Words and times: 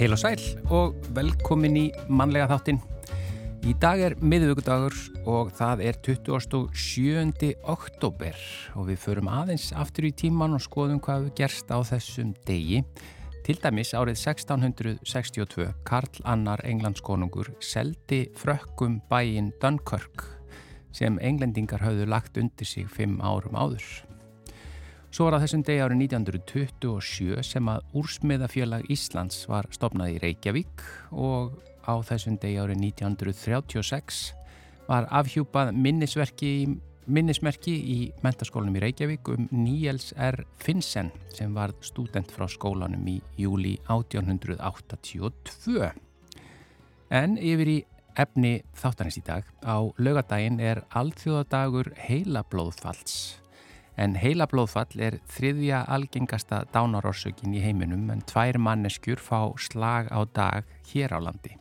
Heil 0.00 0.14
og 0.16 0.20
sæl 0.22 0.40
og 0.72 0.94
velkomin 1.12 1.74
í 1.76 1.82
mannlega 2.08 2.46
þáttin. 2.48 2.78
Í 3.68 3.74
dag 3.76 4.00
er 4.00 4.14
miðvöggudagur 4.24 4.94
og 5.28 5.50
það 5.58 5.82
er 5.90 5.98
27. 6.00 7.50
oktober 7.68 8.38
og 8.80 8.88
við 8.88 9.02
förum 9.02 9.28
aðeins 9.28 9.66
aftur 9.76 10.08
í 10.08 10.14
tíman 10.16 10.56
og 10.56 10.64
skoðum 10.64 11.02
hvað 11.04 11.26
við 11.26 11.34
gerst 11.42 11.68
á 11.68 11.84
þessum 11.84 12.32
degi. 12.48 12.80
Til 13.40 13.56
dæmis 13.56 13.94
árið 13.96 14.18
1662 14.20 15.70
Karl 15.88 16.20
Annar 16.28 16.60
Englandskonungur 16.68 17.48
seldi 17.64 18.26
frökkum 18.36 18.98
bæin 19.08 19.48
Dunkirk 19.62 20.26
sem 20.92 21.16
englendingar 21.24 21.80
hafðu 21.80 22.08
lagt 22.10 22.36
undir 22.36 22.68
sig 22.68 22.88
fimm 22.90 23.20
árum 23.24 23.56
áður. 23.56 23.86
Svo 25.10 25.26
var 25.26 25.38
það 25.38 25.44
þessum 25.46 25.64
degi 25.66 25.82
árið 25.82 26.02
1927 26.04 27.46
sem 27.48 27.70
að 27.72 27.96
Úrsmiðafjölag 27.98 28.92
Íslands 28.92 29.40
var 29.50 29.66
stopnað 29.74 30.12
í 30.14 30.20
Reykjavík 30.22 30.84
og 31.10 31.56
á 31.88 31.96
þessum 32.06 32.36
degi 32.42 32.60
árið 32.60 32.84
1936 32.92 34.20
var 34.90 35.08
afhjúpað 35.10 35.72
minnisverki, 35.74 36.52
minnismerki 37.10 37.74
í 37.74 37.98
mentaskólanum 38.24 38.78
í 38.78 38.82
Reykjavík 38.84 39.32
um 39.34 39.48
Níels 39.50 40.12
R. 40.14 40.44
Finnsen 40.62 41.10
sem 41.34 41.54
var 41.56 41.74
student 41.84 42.30
frá 42.32 42.46
skólanum 42.50 43.08
í 43.10 43.18
júli 43.40 43.76
1882. 43.90 45.90
En 47.10 47.36
yfir 47.36 47.74
í 47.74 47.78
efni 48.20 48.60
þáttanins 48.78 49.18
í 49.18 49.26
dag 49.26 49.44
á 49.66 49.76
lögadaginn 49.98 50.62
er 50.62 50.84
Alþjóðadagur 50.94 51.92
heilablóðfalls 52.06 53.40
en 54.00 54.16
heilablóðfall 54.16 55.02
er 55.02 55.18
þriðja 55.28 55.82
algengasta 55.92 56.62
dánarorsökin 56.72 57.56
í 57.56 57.62
heiminum 57.64 58.08
en 58.12 58.22
tvær 58.28 58.58
manneskjur 58.62 59.20
fá 59.20 59.52
slag 59.60 60.08
á 60.08 60.20
dag 60.24 60.68
hér 60.92 61.12
á 61.12 61.18
landi. 61.20 61.56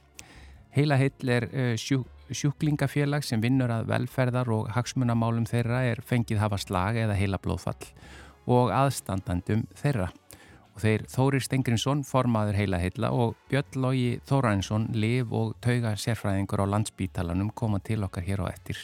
Heilaheill 0.75 1.33
er 1.33 1.47
uh, 1.49 1.73
sjú, 1.79 2.03
sjúklingafélag 2.35 3.25
sem 3.25 3.41
vinnur 3.41 3.71
að 3.73 3.89
velferðar 3.91 4.49
og 4.53 4.71
hagsmunamálum 4.75 5.47
þeirra 5.49 5.83
er 5.89 6.01
fengið 6.05 6.41
hafa 6.43 6.59
slag 6.61 6.99
eða 7.01 7.17
heilablóðfall 7.19 7.91
og 8.49 8.73
aðstandandum 8.73 9.65
þeirra. 9.77 10.09
Og 10.75 10.83
þeir 10.83 11.05
Þórir 11.11 11.43
Stengrinsson, 11.43 12.05
formaður 12.07 12.59
heilaheilla 12.61 13.11
og 13.11 13.35
Björn 13.51 13.79
Lógi 13.83 14.11
Þórainsson, 14.29 14.89
liv 14.95 15.33
og 15.35 15.55
tauga 15.63 15.95
sérfræðingur 15.99 16.63
á 16.63 16.71
landsbítalanum 16.71 17.51
koma 17.51 17.81
til 17.83 18.03
okkar 18.07 18.25
hér 18.27 18.45
á 18.45 18.53
eftir 18.53 18.79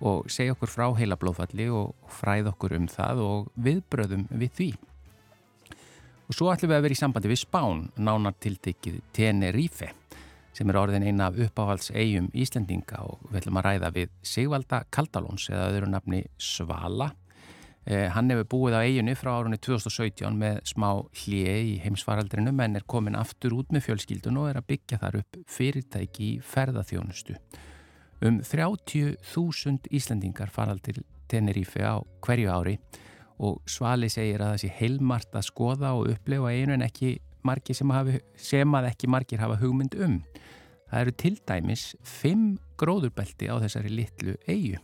og 0.00 0.30
segja 0.32 0.54
okkur 0.54 0.70
frá 0.72 0.86
heila 0.96 1.18
blóðfalli 1.20 1.66
og 1.76 1.92
fræð 2.08 2.50
okkur 2.54 2.78
um 2.78 2.86
það 2.88 3.20
og 3.24 3.50
viðbröðum 3.60 4.26
við 4.32 4.54
því. 4.56 4.70
Og 6.30 6.36
svo 6.36 6.48
ætlum 6.52 6.70
við 6.70 6.78
að 6.78 6.84
vera 6.86 6.96
í 6.96 7.00
sambandi 7.00 7.30
við 7.32 7.42
Spán, 7.42 7.82
nánar 7.98 8.36
tiltekið 8.40 9.00
Tenerife, 9.12 9.90
sem 10.56 10.70
er 10.70 10.78
orðin 10.80 11.06
eina 11.06 11.30
af 11.30 11.38
uppáhalds 11.40 11.90
eigum 11.94 12.28
Íslendinga 12.34 13.02
og 13.06 13.22
við 13.30 13.42
ætlum 13.42 13.60
að 13.60 13.66
ræða 13.68 13.90
við 13.96 14.12
Sigvalda 14.26 14.82
Kaldalóns 14.92 15.48
eða 15.52 15.68
öðru 15.70 15.90
nafni 15.92 16.22
Svala. 16.40 17.10
Eh, 17.88 18.08
hann 18.12 18.28
hefur 18.28 18.48
búið 18.52 18.76
á 18.76 18.80
eiginni 18.84 19.14
frá 19.16 19.32
árunni 19.38 19.56
2017 19.56 20.36
með 20.36 20.58
smá 20.68 20.90
hljé 21.22 21.54
í 21.64 21.76
heimsfaraldrinu 21.80 22.52
menn 22.52 22.76
er 22.76 22.84
komin 22.84 23.16
aftur 23.16 23.56
út 23.56 23.72
með 23.72 23.86
fjölskyldun 23.88 24.36
og 24.42 24.50
er 24.50 24.60
að 24.60 24.68
byggja 24.74 25.00
þar 25.00 25.20
upp 25.22 25.38
fyrirtæki 25.48 26.26
í 26.26 26.42
ferðaþjónustu. 26.44 27.38
Um 28.20 28.42
30.000 28.44 29.88
Íslandingar 29.96 30.52
farað 30.52 30.82
til 30.90 31.00
Tenerife 31.30 31.80
á 31.80 32.04
hverju 32.20 32.52
ári 32.52 32.76
og 33.40 33.62
Svali 33.64 34.10
segir 34.12 34.42
að 34.42 34.52
það 34.52 34.62
sé 34.62 34.72
heilmart 34.76 35.34
að 35.38 35.46
skoða 35.48 35.94
og 35.96 36.10
upplefa 36.12 36.52
einu 36.52 36.76
en 36.76 36.84
ekki 36.84 37.14
margir 37.46 37.76
sem, 37.76 37.90
hafi, 37.94 38.18
sem 38.36 38.76
að 38.76 38.90
ekki 38.90 39.10
margir 39.10 39.42
hafa 39.42 39.58
hugmynd 39.60 39.96
um. 40.00 40.20
Það 40.90 41.04
eru 41.04 41.14
til 41.22 41.36
dæmis 41.46 41.84
fimm 42.02 42.58
gróðurbelti 42.80 43.46
á 43.46 43.62
þessari 43.62 43.92
litlu 43.94 44.34
eigu 44.50 44.80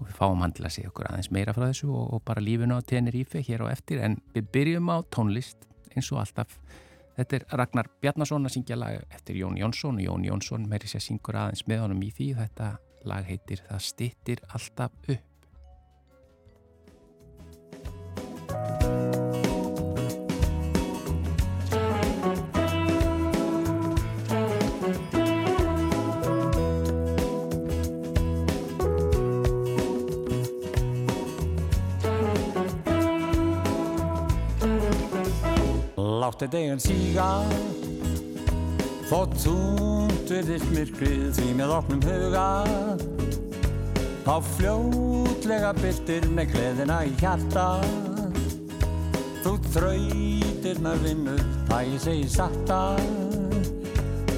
og 0.00 0.08
við 0.08 0.16
fáum 0.16 0.44
að 0.46 0.60
segja 0.72 0.90
okkur 0.90 1.10
aðeins 1.10 1.30
meira 1.34 1.54
frá 1.54 1.66
þessu 1.66 1.90
og, 1.92 2.06
og 2.16 2.22
bara 2.24 2.42
lífuna 2.42 2.80
á 2.80 2.88
Tenerife 2.88 3.42
hér 3.44 3.66
á 3.68 3.72
eftir. 3.72 4.00
En 4.00 4.16
við 4.34 4.48
byrjum 4.54 4.88
á 4.88 5.04
tónlist 5.12 5.68
eins 5.92 6.08
og 6.14 6.22
alltaf. 6.22 6.56
Þetta 7.18 7.36
er 7.36 7.44
Ragnar 7.60 7.90
Bjarnason 8.00 8.48
að 8.48 8.54
syngja 8.56 8.78
lag 8.80 9.02
eftir 9.12 9.36
Jón 9.36 9.58
Jónsson 9.60 10.00
og 10.00 10.06
Jón 10.06 10.24
Jónsson 10.24 10.68
meiri 10.70 10.88
sér 10.88 11.04
syngur 11.04 11.36
aðeins 11.36 11.66
með 11.68 11.84
honum 11.84 12.06
í 12.06 12.12
því. 12.16 12.30
Þetta 12.40 12.70
lag 13.10 13.28
heitir 13.28 13.64
Það 13.68 13.84
stittir 13.84 14.44
alltaf 14.48 14.96
upp 15.04 15.29
Láttu 36.40 36.56
deginn 36.56 36.78
síga. 36.80 37.24
Þótt 39.10 39.34
þúnt 39.42 40.30
virðist 40.32 40.70
myrkrið 40.72 41.34
því 41.36 41.48
með 41.58 41.72
opnum 41.74 42.00
huga. 42.00 42.44
Þá 44.24 44.32
fljótlega 44.54 45.74
byrtir 45.76 46.24
með 46.32 46.54
gleðina 46.54 46.96
í 47.04 47.12
hjarta. 47.20 47.66
Þú 49.44 49.52
þrautirnar 49.74 51.04
vinnur, 51.04 51.44
það 51.68 51.90
ég 51.90 52.02
segi 52.06 52.32
sakta 52.32 52.80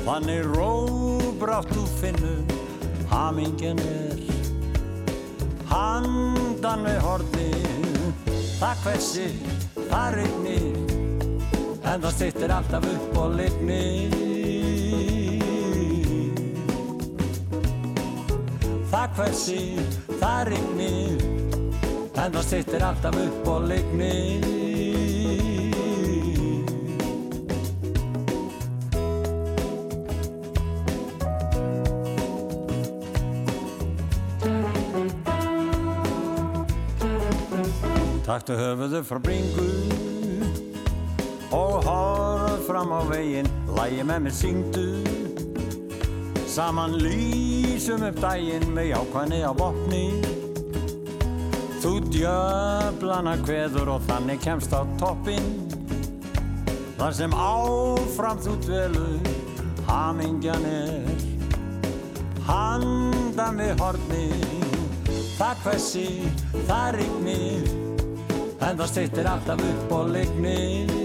Þannig 0.03 0.49
róbrátt 0.57 1.71
þú 1.71 1.85
finnur, 2.01 2.57
hamingen 3.13 3.79
er. 3.87 4.25
Handan 5.71 6.83
við 6.83 6.99
hornið, 7.07 8.35
það 8.59 8.83
hversi, 8.89 9.29
það 9.87 10.19
regnir 10.19 10.92
en 11.93 12.01
það 12.01 12.13
stittir 12.17 12.53
alltaf 12.55 12.85
upp 12.89 13.17
og 13.21 13.35
lignir 13.37 14.15
Það 18.93 19.19
hversi, 19.19 19.59
það 20.21 20.41
rignir 20.49 21.25
en 22.23 22.33
það 22.37 22.45
stittir 22.47 22.87
alltaf 22.87 23.19
upp 23.21 23.51
og 23.53 23.67
lignir 23.69 24.49
Taktu 38.23 38.57
höfuðu 38.57 39.03
frá 39.05 39.21
bringu 39.21 40.12
fram 42.73 42.93
á 42.93 43.01
veginn. 43.05 43.49
Lægi 43.77 44.03
með 44.09 44.21
mér 44.25 44.33
syngdu. 44.33 44.87
Saman 46.49 46.97
lýsum 47.05 48.05
upp 48.09 48.21
daginn 48.21 48.65
með 48.73 48.93
jákvæðni 48.93 49.41
á 49.45 49.53
botni 49.57 50.07
þú 51.83 51.93
djöblana 52.15 53.35
kveður 53.43 53.97
og 53.97 54.05
þannig 54.07 54.39
kemst 54.45 54.73
á 54.77 54.87
toppin 55.01 55.49
þar 57.01 57.17
sem 57.19 57.33
áfram 57.35 58.41
þú 58.45 58.55
dvelur 58.67 59.31
hamingjan 59.89 60.67
er. 60.69 61.29
Handan 62.47 63.61
við 63.61 63.75
horni 63.83 64.25
það 65.37 65.65
hversi, 65.67 66.09
það 66.69 66.89
rignir. 67.01 67.71
En 68.63 68.77
það 68.79 68.89
styrtir 68.95 69.33
alltaf 69.33 69.65
upp 69.73 69.97
og 69.99 70.13
lignir 70.15 71.02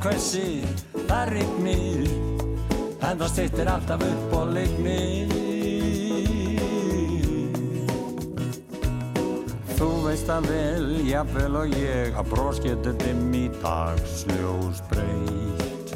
Það 0.00 0.14
hversi, 0.14 0.42
það 1.10 1.30
rignir 1.34 2.06
En 3.04 3.18
það 3.20 3.26
styrtir 3.28 3.68
alltaf 3.68 4.04
upp 4.06 4.30
og 4.38 4.52
lignir 4.54 5.34
Þú 9.76 9.88
veist 10.06 10.32
að 10.32 10.48
vel, 10.48 10.88
jafnvel 11.04 11.60
og 11.60 11.76
ég 11.76 12.16
að 12.16 12.32
brós 12.32 12.62
getur 12.64 12.96
dimm 13.04 13.28
í 13.36 13.44
dagsljós 13.60 14.80
breytt 14.88 15.92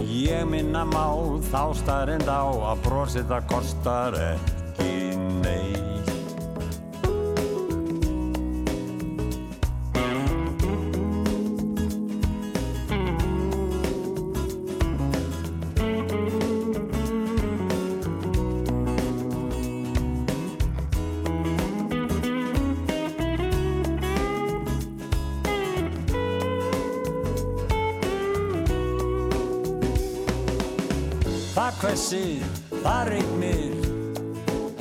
Ég 0.00 0.48
minna 0.48 0.88
má 0.88 1.12
þá 1.52 1.62
starrend 1.82 2.24
á 2.24 2.48
að 2.72 2.84
brósið 2.88 3.28
það 3.34 3.48
kostar 3.52 4.20
ekki 4.32 4.92
neitt 5.42 5.65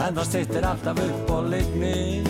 En 0.05 0.13
það 0.13 0.25
stittir 0.27 0.65
alltaf 0.69 0.99
upp 1.01 1.29
og 1.33 1.47
lignir 1.49 2.27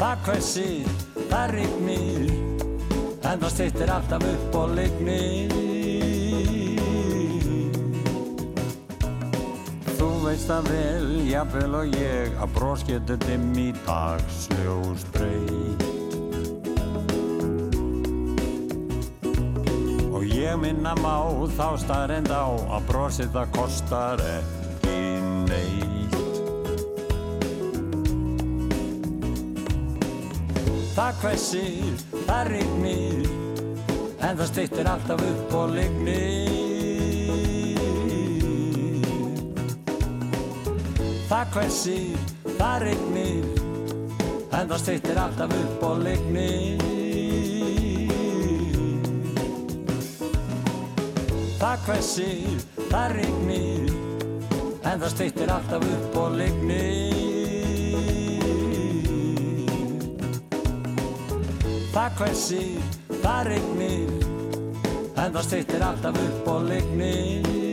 Það 0.00 0.24
hvessir, 0.26 0.88
það 1.30 1.52
regnir 1.52 2.32
En 3.22 3.44
það 3.44 3.52
stittir 3.54 3.92
alltaf 3.94 4.26
upp 4.32 4.58
og 4.58 4.74
lignir 4.80 5.54
Þú 10.00 10.10
veist 10.24 10.50
að 10.56 10.72
vel, 10.72 11.12
jafnvel 11.30 11.78
og 11.84 12.00
ég 12.00 12.42
að 12.42 12.54
dimm 13.28 13.52
í 13.62 13.70
dagsljós 13.86 15.06
breyt 15.14 15.47
ég 20.78 20.84
minna 20.84 20.94
má 21.02 21.48
þá 21.56 21.76
starrend 21.78 22.30
á 22.30 22.46
að 22.46 22.84
brosið 22.86 23.32
það 23.34 23.48
kostar 23.56 24.20
ekki 24.22 24.98
neitt. 25.48 26.14
Það 30.94 31.14
hvessir, 31.22 32.04
það 32.26 32.50
rignir 32.52 33.26
en 34.18 34.38
það 34.38 34.46
stittir 34.52 34.86
alltaf 34.86 35.22
upp 35.22 35.54
og 35.54 35.74
lignir 35.74 36.56
Það 41.28 41.50
hvessir, 41.54 42.18
það 42.58 42.78
rignir 42.82 43.44
en 44.52 44.68
það 44.70 44.78
stittir 44.82 45.18
alltaf 45.22 45.52
upp 45.58 45.82
og 45.90 46.00
lignir 46.06 46.97
hvessir, 51.88 52.58
það 52.90 53.12
rignir 53.16 53.92
en 54.84 55.00
það 55.00 55.12
stittir 55.14 55.52
alltaf 55.52 55.84
upp 55.88 56.18
og 56.20 56.34
lignir 56.36 57.16
Það 61.94 62.20
hvessir, 62.20 62.90
það 63.22 63.40
rignir 63.48 64.12
en 65.18 65.32
það 65.32 65.42
stittir 65.48 65.86
alltaf 65.88 66.20
upp 66.26 66.52
og 66.52 66.68
lignir 66.68 67.67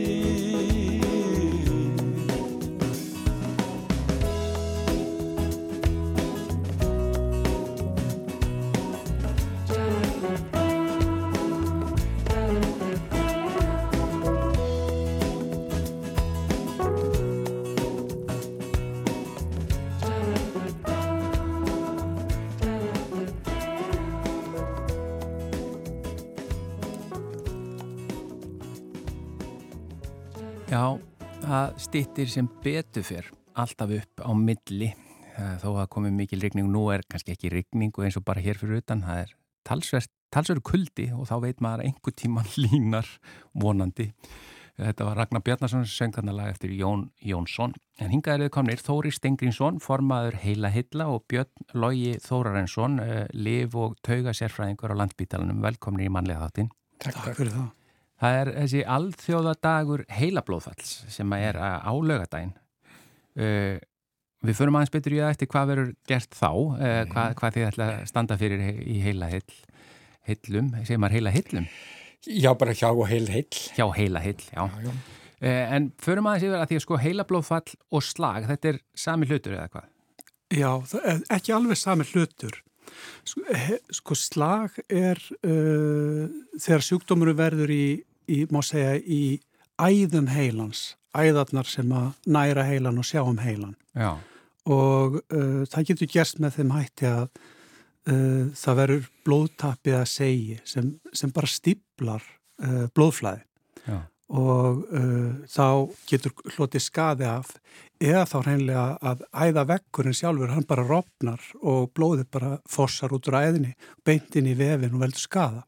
stittir 31.86 32.30
sem 32.30 32.48
betur 32.64 33.04
fyrr 33.06 33.28
alltaf 33.56 33.92
upp 33.94 34.22
á 34.26 34.30
milli. 34.34 34.90
Eh, 35.36 35.54
þó 35.62 35.76
að 35.82 35.90
komi 35.92 36.10
mikil 36.14 36.40
rigning 36.42 36.68
nú 36.72 36.86
er 36.92 37.04
kannski 37.06 37.34
ekki 37.36 37.52
rigningu 37.52 38.04
eins 38.04 38.16
og 38.18 38.24
bara 38.26 38.42
hér 38.42 38.58
fyrir 38.58 38.80
utan 38.80 39.04
það 39.04 39.22
er 39.22 39.32
talsverð, 39.68 40.10
talsverð 40.32 40.64
kuldi 40.66 41.10
og 41.14 41.28
þá 41.28 41.36
veit 41.44 41.62
maður 41.64 41.84
að 41.84 41.90
einhver 41.90 42.16
tíma 42.16 42.44
línar 42.62 43.10
vonandi. 43.54 44.10
Þetta 44.76 45.06
var 45.08 45.16
Ragnar 45.16 45.44
Bjarnason 45.44 45.86
sem 45.86 45.94
söng 45.94 46.16
þarna 46.16 46.34
lag 46.36 46.50
eftir 46.52 46.74
Jón 46.76 47.06
Jónsson. 47.24 47.72
En 48.02 48.12
hingaðilega 48.12 48.52
komnir 48.58 48.82
Þóri 48.82 49.12
Stengrinsson 49.14 49.80
formaður 49.80 50.36
Heila 50.42 50.68
Hilla 50.74 51.08
og 51.12 51.24
Björn 51.32 51.70
Lógi 51.80 52.18
Þórarensson 52.20 53.00
eh, 53.04 53.24
liv 53.32 53.76
og 53.78 53.96
tauga 54.04 54.36
sérfræðingur 54.36 54.92
á 54.92 55.00
landbítalanum 55.00 55.64
velkomni 55.64 56.10
í 56.10 56.12
manlega 56.12 56.44
þáttin 56.44 56.72
Takk, 57.00 57.22
Takk 57.22 57.40
fyrir 57.40 57.54
það 57.56 57.75
Það 58.16 58.38
er 58.40 58.50
þessi 58.54 58.84
alþjóðadagur 58.96 60.06
heilablóðfalls 60.16 60.94
sem 61.12 61.34
er 61.36 61.58
á 61.60 61.92
lögadaginn. 61.92 62.54
Uh, 63.36 63.76
við 64.46 64.56
förum 64.56 64.78
aðeins 64.78 64.94
betur 64.94 65.16
í 65.16 65.20
það 65.20 65.34
eftir 65.34 65.50
hvað 65.52 65.70
verður 65.72 65.90
gert 66.08 66.38
þá, 66.38 66.48
uh, 66.48 67.02
hvað, 67.10 67.34
hvað 67.40 67.58
þið 67.58 67.66
ætla 67.66 67.88
að 67.90 68.06
standa 68.08 68.38
fyrir 68.40 68.64
í 68.80 68.96
heila 69.04 69.28
heill, 69.28 69.58
heillum, 70.30 70.72
segir 70.80 71.02
maður 71.02 71.18
heila 71.18 71.34
heillum? 71.36 71.68
Já, 72.26 72.50
bara 72.58 72.74
hjá 72.74 72.88
og 72.88 73.04
heil 73.10 73.26
heill. 73.30 73.60
Hjá 73.76 73.84
heila 73.98 74.24
heill, 74.24 74.40
já. 74.48 74.64
já, 74.64 74.88
já. 74.88 74.94
Uh, 75.36 75.74
en 75.76 75.90
förum 76.00 76.30
aðeins 76.30 76.48
yfir 76.48 76.62
að 76.62 76.70
því 76.70 76.78
að 76.78 76.86
sko 76.86 77.02
heilablóðfall 77.02 77.76
og 77.92 78.06
slag, 78.06 78.48
þetta 78.48 78.72
er 78.72 78.80
sami 78.96 79.28
hlutur 79.28 79.58
eða 79.58 79.68
hvað? 79.74 79.92
Já, 80.56 80.70
ekki 81.36 81.52
alveg 81.52 81.76
sami 81.76 82.06
hlutur. 82.08 82.62
Sko, 83.26 83.42
sko 83.98 84.16
slag 84.18 84.78
er 84.86 85.20
uh, 85.42 86.26
þegar 86.60 86.84
sjúkdómuru 86.86 87.34
verður 87.38 87.72
í, 87.74 87.86
í, 88.30 88.44
má 88.52 88.62
segja, 88.66 88.96
í 89.00 89.38
æðum 89.80 90.30
heilans, 90.32 90.94
æðarnar 91.16 91.68
sem 91.68 91.92
að 91.96 92.14
næra 92.28 92.64
heilan 92.68 93.00
og 93.00 93.08
sjá 93.08 93.22
um 93.24 93.38
heilan. 93.42 93.76
Já. 93.96 94.16
Og 94.66 95.20
uh, 95.20 95.62
það 95.70 95.92
getur 95.92 96.12
gerst 96.16 96.42
með 96.42 96.60
þeim 96.60 96.74
hætti 96.76 97.10
að 97.10 97.24
uh, 97.26 98.44
það 98.56 98.80
verður 98.82 99.08
blóðtapið 99.28 100.00
að 100.00 100.10
segi 100.12 100.58
sem, 100.64 100.92
sem 101.12 101.34
bara 101.34 101.52
stiblar 101.52 102.32
blóðflæði. 102.96 103.42
Já. 103.84 103.98
Og 104.32 104.78
þá 105.52 105.92
getur 106.08 106.32
hlotið 106.54 106.82
skaði 106.86 107.26
af 107.28 107.50
eða 108.02 108.24
þá 108.28 108.36
hreinlega 108.42 108.84
að 109.10 109.24
æða 109.32 109.64
vekkurinn 109.70 110.16
sjálfur, 110.16 110.52
hann 110.52 110.68
bara 110.68 110.86
rofnar 110.86 111.42
og 111.62 111.90
blóðið 111.96 112.28
bara 112.36 112.52
fossar 112.68 113.14
út 113.16 113.28
úr 113.30 113.38
æðinni, 113.40 113.72
beintin 114.04 114.50
í 114.50 114.56
vefin 114.58 114.96
og 114.96 115.02
veldur 115.04 115.22
skada. 115.22 115.64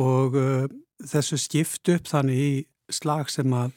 Og 0.00 0.36
uh, 0.38 0.66
þessu 1.00 1.38
skipt 1.40 1.90
upp 1.92 2.10
þannig 2.10 2.42
í 2.44 2.52
slag 2.90 3.30
sem 3.30 3.52
að 3.54 3.74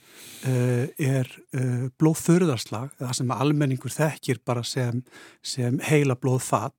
uh, 0.50 0.86
er 0.98 1.30
uh, 1.54 1.90
blóðfurðarslag, 2.02 2.96
það 3.02 3.18
sem 3.20 3.36
almenningur 3.36 3.94
þekkir 3.94 4.42
bara 4.46 4.66
sem, 4.66 5.04
sem 5.46 5.78
heila 5.90 6.18
blóðfall, 6.18 6.74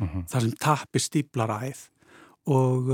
-huh. 0.00 0.24
það 0.30 0.46
sem 0.46 0.56
tapir 0.60 1.04
stíplar 1.04 1.52
æð 1.60 1.84
og 2.46 2.90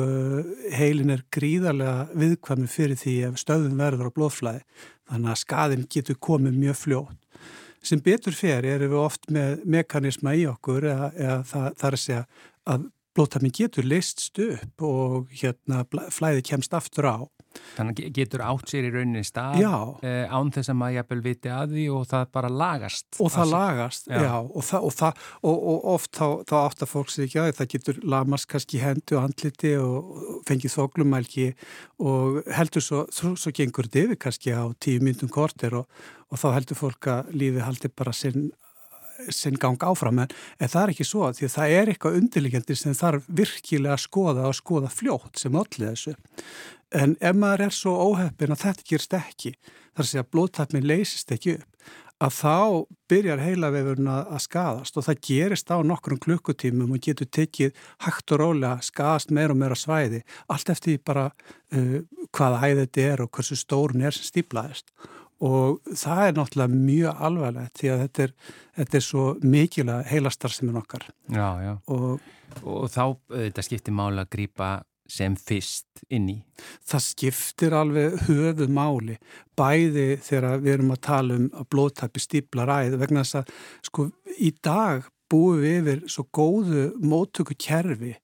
heilin 0.72 1.12
er 1.12 1.24
gríðarlega 1.34 2.06
viðkvæmi 2.16 2.70
fyrir 2.72 2.96
því 2.96 3.16
ef 3.28 3.40
stöðum 3.42 3.80
verður 3.80 4.08
á 4.08 4.16
blóðflæði 4.16 4.62
þannig 5.10 5.32
að 5.34 5.42
skadin 5.42 5.84
getur 5.92 6.18
komið 6.24 6.56
mjög 6.56 6.78
fljótt. 6.80 7.18
Sem 7.82 8.00
betur 8.00 8.34
fer 8.36 8.64
erum 8.64 8.92
við 8.92 9.02
oft 9.02 9.28
með 9.34 9.64
mekanisma 9.66 10.36
í 10.38 10.46
okkur 10.48 10.86
eða, 10.86 11.08
eða 11.18 11.38
það, 11.50 11.68
það 11.78 11.88
er 11.88 11.96
að 11.96 12.02
segja 12.04 12.24
að 12.72 12.84
blóðtæmi 13.16 13.52
getur 13.54 13.86
leist 13.86 14.24
upp 14.40 14.84
og 14.86 15.32
hérna 15.36 15.84
flæði 16.12 16.44
kemst 16.48 16.74
aftur 16.76 17.08
á. 17.08 17.18
Þannig 17.76 17.98
getur 18.16 18.40
átt 18.46 18.70
sér 18.70 18.86
í 18.88 18.92
rauninni 18.94 19.22
stað 19.26 19.58
eh, 19.60 20.24
án 20.24 20.48
þess 20.54 20.72
að 20.72 20.78
maður 20.80 20.96
jæfnvel 20.96 21.18
viti 21.26 21.50
að 21.52 21.74
því 21.74 21.84
og 21.92 22.06
það 22.08 22.24
bara 22.38 22.50
lagast. 22.62 23.08
Og 23.20 23.32
það 23.34 23.52
lagast, 23.52 24.08
já, 24.08 24.22
já 24.24 24.32
og, 24.40 24.64
það, 24.64 24.86
og, 24.88 24.94
það, 24.96 25.26
og, 25.42 25.66
og 25.72 25.90
oft 25.92 26.12
þá, 26.16 26.26
þá 26.48 26.56
átt 26.62 26.86
að 26.86 26.92
fólk 26.94 27.12
sér 27.12 27.26
ekki 27.26 27.42
að 27.42 27.52
það 27.60 27.70
getur 27.74 28.00
lamast 28.14 28.48
kannski 28.54 28.80
hendi 28.82 29.18
og 29.18 29.28
andliti 29.28 29.74
og 29.82 30.24
fengið 30.48 30.76
þoklumælgi 30.78 31.46
og 32.08 32.40
heldur 32.56 32.86
svo, 32.88 33.04
svo, 33.12 33.34
svo 33.36 33.52
gengur 33.56 33.90
þetta 33.90 34.06
yfir 34.06 34.22
kannski 34.26 34.56
á 34.56 34.64
tíu 34.80 35.04
myndum 35.04 35.32
kortir 35.32 35.76
og 35.76 36.40
þá 36.40 36.48
heldur 36.56 36.80
fólk 36.80 37.12
að 37.12 37.32
lífi 37.36 37.64
haldi 37.64 37.92
bara 37.92 38.16
sinn 38.16 38.48
sinn 39.30 39.58
gang 39.60 39.82
áfram 39.86 40.22
en, 40.24 40.32
en 40.58 40.72
það 40.72 40.82
er 40.82 40.94
ekki 40.94 41.08
svo 41.08 41.30
því 41.32 41.48
að 41.48 41.56
það 41.56 41.74
er 41.78 41.92
eitthvað 41.92 42.18
undirlegjandi 42.20 42.78
sem 42.78 42.96
þarf 42.98 43.28
virkilega 43.40 43.96
að 43.96 44.04
skoða 44.06 44.48
og 44.48 44.58
skoða 44.58 44.92
fljótt 44.92 45.42
sem 45.42 45.58
allir 45.58 45.92
þessu. 45.92 46.16
En 46.92 47.16
ef 47.20 47.36
maður 47.36 47.66
er 47.66 47.76
svo 47.76 47.94
óheppin 48.10 48.52
að 48.52 48.64
þetta 48.66 48.88
gerst 48.90 49.16
ekki 49.16 49.54
þar 49.96 50.08
sé 50.08 50.20
að 50.20 50.30
blóðtapmin 50.32 50.88
leysist 50.88 51.32
ekki 51.32 51.58
upp 51.60 51.72
að 52.22 52.34
þá 52.36 52.58
byrjar 53.10 53.42
heilavefurinn 53.42 54.10
að 54.12 54.42
skadast 54.44 54.98
og 54.98 55.06
það 55.08 55.22
gerist 55.26 55.72
á 55.74 55.76
nokkrum 55.82 56.20
klukkutímum 56.22 56.94
og 56.94 57.02
getur 57.02 57.26
tekið 57.26 57.72
hægt 58.04 58.34
og 58.34 58.42
rólega 58.42 58.76
skadast 58.84 59.32
meira 59.34 59.54
og 59.54 59.58
meira 59.58 59.78
svæði 59.78 60.22
allt 60.52 60.70
eftir 60.70 61.00
bara 61.04 61.30
uh, 61.30 61.98
hvaða 62.30 62.62
æðið 62.62 62.84
þetta 62.84 63.08
er 63.08 63.24
og 63.24 63.32
hversu 63.34 63.58
stórun 63.58 64.06
er 64.06 64.14
sem 64.14 64.28
stíplaðist 64.28 64.94
og 65.42 65.94
það 65.98 66.22
er 66.26 66.38
náttúrulega 66.38 66.82
mjög 66.86 67.26
alvarlegt 67.28 67.80
því 67.80 67.90
að 67.92 68.04
þetta 68.04 68.24
er, 68.26 68.36
þetta 68.78 68.98
er 68.98 69.04
svo 69.08 69.26
mikilvæg 69.42 70.08
heilastar 70.12 70.54
sem 70.54 70.70
er 70.70 70.78
nokkar 70.78 71.08
Já, 71.32 71.48
já, 71.64 71.74
og, 71.90 72.32
og 72.62 72.88
þá 72.92 73.04
þetta 73.32 73.66
skiptir 73.66 73.96
mála 73.96 74.26
að 74.26 74.34
grýpa 74.36 74.72
sem 75.12 75.34
fyrst 75.36 76.04
inn 76.12 76.28
í. 76.32 76.36
Það 76.88 77.04
skiptir 77.04 77.74
alveg 77.76 78.14
höfu 78.28 78.68
máli 78.72 79.18
bæði 79.58 80.06
þegar 80.24 80.62
við 80.62 80.76
erum 80.76 80.94
að 80.94 81.02
tala 81.08 81.38
um 81.40 81.48
að 81.58 81.68
blóðtæpi 81.74 82.22
stípla 82.22 82.66
ræð 82.68 82.96
vegna 83.02 83.24
þess 83.24 83.42
að 83.42 83.52
sko 83.88 84.06
í 84.38 84.52
dag 84.64 85.08
búum 85.32 85.60
við 85.62 85.78
yfir 85.80 86.04
svo 86.12 86.26
góðu 86.32 86.86
móttöku 87.00 87.56
kerfi 87.58 88.14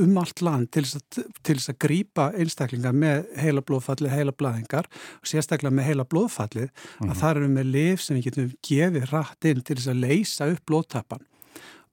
um 0.00 0.18
allt 0.20 0.42
land 0.44 0.70
til 0.74 0.84
þess 0.84 1.72
að 1.72 1.78
grýpa 1.84 2.30
einstaklingar 2.34 2.94
með 2.96 3.24
heila 3.38 3.62
blóðfallið, 3.66 4.14
heila 4.14 4.34
blæðingar 4.36 4.88
og 4.90 5.30
sérstaklega 5.30 5.74
með 5.74 5.90
heila 5.90 6.06
blóðfallið 6.10 6.68
mm 6.68 6.74
-hmm. 6.74 7.08
að 7.08 7.14
mhm. 7.14 7.18
það 7.20 7.36
eru 7.36 7.48
með 7.48 7.72
lif 7.76 8.02
sem 8.02 8.16
við 8.16 8.24
getum 8.28 8.52
gefið 8.68 9.10
rætt 9.12 9.44
inn 9.44 9.62
til 9.62 9.76
þess 9.76 9.92
að 9.92 10.02
leysa 10.06 10.50
upp 10.50 10.62
blóðtapan 10.66 11.26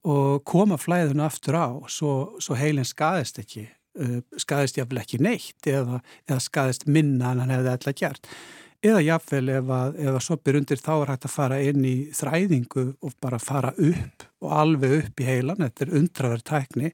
og 0.08 0.44
koma 0.44 0.76
flæðinu 0.78 1.24
aftur 1.24 1.58
á 1.58 1.68
svo, 1.88 2.38
svo 2.40 2.54
heilin 2.54 2.84
skadist 2.84 3.38
ekki 3.38 3.68
uh, 3.98 4.20
skadist 4.36 4.78
jáfnvel 4.78 5.02
ekki 5.02 5.18
neitt 5.22 5.66
eða, 5.66 6.00
eða 6.28 6.40
skadist 6.40 6.86
minna 6.86 7.32
en 7.32 7.40
hann 7.40 7.50
hefði 7.50 7.74
alltaf 7.74 7.98
gert 7.98 8.30
eða 8.84 9.00
jáfnvel 9.02 9.48
ef 9.56 9.70
að, 9.74 9.96
að 10.06 10.16
soppir 10.22 10.56
undir 10.58 10.78
þá 10.80 10.92
er 10.94 11.10
hægt 11.12 11.26
að 11.26 11.32
fara 11.34 11.58
inn 11.66 11.86
í 11.86 11.94
þræðingu 12.14 12.84
og 13.02 13.14
bara 13.22 13.40
fara 13.42 13.72
upp 13.74 14.26
og 14.38 14.54
alveg 14.54 14.94
upp 15.00 15.22
í 15.22 15.26
heilan, 15.26 15.64
þetta 15.64 15.84
er 15.84 15.94
undraður 15.98 16.44
tækni, 16.46 16.90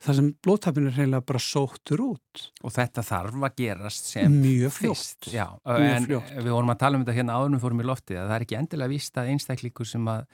þar 0.00 0.18
sem 0.18 0.30
blóttapin 0.46 0.88
er 0.88 0.96
heila 0.96 1.20
bara 1.28 1.42
sóttur 1.44 2.02
út. 2.06 2.46
Og 2.64 2.72
þetta 2.72 3.04
þarf 3.04 3.36
að 3.36 3.60
gerast 3.60 4.08
sem 4.14 4.38
mjög 4.40 4.72
fljótt. 4.78 5.28
Já, 5.28 5.46
mjög 5.66 5.88
en 5.90 6.08
fljótt. 6.08 6.32
við 6.40 6.52
vorum 6.56 6.72
að 6.72 6.80
tala 6.84 6.96
um 6.96 7.04
þetta 7.04 7.18
hérna 7.18 7.36
áðurnum 7.36 7.64
fórum 7.66 7.84
í 7.84 7.88
loftið 7.90 8.22
að 8.22 8.30
það 8.30 8.36
er 8.38 8.46
ekki 8.46 8.60
endilega 8.62 8.94
víst 8.94 9.20
að 9.20 9.32
einstaklingur 9.34 9.90
sem 9.92 10.08
að 10.12 10.24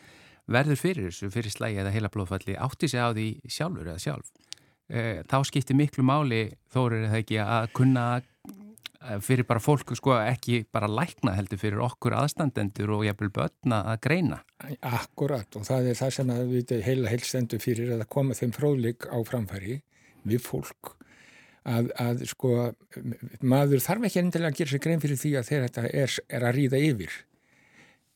verður 0.52 0.78
fyrir 0.78 1.10
þessu, 1.10 1.30
fyrir 1.34 1.54
slægi 1.54 1.82
eða 1.82 1.94
heila 1.94 2.10
blóðfalli 2.14 2.58
átti 2.62 2.90
sig 2.90 3.02
á 3.02 3.10
því 3.10 3.28
sjálfur 3.50 3.90
eða 3.90 4.02
sjálf. 4.06 4.30
Eh, 4.92 5.22
þá 5.26 5.38
skiptir 5.48 5.78
miklu 5.78 6.04
máli 6.06 6.44
þórir 6.70 7.08
eða 7.08 7.22
ekki 7.22 7.38
að 7.42 7.70
kunna 7.74 8.06
fyrir 9.24 9.46
bara 9.48 9.62
fólk, 9.62 9.94
sko, 9.98 10.14
ekki 10.20 10.62
bara 10.72 10.90
lækna 10.90 11.34
heldur 11.36 11.60
fyrir 11.60 11.82
okkur 11.84 12.16
aðstandendur 12.20 12.94
og 12.96 13.06
jæfnvel 13.06 13.32
börna 13.34 13.82
að 13.92 14.02
greina. 14.06 14.40
Akkurat 14.80 15.58
og 15.58 15.66
það 15.68 15.92
er 15.92 16.00
það 16.00 16.16
sem 16.18 16.34
að 16.34 16.42
við 16.56 16.74
heila 16.86 17.12
heilstendur 17.12 17.62
fyrir 17.62 17.94
að 17.96 18.08
koma 18.12 18.36
þeim 18.38 18.54
fróðlik 18.56 19.08
á 19.10 19.18
framfæri 19.26 19.80
við 20.28 20.44
fólk 20.44 20.94
að, 21.68 21.90
að 22.00 22.24
sko 22.30 22.54
maður 23.42 23.82
þarf 23.82 24.08
ekki 24.08 24.22
endilega 24.22 24.52
að 24.52 24.58
gera 24.60 24.72
sér 24.72 24.82
grein 24.86 25.02
fyrir 25.02 25.20
því 25.20 25.34
að 25.38 25.50
þetta 25.50 25.84
er, 25.90 26.16
er 26.28 26.46
að 26.46 26.56
ríða 26.58 26.80
yfir 26.90 27.18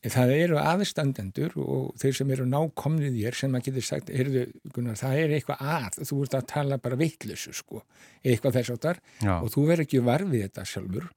það 0.05 0.33
eru 0.37 0.59
aðstandendur 0.61 1.55
og 1.59 1.95
þeir 2.01 2.17
sem 2.19 2.33
eru 2.35 2.47
nákomnið 2.49 3.17
þér 3.17 3.39
sem 3.41 3.57
að 3.57 3.69
getur 3.69 3.87
sagt, 3.87 4.13
heyrðu, 4.13 4.45
Gunnar, 4.75 4.99
það 5.01 5.21
er 5.23 5.35
eitthvað 5.37 5.63
að, 5.75 6.01
þú 6.09 6.19
ert 6.25 6.37
að 6.39 6.49
tala 6.53 6.79
bara 6.83 6.99
vittlusu 7.01 7.55
sko, 7.57 7.83
eitthvað 8.23 8.59
þess 8.59 8.75
áttar 8.77 9.01
og 9.39 9.49
þú 9.55 9.65
verður 9.71 9.87
ekki 9.87 10.05
varfið 10.07 10.45
þetta 10.47 10.67
sjálfur. 10.73 11.09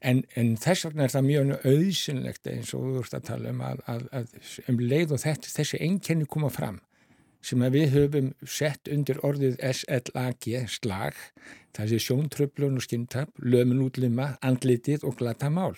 En, 0.00 0.22
en 0.40 0.54
þess 0.56 0.86
vegna 0.88 1.04
er 1.04 1.12
það 1.12 1.26
mjög 1.26 1.50
auðsynlegt 1.68 2.46
eins 2.48 2.74
og 2.76 2.86
þú 2.86 3.00
ert 3.02 3.16
að 3.18 3.26
tala 3.28 3.50
um 3.52 3.64
að, 3.68 3.82
að, 3.92 4.06
að 4.16 4.36
um 4.72 4.78
leið 4.80 5.16
og 5.16 5.22
þetta, 5.24 5.52
þessi 5.58 5.80
einkenni 5.84 6.28
koma 6.28 6.52
fram 6.52 6.80
sem 7.44 7.62
að 7.64 7.76
við 7.78 7.94
höfum 7.94 8.26
sett 8.44 8.88
undir 8.92 9.20
orðið 9.24 9.54
SLAG, 9.64 10.48
slag, 10.68 11.20
það 11.76 11.92
sé 11.92 12.00
sjóntröflun 12.04 12.76
og 12.76 12.84
skinntap, 12.84 13.32
lömun 13.40 13.80
útlima, 13.86 14.34
andlitið 14.44 15.06
og 15.08 15.16
glata 15.20 15.48
mál 15.52 15.76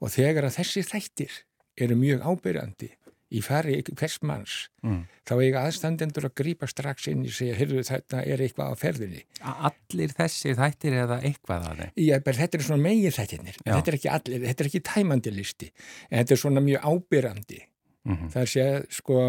og 0.00 0.12
þegar 0.14 0.48
að 0.48 0.56
þessi 0.60 0.86
þættir 0.88 1.36
eru 1.80 1.96
mjög 1.98 2.24
ábyrjandi 2.26 2.90
í 3.30 3.40
fari 3.46 3.76
hvers 3.86 4.16
manns 4.26 4.54
mm. 4.82 5.02
þá 5.28 5.32
eiga 5.38 5.62
aðstandendur 5.68 6.26
að 6.26 6.34
grýpa 6.40 6.66
strax 6.70 7.06
inn 7.12 7.22
í 7.26 7.30
sig 7.34 7.52
að 7.52 7.60
hyrðu 7.60 7.84
þetta 7.86 8.22
er 8.26 8.42
eitthvað 8.42 8.72
á 8.74 8.80
ferðinni 8.80 9.22
Allir 9.70 10.14
þessi 10.18 10.54
þættir 10.58 10.96
eða 11.04 11.20
eitthvað 11.28 11.68
að 11.68 11.82
þeim? 11.82 11.92
Já, 11.94 12.14
þetta 12.26 12.58
er 12.58 12.64
svona 12.66 12.84
megin 12.88 13.14
þættirnir 13.14 13.60
þetta 13.60 13.92
er 13.92 13.98
ekki 14.00 14.12
allir, 14.16 14.46
þetta 14.48 14.64
er 14.64 14.70
ekki 14.70 14.82
tæmandi 14.90 15.34
listi 15.34 15.70
en 16.08 16.16
þetta 16.18 16.36
er 16.36 16.42
svona 16.42 16.64
mjög 16.64 16.88
ábyrjandi 16.90 17.60
mm 17.60 18.16
-hmm. 18.16 18.32
það 18.34 18.50
séð 18.54 18.78
sko 18.98 19.20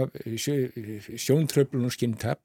sjóntröflun 1.27 1.85
og 1.85 1.93
skinntap 1.93 2.41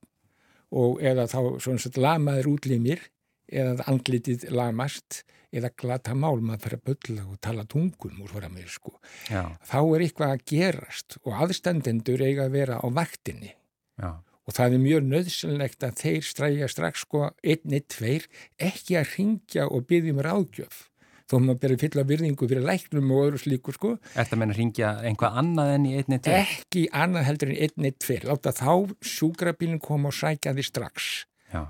og 0.76 1.00
eða 1.00 1.24
þá 1.30 1.40
svona 1.62 2.04
lamaður 2.04 2.52
útlimir 2.56 3.00
eða 3.46 3.86
andlitið 3.86 4.50
lamast 4.50 5.22
eða 5.56 5.72
glata 5.78 6.14
mál, 6.16 6.38
maður 6.40 6.64
fyrir 6.64 6.80
að 6.80 6.88
bylla 6.90 7.26
og 7.26 7.40
tala 7.44 7.66
tungum 7.68 8.22
úr 8.24 8.32
fara 8.32 8.50
með 8.52 8.72
sko 8.76 8.96
Já. 9.30 9.42
þá 9.66 9.78
er 9.82 10.06
eitthvað 10.06 10.34
að 10.34 10.44
gerast 10.52 11.18
og 11.22 11.38
aðstandendur 11.46 12.24
eiga 12.26 12.46
að 12.46 12.58
vera 12.58 12.80
á 12.80 12.86
vaktinni 12.88 13.52
Já. 14.00 14.10
og 14.20 14.56
það 14.58 14.76
er 14.76 14.84
mjög 14.84 15.06
nöðsynlegt 15.12 15.86
að 15.86 16.02
þeir 16.02 16.28
stræja 16.30 16.68
strax 16.72 17.06
sko 17.06 17.30
einni, 17.42 17.80
tveir, 17.80 18.28
ekki 18.58 19.00
að 19.00 19.16
ringja 19.16 19.70
og 19.70 19.88
byggja 19.90 20.16
um 20.16 20.22
ráðgjöf 20.26 20.84
þó 21.26 21.40
maður 21.42 21.62
beri 21.64 21.76
fylla 21.82 22.04
virðingu 22.06 22.46
fyrir 22.46 22.62
læknum 22.62 23.08
og 23.10 23.24
öðru 23.24 23.40
slíku 23.42 23.72
sko. 23.74 23.88
Þetta 24.14 24.36
að 24.44 24.52
ringja 24.60 24.92
einhvað 25.08 25.40
annað 25.40 25.72
enn 25.72 25.88
í 25.88 25.94
einni, 25.98 26.18
tveir? 26.22 26.52
Ekki 26.60 26.84
annað 26.94 27.26
heldur 27.26 27.50
en 27.50 27.58
einni, 27.66 27.90
tveir, 27.98 28.28
láta 28.30 28.52
þá 28.54 28.94
sjúkrabílinn 29.02 29.82
koma 29.82 30.12
og 30.12 30.14
sækja 30.14 30.54
því 30.54 30.66
strax 30.68 31.08
Já 31.50 31.64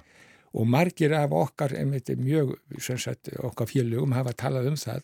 og 0.57 0.69
margir 0.73 1.13
af 1.17 1.35
okkar, 1.37 1.75
einmitt 1.77 2.11
mjög, 2.17 2.55
sagt, 2.81 3.31
okkar 3.45 3.69
félögum 3.69 4.17
hafa 4.17 4.33
talað 4.33 4.71
um 4.73 4.79
það 4.81 5.03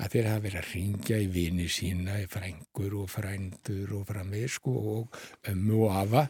að 0.00 0.12
þeir 0.14 0.28
hafa 0.30 0.44
verið 0.46 0.60
að 0.62 0.74
ringja 0.74 1.20
í 1.20 1.30
vini 1.34 1.68
sína, 1.68 2.18
í 2.22 2.28
frængur 2.30 3.00
og 3.02 3.10
frændur 3.12 3.96
og 3.98 4.06
framvegsku 4.08 4.76
og 4.94 5.18
ömmu 5.52 5.82
og 5.86 5.98
afa 6.02 6.28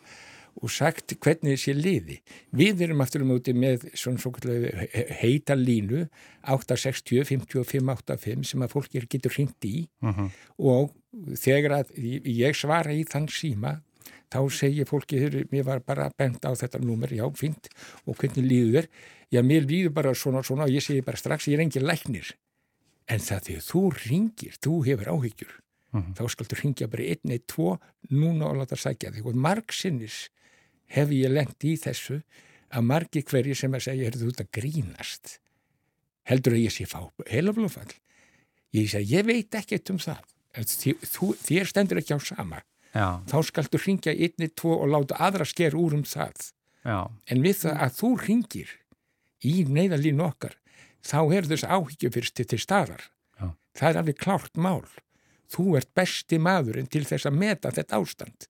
og 0.62 0.70
sagt 0.70 1.16
hvernig 1.18 1.56
þessi 1.56 1.74
liði. 1.74 2.18
Við 2.54 2.84
erum 2.86 3.02
aftur 3.02 3.24
um 3.24 3.32
úti 3.34 3.54
með 3.56 3.88
svona 3.98 4.22
svona 4.22 4.84
heita 5.20 5.56
línu 5.58 6.04
860 6.46 7.24
55 7.30 7.90
85 7.90 8.46
sem 8.52 8.62
að 8.62 8.74
fólk 8.76 8.94
getur 8.94 9.34
hringt 9.34 9.66
í 9.66 9.88
uh 10.02 10.10
mhm. 10.10 10.20
-huh. 10.20 10.30
og 10.58 10.94
þegar 11.38 11.80
að 11.80 11.90
ég 11.98 12.54
svara 12.56 12.94
í 12.94 13.04
þann 13.04 13.28
síma 13.28 13.80
þá 14.32 14.40
segir 14.52 14.88
fólki, 14.88 15.20
mér 15.52 15.66
var 15.66 15.82
bara 15.86 16.10
bent 16.18 16.44
á 16.44 16.52
þetta 16.56 16.80
númer, 16.82 17.12
já, 17.14 17.24
fint, 17.36 17.68
og 18.06 18.18
hvernig 18.20 18.46
líður 18.46 18.78
þér? 18.78 18.88
Já, 19.34 19.40
mér 19.42 19.68
líður 19.68 19.94
bara 19.96 20.14
svona 20.14 20.42
og 20.42 20.48
svona 20.48 20.68
og 20.68 20.74
ég 20.74 20.84
segi 20.84 21.04
bara 21.04 21.20
strax, 21.20 21.48
ég 21.48 21.58
er 21.58 21.64
engin 21.64 21.86
læknir. 21.86 22.34
En 23.10 23.20
það 23.20 23.48
því 23.48 23.58
þú 23.68 23.82
ringir, 24.04 24.58
þú 24.64 24.80
hefur 24.86 25.12
áhyggjur, 25.12 25.54
mhm. 25.92 26.00
-huh. 26.00 26.14
þá 26.16 26.24
skaldur 26.30 26.60
ringja 26.62 26.88
bara 26.88 27.02
einn, 27.02 27.30
einn, 27.30 27.46
tvo, 27.46 27.78
núna 28.10 28.46
og 28.46 28.56
láta 28.56 28.76
sækja 28.76 29.12
þig. 29.12 29.26
Og 29.26 29.34
margsinnis 29.34 30.28
hef 30.86 31.08
ég 31.10 31.30
lengt 31.30 31.64
í 31.64 31.76
þessu 31.76 32.22
að 32.70 32.82
margi 32.82 33.22
hverji 33.22 33.54
sem 33.54 33.74
að 33.74 33.84
segja, 33.86 34.06
er 34.06 34.16
þú 34.18 34.28
út 34.28 34.40
að 34.40 34.52
grínast? 34.52 35.38
Heldur 36.24 36.54
að 36.54 36.64
ég 36.64 36.72
sé 36.72 36.86
fá 36.86 37.10
heilaflófall? 37.28 37.92
Ég 38.72 38.94
ég 38.94 39.26
veit 39.26 39.54
ekkert 39.54 39.90
um 39.90 39.98
það. 39.98 40.22
Þú, 40.54 41.34
þér 41.34 41.66
stendur 41.66 41.98
ekki 41.98 42.14
á 42.14 42.20
sama. 42.22 42.62
Já. 42.94 43.20
þá 43.26 43.38
skaltu 43.48 43.80
ringja 43.82 44.14
einni, 44.14 44.48
tvo 44.54 44.76
og 44.84 44.92
láta 44.92 45.18
aðra 45.18 45.46
sker 45.48 45.74
úr 45.74 45.96
um 45.98 46.04
það 46.06 46.52
Já. 46.86 47.10
en 47.26 47.42
við 47.42 47.64
það 47.64 47.80
að 47.86 47.96
þú 47.98 48.10
ringir 48.22 48.74
í 49.44 49.54
neyðalínu 49.66 50.24
okkar 50.28 50.54
þá 51.04 51.18
er 51.34 51.48
þess 51.50 51.66
áhyggjufyrsti 51.66 52.46
til 52.52 52.60
staðar 52.62 53.02
Já. 53.40 53.50
það 53.74 53.88
er 53.90 54.00
alveg 54.02 54.20
klárt 54.22 54.54
mál 54.56 54.84
þú 55.50 55.74
ert 55.80 55.90
besti 55.96 56.38
maðurinn 56.38 56.90
til 56.90 57.04
þess 57.08 57.26
að 57.28 57.40
meta 57.40 57.72
þetta 57.74 57.98
ástand 57.98 58.48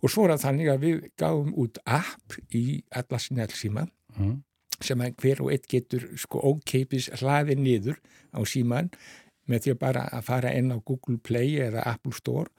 og 0.00 0.12
svo 0.12 0.26
er 0.26 0.40
þannig 0.40 0.72
að 0.72 0.82
við 0.86 1.04
gáum 1.20 1.52
út 1.58 1.80
app 1.84 2.38
í 2.54 2.82
alla 2.94 3.20
snellsíma 3.20 3.86
mm. 4.16 4.34
sem 4.80 5.04
hver 5.20 5.44
og 5.44 5.52
eitt 5.54 5.68
getur 5.70 6.08
sko 6.20 6.40
ókeipis 6.40 7.10
hlaði 7.20 7.58
niður 7.60 8.00
á 8.32 8.40
síman 8.48 8.90
með 9.46 9.66
því 9.66 9.74
að 9.74 9.82
bara 9.82 10.06
að 10.14 10.26
fara 10.26 10.54
inn 10.56 10.72
á 10.74 10.78
Google 10.80 11.18
Play 11.22 11.58
eða 11.62 11.84
Apple 11.86 12.16
Store 12.16 12.50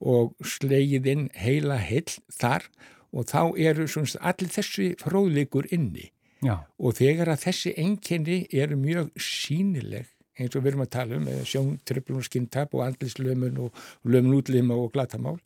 og 0.00 0.32
slegið 0.44 1.10
inn 1.12 1.26
heila 1.36 1.76
heil 1.80 2.08
þar 2.32 2.66
og 3.10 3.26
þá 3.28 3.42
eru 3.58 3.86
svona, 3.90 4.20
allir 4.32 4.52
þessi 4.54 4.94
fróðleikur 5.00 5.68
inni. 5.74 6.10
Já. 6.40 6.54
og 6.80 6.96
þegar 6.96 7.28
að 7.34 7.42
þessi 7.42 7.74
enginni 7.76 8.36
eru 8.48 8.78
mjög 8.80 9.10
sínileg 9.20 10.08
eins 10.40 10.54
og 10.56 10.62
við 10.62 10.70
erum 10.70 10.84
að 10.86 10.92
tala 10.94 11.18
um 11.18 11.26
sjón, 11.44 11.74
tröflun, 11.84 12.24
skinntap 12.24 12.72
og 12.72 12.86
andlislömun 12.86 13.58
og 13.66 13.82
lömun 14.08 14.38
útlima 14.38 14.78
og 14.80 14.88
glatamál 14.94 15.36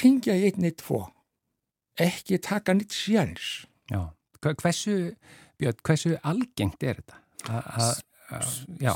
ringja 0.00 0.34
í 0.34 0.48
einni 0.48 0.72
tvo. 0.74 1.04
Ekki 2.00 2.40
taka 2.42 2.74
nýtt 2.74 2.96
sjans 2.96 3.68
Já, 3.90 4.10
hversu 4.42 5.14
Björn, 5.60 5.78
hversu 5.84 6.16
algengt 6.24 6.82
er 6.82 6.98
þetta? 7.02 7.22
A, 7.46 7.58
a, 7.60 7.88
a, 8.34 8.42
já 8.80 8.94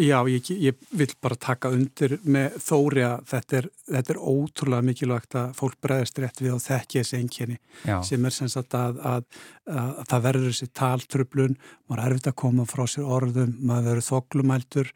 Já, 0.00 0.16
ég, 0.32 0.46
ég 0.56 0.76
vil 0.96 1.10
bara 1.20 1.36
taka 1.36 1.68
undir 1.74 2.14
með 2.24 2.54
þóri 2.64 3.02
að 3.04 3.24
þetta 3.28 3.56
er, 3.58 3.66
þetta 3.90 4.12
er 4.14 4.20
ótrúlega 4.32 4.86
mikilvægt 4.86 5.36
að 5.36 5.50
fólk 5.58 5.76
bregðast 5.84 6.20
rétt 6.22 6.40
við 6.40 6.54
og 6.54 6.62
þekkja 6.64 7.02
þessi 7.02 7.18
enginni 7.18 7.56
sem 8.08 8.24
er 8.24 8.34
sem 8.34 8.48
sagt 8.48 8.76
að, 8.78 9.00
að, 9.10 9.26
að, 9.68 9.90
að 9.90 10.06
það 10.12 10.24
verður 10.26 10.46
þessi 10.48 10.68
taltröflun, 10.80 11.56
maður 11.84 12.00
er 12.02 12.14
erfitt 12.14 12.30
að 12.30 12.36
koma 12.44 12.66
frá 12.70 12.84
sér 12.88 13.10
orðum, 13.18 13.52
maður 13.60 13.88
verður 13.90 14.06
þoklumæltur 14.08 14.92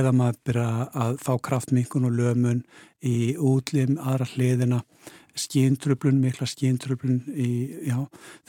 eða 0.00 0.14
maður 0.18 0.40
byrja 0.48 0.70
að 1.04 1.20
fá 1.22 1.32
kraftminkun 1.48 2.08
og 2.08 2.16
lömun 2.18 2.64
í 3.06 3.18
útlim 3.36 4.00
aðra 4.02 4.26
hliðina, 4.32 4.80
skíntröflun, 5.38 6.18
mikla 6.24 6.48
skíntröflun 6.50 7.22
í, 7.30 7.52
já, 7.86 8.00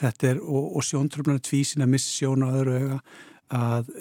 þetta 0.02 0.32
er, 0.32 0.42
og, 0.42 0.72
og 0.80 0.88
sjóntröflun 0.88 1.38
er 1.38 1.46
tvísin 1.46 1.86
að 1.86 1.94
missa 1.94 2.10
sjón 2.10 2.42
á 2.42 2.50
öðru 2.50 2.80
auga 2.80 2.98
að 3.52 3.94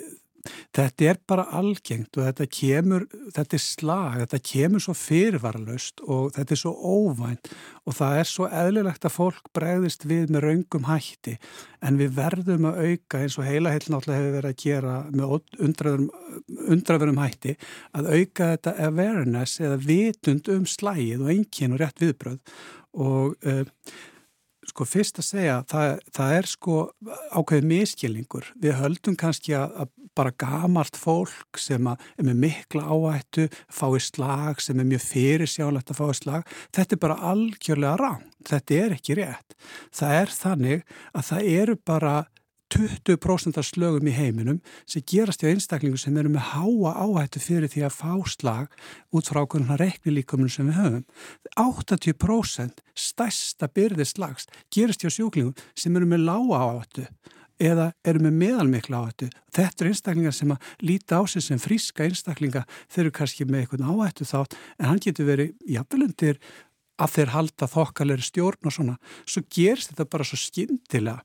þetta 0.75 1.07
er 1.11 1.19
bara 1.29 1.45
algengt 1.57 2.17
og 2.17 2.27
þetta 2.27 2.47
kemur, 2.51 3.05
þetta 3.35 3.57
er 3.57 3.63
slag, 3.63 4.17
þetta 4.23 4.41
kemur 4.51 4.83
svo 4.83 4.95
fyrirvaralöst 4.97 6.03
og 6.07 6.33
þetta 6.35 6.55
er 6.55 6.61
svo 6.61 6.73
óvænt 6.75 7.51
og 7.85 7.97
það 7.97 8.17
er 8.21 8.29
svo 8.31 8.49
eðlilegt 8.61 9.07
að 9.07 9.15
fólk 9.15 9.51
bregðist 9.55 10.05
við 10.09 10.33
með 10.33 10.45
raungum 10.47 10.87
hætti. 10.89 11.37
En 11.81 11.97
við 11.97 12.13
verðum 12.17 12.67
að 12.69 12.81
auka 12.85 13.23
eins 13.23 13.39
og 13.39 13.47
heila 13.47 13.73
heil 13.73 13.81
náttúrulega 13.87 14.19
hefur 14.19 14.37
verið 14.37 14.51
að 14.51 14.61
gera 14.65 14.97
með 15.15 15.35
undraðurum 16.75 17.23
hætti 17.23 17.57
að 17.97 18.11
auka 18.11 18.51
þetta 18.53 18.77
awareness 18.87 19.57
eða 19.61 19.81
vitund 19.81 20.51
um 20.53 20.69
slægið 20.69 21.25
og 21.25 21.33
engin 21.35 21.75
og 21.75 21.81
rétt 21.81 22.03
viðbröð 22.03 22.39
og 23.01 23.35
uh, 23.47 23.63
sko 24.69 24.85
fyrst 24.85 25.19
að 25.21 25.27
segja, 25.27 25.55
það, 25.69 25.95
það 26.15 26.35
er 26.37 26.49
sko 26.49 26.77
ákveðið 27.33 27.67
miskilningur. 27.71 28.51
Við 28.61 28.77
höldum 28.77 29.17
kannski 29.19 29.55
að, 29.57 29.73
að 29.83 29.91
bara 30.17 30.33
gamalt 30.43 30.97
fólk 30.99 31.59
sem 31.61 31.87
er 31.87 32.25
með 32.27 32.41
mikla 32.43 32.83
áhættu, 32.91 33.47
fái 33.71 34.01
slag, 34.03 34.59
sem 34.63 34.79
er 34.81 34.89
mjög 34.89 35.05
fyrirsjálegt 35.07 35.93
að 35.93 36.01
fái 36.01 36.17
slag. 36.19 36.51
Þetta 36.75 36.97
er 36.97 37.03
bara 37.05 37.19
algjörlega 37.31 37.95
rán. 38.01 38.27
Þetta 38.49 38.77
er 38.77 38.95
ekki 38.97 39.17
rétt. 39.21 39.57
Það 39.95 40.17
er 40.19 40.35
þannig 40.35 40.85
að 41.13 41.27
það 41.31 41.49
eru 41.55 41.77
bara 41.87 42.15
20% 42.71 43.59
af 43.59 43.67
slögum 43.67 44.07
í 44.07 44.13
heiminum 44.15 44.61
sem 44.89 45.03
gerast 45.07 45.43
hjá 45.43 45.51
einstaklingu 45.51 45.99
sem 45.99 46.15
eru 46.17 46.31
með 46.31 46.51
háa 46.53 46.93
áhættu 47.03 47.41
fyrir 47.43 47.71
því 47.71 47.83
að 47.87 47.97
fá 47.97 48.13
slag 48.31 48.79
út 49.11 49.27
frá 49.31 49.41
okkurna 49.43 49.79
reiknilíkomunum 49.81 50.53
sem 50.53 50.71
við 50.71 50.79
höfum. 50.79 51.03
80% 51.59 52.81
stærsta 52.95 53.69
byrði 53.75 54.07
slags 54.07 54.49
gerast 54.73 55.03
hjá 55.03 55.11
sjúklingum 55.11 55.55
sem 55.75 55.95
eru 55.95 56.07
með 56.07 56.25
lága 56.29 56.63
áhættu 56.65 57.07
eða 57.61 57.91
eru 58.07 58.23
með 58.25 58.37
meðalmikla 58.41 59.03
áhættu. 59.03 59.29
Þetta 59.53 59.83
er 59.83 59.91
einstaklingar 59.91 60.35
sem 60.35 60.53
að 60.53 60.71
líta 60.87 61.21
á 61.21 61.23
sig 61.29 61.45
sem 61.45 61.61
fríska 61.61 62.07
einstaklinga 62.07 62.63
þeir 62.87 63.03
eru 63.05 63.15
kannski 63.19 63.45
með 63.45 63.65
eitthvað 63.65 63.87
áhættu 63.91 64.27
þátt 64.31 64.57
en 64.79 64.89
hann 64.89 65.03
getur 65.03 65.29
verið 65.29 65.53
jafnvelundir 65.69 66.39
að 67.01 67.15
þeir 67.15 67.33
halda 67.35 67.69
þokkalegri 67.71 68.25
stjórn 68.25 68.69
og 68.69 68.75
svona, 68.75 68.97
svo 69.25 69.43
gerst 69.51 69.91
þetta 69.91 70.09
bara 70.11 70.27
svo 70.27 70.39
skindilega 70.39 71.21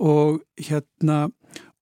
og 0.00 0.40
hérna 0.68 1.26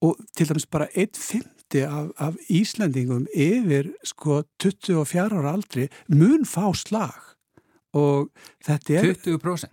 og 0.05 0.19
til 0.37 0.51
dæmis 0.51 0.67
bara 0.69 0.91
einn 0.95 1.15
fymti 1.17 1.85
af, 1.87 2.11
af 2.21 2.37
Íslandingum 2.53 3.25
yfir 3.33 3.95
sko 4.07 4.43
24 4.63 5.25
ára 5.25 5.55
aldri 5.57 5.89
mun 6.13 6.45
fá 6.47 6.69
slag. 6.77 7.17
Og 7.97 8.29
þetta 8.67 9.01
er 9.01 9.17
20%? 9.25 9.73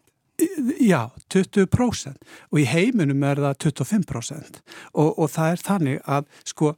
Já, 0.82 1.12
20% 1.30 2.16
og 2.52 2.60
í 2.60 2.64
heiminum 2.66 3.22
er 3.28 3.38
það 3.44 3.68
25% 3.70 4.62
og, 4.98 5.20
og 5.20 5.28
það 5.30 5.52
er 5.52 5.62
þannig 5.68 6.00
að 6.10 6.24
sko 6.50 6.72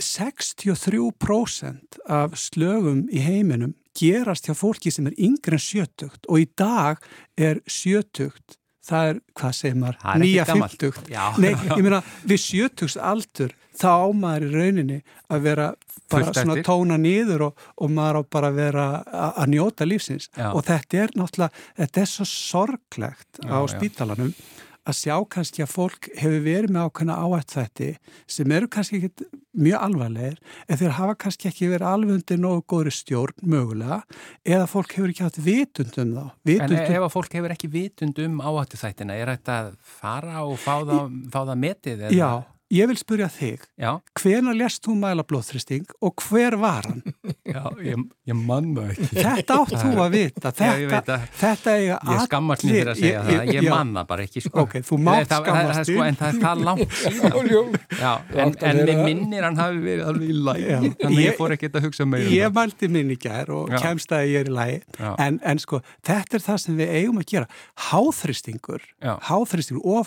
63% 0.00 2.00
af 2.10 2.34
slögum 2.38 3.04
í 3.12 3.22
heiminum 3.22 3.74
gerast 3.96 4.48
hjá 4.48 4.54
fólki 4.56 4.92
sem 4.94 5.08
er 5.10 5.18
yngre 5.18 5.58
en 5.58 5.64
sjötugt 5.64 6.28
og 6.28 6.42
í 6.42 6.48
dag 6.58 7.02
er 7.38 7.62
sjötugt 7.66 8.58
það 8.90 9.10
er, 9.10 9.18
hvað 9.36 9.56
segir 9.58 9.78
maður, 9.78 9.98
nýja 10.22 10.46
fymtugt 10.48 11.10
nei, 11.42 11.52
ég 11.52 11.82
meina, 11.84 12.00
við 12.26 12.42
sjötugs 12.42 12.96
aldur 12.96 13.54
þá 13.80 13.90
ámaður 14.08 14.46
í 14.46 14.54
rauninni 14.54 14.98
að 15.30 15.44
vera 15.46 15.68
bara 16.10 16.32
svona 16.34 16.62
tóna 16.66 16.96
nýður 16.98 17.46
og, 17.50 17.66
og 17.78 17.92
maður 17.94 18.18
á 18.18 18.22
bara 18.34 18.50
vera 18.54 18.86
að 19.30 19.52
njóta 19.52 19.86
lífsins. 19.86 20.26
Já. 20.34 20.48
og 20.50 20.64
þetta 20.66 21.04
er 21.04 21.14
náttúrulega, 21.14 21.66
þetta 21.78 22.02
er 22.02 22.10
svo 22.10 22.26
sorglegt 22.26 23.38
já, 23.44 23.52
á 23.54 23.58
spítalanum 23.70 24.32
já 24.34 24.69
að 24.88 24.96
sjá 24.96 25.16
kannski 25.34 25.64
að 25.64 25.72
fólk 25.74 26.08
hefur 26.16 26.42
verið 26.44 26.72
með 26.74 26.86
ákveðna 26.88 27.16
áætt 27.20 27.54
þetta 27.56 27.88
sem 28.30 28.54
eru 28.56 28.68
kannski 28.72 29.00
ekki 29.00 29.28
mjög 29.60 29.84
alvarlegir 29.86 30.38
en 30.66 30.80
þeir 30.80 30.94
hafa 30.96 31.16
kannski 31.24 31.50
ekki 31.50 31.70
verið 31.72 31.88
alveg 31.90 32.14
undir 32.16 32.40
nógu 32.40 32.62
góðri 32.70 32.94
stjórn 32.94 33.44
mögulega 33.54 34.00
eða 34.46 34.68
fólk 34.70 34.94
hefur 34.96 35.12
ekki 35.12 35.26
haft 35.26 35.40
vitund 35.44 35.98
um 36.00 36.14
þá. 36.16 36.24
Vitund 36.48 36.76
en 36.78 36.94
ef 36.94 37.06
að 37.08 37.12
fólk 37.16 37.36
hefur 37.36 37.56
ekki 37.56 37.72
vitund 37.72 38.22
um 38.24 38.40
áættu 38.40 38.80
þættina, 38.80 39.18
er 39.18 39.34
þetta 39.34 39.58
að 39.64 39.74
fara 40.00 40.46
og 40.46 40.56
fá 40.60 40.74
það, 40.78 41.20
fá 41.34 41.40
það 41.42 41.60
metið? 41.66 42.06
Eða? 42.08 42.16
Já, 42.16 42.30
Ég 42.70 42.86
vil 42.86 42.94
spurja 42.94 43.26
þig, 43.26 43.64
hvena 44.14 44.52
lest 44.54 44.84
þú 44.86 44.92
mæla 45.00 45.24
blóðþristing 45.26 45.88
og 46.06 46.22
hver 46.22 46.54
var 46.62 46.86
hann? 46.86 47.00
Já, 47.50 47.64
ég, 47.82 47.98
ég 48.30 48.36
manna 48.46 48.84
ekki. 48.92 49.08
Þetta 49.16 49.56
átt 49.58 49.72
þú 49.74 49.88
að 50.04 50.12
vita. 50.14 50.52
Þetta, 50.52 50.68
Já, 50.68 50.86
veit 50.92 51.08
að, 51.10 51.24
þetta 51.40 51.72
eiga 51.74 51.96
allir... 51.98 52.14
Ég 52.14 52.20
skammast 52.28 52.62
mér 52.62 52.70
fyrir 52.76 52.90
að 52.92 53.00
segja 53.00 53.10
ég, 53.10 53.24
það, 53.26 53.50
ég 53.56 53.66
manna 53.74 54.04
bara 54.06 54.22
ekki, 54.28 54.42
sko. 54.44 54.54
Ok, 54.62 54.76
þú 54.86 54.98
mátt 55.02 55.26
skammast 55.32 55.82
þig. 55.82 55.96
Sko, 55.96 56.04
en 56.06 56.18
það 56.20 56.30
er 56.30 56.38
það 56.44 56.62
langt 56.68 56.94
síðan. 57.00 57.74
Já, 57.98 58.12
en, 58.44 58.54
en 58.70 58.78
með 58.86 59.02
minnir 59.08 59.42
hann 59.48 59.58
hafi 59.58 59.82
verið 59.88 60.04
alveg 60.12 60.30
í 60.30 60.36
lægi, 60.50 60.68
þannig 61.02 61.24
ég 61.24 61.34
fór 61.40 61.56
ekki 61.56 61.72
að 61.72 61.88
hugsa 61.88 62.06
meira 62.06 62.28
um. 62.28 62.36
Ég 62.36 62.54
mælti 62.60 62.86
minn 62.94 63.10
í 63.10 63.18
gær 63.26 63.50
og 63.56 63.74
Já. 63.74 63.78
kemst 63.82 64.14
að 64.14 64.28
ég 64.30 64.38
er 64.44 64.52
í 64.52 64.54
lægi, 64.60 64.78
en, 65.26 65.40
en 65.42 65.58
sko, 65.64 65.82
þetta 66.06 66.38
er 66.38 66.46
það 66.46 66.62
sem 66.68 66.78
við 66.78 66.94
eigum 67.00 67.18
að 67.18 67.26
gera. 67.34 67.50
Háþristingur, 67.90 68.86
háþristingur, 69.26 70.06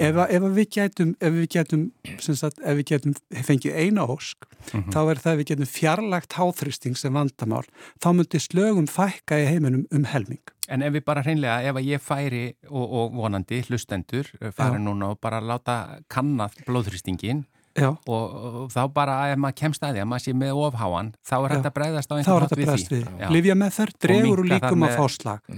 Ef, 0.00 0.16
ef 0.16 0.46
við 0.56 0.68
getum, 0.76 1.10
ef 1.20 1.34
við 1.34 1.48
getum, 1.52 1.82
sagt, 2.20 2.60
ef 2.64 2.78
við 2.78 2.86
getum 2.94 3.14
fengið 3.44 3.76
eina 3.76 4.06
ósk, 4.08 4.46
mm 4.46 4.80
-hmm. 4.80 4.92
þá 4.94 5.00
er 5.10 5.18
það 5.24 5.36
við 5.36 5.48
getum 5.52 5.66
fjarlagt 5.66 6.32
háþristing 6.32 6.96
sem 6.96 7.12
vandamál, 7.12 7.66
þá 8.00 8.08
myndir 8.12 8.40
slögum 8.40 8.86
fækka 8.88 9.36
í 9.36 9.46
heiminum 9.52 9.86
um 9.90 10.04
helming. 10.04 10.42
En 10.68 10.82
ef 10.82 10.92
við 10.92 11.04
bara 11.04 11.22
hreinlega, 11.22 11.62
ef 11.62 11.76
ég 11.76 12.00
færi 12.00 12.54
og, 12.70 12.92
og 12.92 13.12
vonandi 13.14 13.62
hlustendur, 13.68 14.24
færi 14.40 14.78
Já. 14.78 14.78
núna 14.78 15.10
og 15.10 15.20
bara 15.20 15.40
láta 15.40 16.00
kannað 16.08 16.52
blóðþristingin 16.66 17.44
og, 17.88 18.36
og 18.60 18.70
þá 18.72 18.80
bara 18.94 19.16
ef 19.32 19.40
maður 19.40 19.56
kemst 19.60 19.84
að 19.86 19.96
því 19.96 20.02
að 20.04 20.08
maður 20.12 20.24
sé 20.24 20.34
með 20.40 20.60
ofháan 20.66 21.10
þá 21.26 21.34
er 21.38 21.54
þetta 21.54 21.72
bregðast 21.78 22.12
á 22.12 22.14
einhvern 22.16 22.46
nátt 22.46 22.56
við 22.60 22.72
því. 22.90 23.00
Livja 23.34 23.56
með 23.58 23.74
þær 23.78 23.92
dregur 24.06 24.42
og 24.44 24.50
líkum 24.52 24.86
að 24.86 24.96
fá 24.98 25.04
slag 25.16 25.52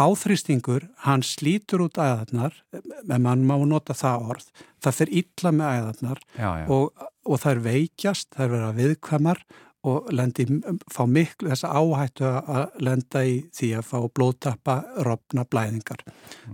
Háþrýstingur, 0.00 0.88
hann 1.06 1.24
slítur 1.26 1.86
út 1.86 1.98
æðarnar 2.00 2.60
en 2.76 3.24
mann 3.24 3.46
má 3.48 3.56
nota 3.66 3.96
það 3.96 4.28
orð 4.34 4.52
það 4.80 5.00
fer 5.00 5.16
illa 5.22 5.54
með 5.56 5.80
æðarnar 5.80 6.22
já, 6.36 6.50
já. 6.62 6.68
Og, 6.76 7.08
og 7.26 7.50
er 7.50 7.64
veikjast 7.64 8.30
það 8.36 8.54
verið 8.54 8.68
að 8.68 8.80
viðkvæmar 8.80 9.42
og 9.90 10.10
lendi, 10.12 10.44
fá 10.92 11.06
miklu 11.08 11.48
þess 11.48 11.64
áhættu 11.64 12.28
að 12.28 12.80
lenda 12.84 13.22
í 13.24 13.38
því 13.56 13.70
að 13.78 13.86
fá 13.88 13.96
blótappa, 14.12 14.74
rofna, 15.06 15.46
blæðingar. 15.48 16.02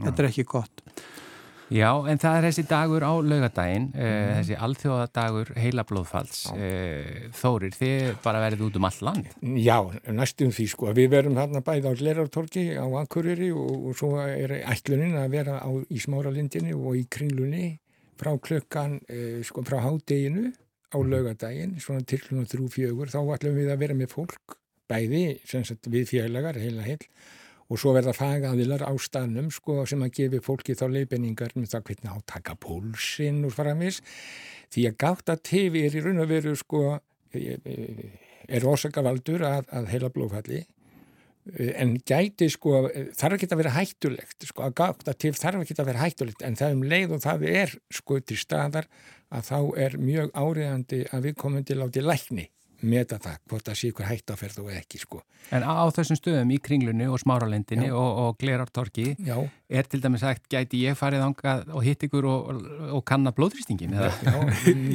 Þetta 0.04 0.22
er 0.22 0.28
ekki 0.28 0.44
gott 0.46 0.84
Já, 1.72 1.88
en 2.06 2.20
það 2.22 2.36
er 2.36 2.44
þessi 2.46 2.62
dagur 2.70 3.02
á 3.02 3.12
laugadaginn, 3.26 3.88
mm. 3.90 3.98
uh, 3.98 4.34
þessi 4.38 4.58
alþjóðadagur 4.66 5.48
heilablóðfalls. 5.58 6.42
Uh, 6.54 7.24
Þórir, 7.34 7.74
þið 7.74 8.10
bara 8.22 8.42
verið 8.44 8.62
út 8.68 8.76
um 8.78 8.86
all 8.86 9.00
land? 9.08 9.32
Já, 9.58 9.78
næstum 10.14 10.52
því 10.54 10.66
sko. 10.70 10.92
Við 10.94 11.08
verum 11.16 11.40
hérna 11.40 11.64
bæði 11.66 11.90
á 11.90 11.92
Lerartorki 12.06 12.68
á 12.78 12.86
Akureyri 13.02 13.50
og, 13.50 13.72
og 13.90 13.98
svo 13.98 14.12
er 14.22 14.60
ætlunin 14.62 15.18
að 15.18 15.34
vera 15.34 15.58
á, 15.58 15.70
í 15.90 16.02
Smáralindinu 16.02 16.76
og 16.78 17.00
í 17.00 17.02
Kringlunni 17.10 17.72
frá 18.20 18.30
klukkan, 18.38 19.00
uh, 19.10 19.40
sko, 19.46 19.66
frá 19.66 19.80
hádeginu 19.82 20.52
á 20.94 20.98
laugadaginn, 21.02 21.80
svona 21.82 22.06
til 22.06 22.20
klukkan 22.22 22.46
þrjú 22.52 22.70
fjögur. 22.76 23.10
Þá 23.10 23.20
ætlum 23.34 23.58
við 23.58 23.74
að 23.74 23.82
vera 23.82 23.98
með 23.98 24.14
fólk, 24.14 24.60
bæði, 24.86 25.24
sem 25.50 25.66
sagt 25.66 25.90
við 25.90 26.14
félagar, 26.14 26.62
heila 26.62 26.86
heil 26.86 27.02
og 27.66 27.80
svo 27.80 27.94
verða 27.96 28.14
fagaðilar 28.14 28.84
á 28.86 28.92
stanum 29.02 29.50
sko, 29.54 29.82
sem 29.88 30.02
að 30.06 30.14
gefi 30.20 30.42
fólki 30.44 30.76
þá 30.78 30.86
leifinningar 30.92 31.56
með 31.56 31.72
það 31.74 31.88
hvernig 31.88 32.14
á 32.14 32.18
taka 32.34 32.54
pólsinn 32.62 33.42
úr 33.46 33.54
faramis 33.54 34.00
því 34.74 34.86
að 34.90 34.96
gátt 35.02 35.34
að 35.34 35.42
tefi 35.50 35.82
er 35.86 35.98
í 35.98 36.04
raun 36.04 36.22
og 36.22 36.30
veru 36.30 36.54
sko, 36.58 36.82
er 37.34 38.66
ósakavaldur 38.66 39.44
að, 39.46 39.68
að 39.74 39.92
heila 39.92 40.10
blóðfalli. 40.14 40.64
En 41.78 41.92
gæti 42.02 42.48
sko 42.50 42.88
þarf 43.14 43.36
ekki 43.36 43.48
að 43.54 43.60
vera 43.60 43.74
hættulegt 43.76 44.48
sko, 44.48 44.64
að 44.66 44.74
gátt 44.80 45.06
að 45.06 45.18
tefi 45.22 45.42
þarf 45.42 45.62
ekki 45.62 45.76
að 45.78 45.90
vera 45.92 46.02
hættulegt. 46.02 46.42
En 46.42 46.58
það 46.58 46.74
um 46.74 46.84
leið 46.90 47.14
og 47.14 47.22
það 47.22 47.46
er 47.52 47.76
sko 47.94 48.18
til 48.18 48.38
staðar 48.40 48.90
að 49.30 49.48
þá 49.50 49.58
er 49.86 49.96
mjög 50.02 50.34
áriðandi 50.34 51.04
að 51.14 51.28
við 51.28 51.38
komum 51.38 51.66
til 51.66 51.78
átti 51.82 52.02
lækni 52.02 52.48
meta 52.80 53.18
það, 53.22 53.38
hvort 53.50 53.68
það 53.68 53.78
sé 53.80 53.90
ykkur 53.92 54.08
hætt 54.08 54.32
áferð 54.34 54.62
og 54.64 54.72
ekki 54.74 55.00
sko. 55.00 55.20
En 55.54 55.62
á 55.62 55.86
þessum 55.94 56.18
stöðum 56.18 56.50
í 56.54 56.58
kringlunni 56.62 57.06
og 57.06 57.20
smáralendinni 57.22 57.92
og, 57.94 58.08
og 58.22 58.40
glerartorki 58.40 59.14
Já. 59.22 59.36
er 59.68 59.86
til 59.86 60.02
dæmis 60.02 60.24
sagt, 60.24 60.48
gæti 60.50 60.82
ég 60.84 60.98
farið 60.98 61.24
ánga 61.28 61.54
og 61.70 61.86
hitt 61.86 62.02
ykkur 62.08 62.26
og, 62.30 62.50
og 62.98 63.04
kanna 63.06 63.32
blóðrýstingin? 63.36 63.94
Já, 63.94 64.10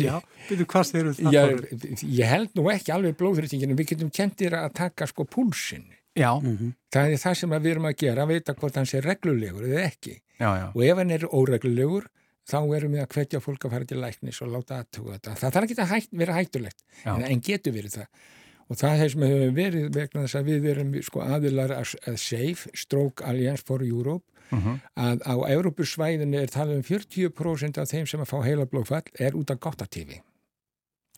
Já. 0.02 0.20
Býtu, 0.50 0.68
hvað 0.68 0.88
styrir 0.90 1.18
það? 1.18 1.40
Ég, 1.40 2.04
ég 2.04 2.32
held 2.36 2.54
nú 2.60 2.68
ekki 2.74 2.94
alveg 2.96 3.18
blóðrýstingin 3.22 3.72
en 3.72 3.80
við 3.80 3.96
getum 3.96 4.12
kentir 4.14 4.58
að 4.60 4.72
taka 4.84 5.08
sko 5.10 5.26
púlsinn 5.26 5.88
mm 6.16 6.58
-hmm. 6.58 6.74
það 6.92 7.12
er 7.12 7.18
það 7.18 7.34
sem 7.34 7.50
við 7.50 7.72
erum 7.72 7.86
að 7.86 7.98
gera, 7.98 8.24
að 8.24 8.28
veita 8.28 8.54
hvort 8.54 8.76
hann 8.76 8.86
sé 8.86 9.02
reglulegur 9.02 9.64
eða 9.64 9.86
ekki 9.86 10.22
og 10.74 10.84
ef 10.84 10.98
hann 10.98 11.12
er 11.12 11.26
óreglulegur 11.26 12.08
þá 12.52 12.60
erum 12.78 12.96
við 12.96 13.04
að 13.04 13.16
hvetja 13.16 13.42
fólk 13.44 13.66
að 13.66 13.76
fara 13.76 13.90
til 13.90 14.00
læknis 14.02 14.42
og 14.44 14.52
láta 14.52 14.82
aðtuga 14.82 15.18
þetta. 15.18 15.36
Það 15.42 15.56
þarf 15.56 15.68
ekki 15.68 15.78
að 15.80 15.92
hætt, 15.94 16.14
vera 16.22 16.38
hættulegt 16.38 16.86
en, 17.04 17.26
en 17.28 17.44
getur 17.48 17.76
verið 17.76 17.98
það. 18.00 18.26
og 18.68 18.82
það 18.82 19.06
sem 19.14 19.26
hefur 19.28 19.54
verið 19.58 19.88
vegna 19.98 20.26
þess 20.26 20.40
að 20.40 20.50
við 20.52 20.68
erum 20.74 20.98
sko 21.08 21.24
aðilar 21.26 21.76
að, 21.78 21.96
að 22.08 22.20
SAFE, 22.24 22.74
Stroke 22.84 23.28
Alliance 23.28 23.68
for 23.68 23.86
Europe 23.86 24.26
uh 24.52 24.58
mhm. 24.58 24.68
-huh. 24.68 24.80
að 24.96 25.24
á 25.28 25.36
Európusvæðinu 25.56 26.42
er 26.42 26.52
talað 26.52 26.82
um 26.82 26.84
40% 26.84 27.80
af 27.80 27.88
þeim 27.88 28.08
sem 28.08 28.22
að 28.22 28.32
fá 28.34 28.44
heila 28.44 28.66
blóðfall 28.66 29.08
er 29.20 29.36
út 29.36 29.52
af 29.52 29.60
gáttatífi 29.60 30.22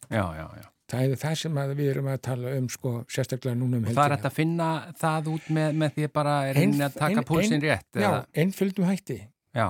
Já, 0.09 0.25
já, 0.35 0.47
já 0.61 0.73
Það 0.93 1.03
er 1.03 1.19
það 1.21 1.37
sem 1.39 1.59
við 1.77 1.87
erum 1.89 2.09
að 2.11 2.17
tala 2.27 2.55
um 2.59 2.65
sko, 2.69 2.91
sérstaklega 3.09 3.57
núna 3.57 3.79
um 3.79 3.85
helgina. 3.87 4.01
Það 4.01 4.15
er 4.15 4.27
að 4.27 4.35
finna 4.35 4.67
það 4.99 5.29
út 5.31 5.47
með, 5.57 5.77
með 5.81 5.95
því 5.95 6.09
bara 6.17 6.33
er 6.49 6.59
henni 6.59 6.83
að 6.85 6.97
taka 6.99 7.21
ein, 7.21 7.27
púlsinn 7.29 7.63
rétt? 7.63 7.87
Já, 8.03 8.09
einföldum 8.43 8.89
hætti. 8.89 9.17
Já, 9.55 9.67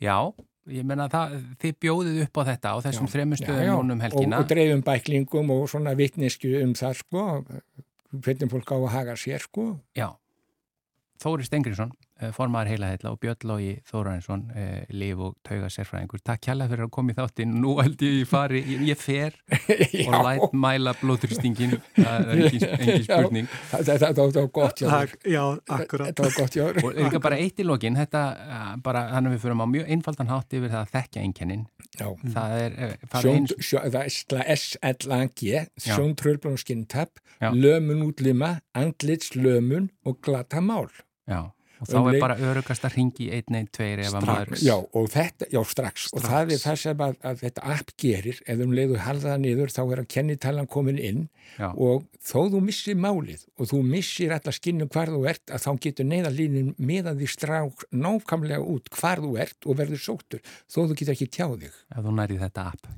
já, 0.00 0.16
ég 0.68 0.86
menna 0.86 1.08
það, 1.12 1.36
þið 1.62 1.76
bjóðið 1.84 2.22
upp 2.26 2.40
á 2.40 2.42
þetta 2.50 2.72
á 2.72 2.76
þessum 2.84 3.10
þremustöðum 3.10 3.70
núna 3.80 3.96
um 3.96 4.02
helgina. 4.04 4.38
Og, 4.38 4.44
og 4.44 4.50
dreifum 4.50 4.82
bæklingum 4.86 5.52
og 5.54 5.68
svona 5.72 5.94
vittnesku 5.98 6.52
um 6.60 6.74
það 6.78 6.98
sko, 7.00 7.24
hvernig 8.10 8.52
fólk 8.52 8.74
á 8.74 8.76
að 8.76 8.90
haga 8.94 9.16
sér 9.20 9.46
sko. 9.46 9.66
Já, 9.96 10.10
Þóri 11.20 11.48
Stengriðsson 11.48 11.92
formar 12.36 12.68
heila 12.68 12.90
heila 12.92 13.12
og 13.14 13.20
Björn 13.22 13.46
Lógi 13.48 13.72
Þóraðinsson 13.88 14.42
eh, 14.56 14.84
liv 14.92 15.20
og 15.24 15.36
tauga 15.46 15.70
sérfræðingur. 15.72 16.20
Takk 16.26 16.48
hjalla 16.48 16.66
fyrir 16.70 16.86
að 16.86 16.92
koma 16.94 17.14
í 17.14 17.16
þáttinn. 17.16 17.54
Nú 17.62 17.76
held 17.80 18.02
ég 18.04 18.28
fari, 18.28 18.60
ég 18.86 19.00
fer 19.00 19.36
og 20.06 20.16
læt 20.26 20.56
mæla 20.56 20.94
blóðuristingin 21.00 21.76
það 21.96 22.32
er 22.34 22.42
engin 22.46 23.06
spurning. 23.06 23.50
Þetta 23.72 24.10
var 24.20 24.50
gott 24.60 24.82
jáður 24.84 25.14
já, 25.24 25.42
akkurat. 25.76 26.10
Þetta 26.10 26.26
var 26.26 26.36
gott 26.38 26.58
jáður 26.58 26.80
og 26.84 26.98
líka 26.98 27.22
bara 27.28 27.40
eitt 27.40 27.62
í 27.62 27.68
lokin. 27.68 27.98
Þetta 28.00 28.24
eh, 28.46 28.72
bara, 28.84 29.06
þannig 29.14 29.32
að 29.32 29.36
við 29.36 29.44
fyrir 29.46 29.64
á 29.64 29.68
mjög 29.76 29.94
einfaldan 29.96 30.32
hátt 30.34 30.58
yfir 30.58 30.74
það 30.74 30.82
að 30.82 30.92
þekkja 30.96 31.24
einkennin. 31.28 31.64
Það 32.34 32.56
er 32.60 32.70
SLG 34.60 35.64
sjóntrölblón 35.86 36.58
og 36.58 36.62
skinntapp 36.62 37.24
lömun 37.40 38.04
útlima, 38.04 38.58
andlitslömun 38.76 39.88
og 40.04 40.20
glata 40.24 40.60
mál. 40.64 40.90
Já 41.30 41.50
Og 41.80 41.88
þá 41.88 41.96
um 41.96 42.08
er 42.10 42.18
bara 42.20 42.36
örugast 42.44 42.84
að 42.84 42.96
ringi 42.98 43.26
112 43.32 44.02
ef 44.04 44.16
að 44.18 44.24
maður... 44.28 44.58
Já, 44.60 44.74
og 44.76 45.06
þetta, 45.08 45.46
já, 45.48 45.60
strax. 45.64 46.06
strax. 46.10 46.16
Og 46.18 46.24
það 46.26 46.52
er 46.52 46.60
það 46.60 46.78
sem 46.82 47.04
að, 47.06 47.14
að 47.30 47.38
þetta 47.40 47.62
app 47.74 47.92
gerir, 48.02 48.40
ef 48.44 48.62
um 48.64 48.74
leiðu 48.76 48.98
haldaða 49.00 49.36
niður, 49.40 49.72
þá 49.72 49.80
er 49.82 50.02
að 50.02 50.08
kennitalan 50.14 50.68
komin 50.74 50.98
inn 51.00 51.22
já. 51.56 51.70
og 51.70 52.04
þó 52.20 52.40
þú 52.52 52.60
missir 52.66 52.98
málið 53.00 53.46
og 53.56 53.70
þú 53.70 53.80
missir 53.88 54.34
alla 54.36 54.52
skinnum 54.52 54.90
hvar 54.92 55.12
þú 55.14 55.22
ert, 55.32 55.44
að 55.48 55.64
þá 55.64 55.70
getur 55.86 56.08
neyðalínin 56.10 56.74
meðan 56.76 57.20
því 57.20 57.28
strák 57.34 57.86
nákvæmlega 57.96 58.66
út 58.74 58.90
hvar 58.98 59.22
þú 59.24 59.30
ert 59.46 59.68
og 59.68 59.78
verður 59.80 60.02
sóttur, 60.04 60.42
þó 60.68 60.82
þú 60.82 60.98
getur 60.98 61.14
ekki 61.14 61.30
tjáðið. 61.38 61.78
Ef 61.94 62.04
þú 62.04 62.12
nærið 62.18 62.44
þetta 62.44 62.66
app. 62.74 62.90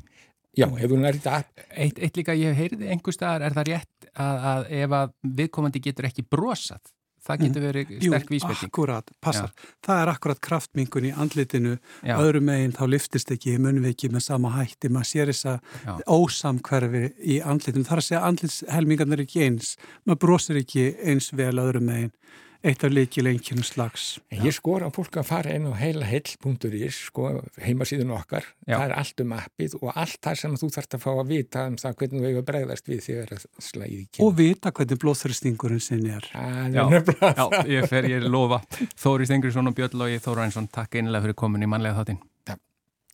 Já, 0.58 0.66
ef 0.66 0.90
þú 0.90 0.98
nærið 0.98 1.20
þetta 1.20 1.36
app. 1.38 1.62
Eitt, 1.70 2.02
eitt 2.02 2.18
líka, 2.18 2.34
ég 2.36 2.58
heyrði 2.58 2.90
einhver 2.92 3.14
staðar, 3.14 3.46
er 3.46 3.54
það 3.56 3.70
rétt 3.70 4.10
að, 4.12 4.42
að 4.50 4.66
ef 4.82 4.96
að 4.98 5.14
viðkomandi 5.38 5.84
getur 5.86 6.10
ekki 6.10 6.26
brosað 6.26 6.82
það 7.22 7.42
getur 7.44 7.62
mm. 7.62 7.66
verið 7.68 7.92
sterk 8.02 8.32
vísbending. 8.32 8.62
Jú, 8.62 8.68
akkurat, 8.70 9.12
passar. 9.22 9.52
Já. 9.52 9.72
Það 9.86 10.02
er 10.02 10.12
akkurat 10.12 10.42
kraftmingun 10.48 11.08
í 11.08 11.12
andlitinu, 11.24 11.74
Já. 12.02 12.14
öðrum 12.18 12.48
meginn 12.50 12.76
þá 12.76 12.84
liftist 12.90 13.34
ekki 13.34 13.56
munviki 13.62 14.10
með 14.12 14.26
sama 14.26 14.54
hætti, 14.56 14.90
maður 14.92 15.10
sér 15.12 15.32
þess 15.32 15.50
að 15.52 16.04
ósamkverfi 16.18 17.04
í 17.22 17.40
andlitinu, 17.40 17.86
þar 17.88 18.02
að 18.02 18.08
segja 18.08 18.24
andlitshelmingarnir 18.30 19.24
ekki 19.26 19.46
eins, 19.46 19.76
maður 20.06 20.22
brosir 20.26 20.62
ekki 20.62 20.88
eins 21.02 21.30
vel 21.36 21.54
öðrum 21.62 21.88
meginn 21.90 22.14
eitt 22.62 22.84
af 22.86 22.92
leikilenkjum 22.94 23.62
slags. 23.66 24.04
En 24.32 24.44
ég 24.46 24.54
skor 24.54 24.84
á 24.86 24.90
fólk 24.94 25.16
að 25.20 25.26
fara 25.28 25.54
inn 25.56 25.66
á 25.66 25.74
heilaheill.is 25.78 26.98
sko, 27.08 27.28
heimasíðun 27.62 28.12
okkar, 28.14 28.46
Já. 28.66 28.76
það 28.76 28.84
er 28.86 28.94
allt 29.00 29.22
um 29.24 29.34
appið 29.36 29.76
og 29.80 29.90
allt 29.92 30.18
það 30.22 30.38
sem 30.42 30.54
þú 30.60 30.70
þarfst 30.76 30.96
að 30.98 31.02
fá 31.04 31.10
að 31.12 31.32
vita 31.32 31.64
um 31.70 31.78
það 31.82 31.96
hvernig 32.02 32.22
þú 32.22 32.30
hefur 32.30 32.46
bregðast 32.52 32.92
við 32.92 33.02
þegar 33.08 33.34
það 33.34 33.66
slæði 33.68 33.98
ekki. 34.04 34.22
Og 34.26 34.36
vita 34.38 34.74
hvernig 34.78 35.02
blóðþröstingurinn 35.02 35.82
sinn 35.82 36.06
er. 36.12 36.30
Já, 36.32 36.86
Já, 37.02 37.44
ég 37.70 37.90
fer, 37.90 38.08
ég 38.12 38.28
lofa. 38.30 38.62
Þóri 38.94 39.28
Stengriðsson 39.28 39.72
og 39.72 39.76
Björn 39.78 39.98
Lógi 40.04 40.22
Þóra 40.22 40.46
Einsson, 40.46 40.70
takk 40.72 41.00
einlega 41.00 41.26
fyrir 41.26 41.38
komin 41.42 41.66
í 41.66 41.70
manlega 41.70 41.98
þáttinn. 42.00 42.22
Takk, 42.46 42.62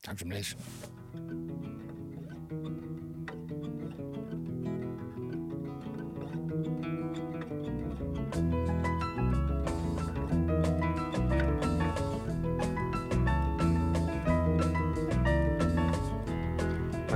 takk 0.04 0.24
sem 0.24 0.32
leiðis. 0.36 0.56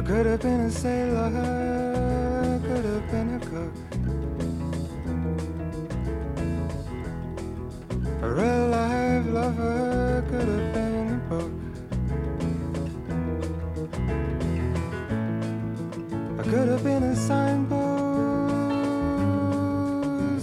Could 0.05 0.27
have 0.27 0.41
been 0.41 0.61
a 0.61 0.71
sailor, 0.71 1.31
could 2.65 2.85
have 2.85 3.11
been 3.11 3.35
a 3.35 3.39
cook. 3.39 3.73
A 8.21 8.29
real 8.29 8.69
life 8.69 9.27
lover 9.27 10.25
could 10.29 10.49
have 10.49 10.73
been 10.75 11.09
a 11.15 11.19
book. 11.31 11.53
I 16.39 16.43
could 16.43 16.69
have 16.69 16.83
been 16.85 17.03
a 17.05 17.17
signpost, 17.17 17.71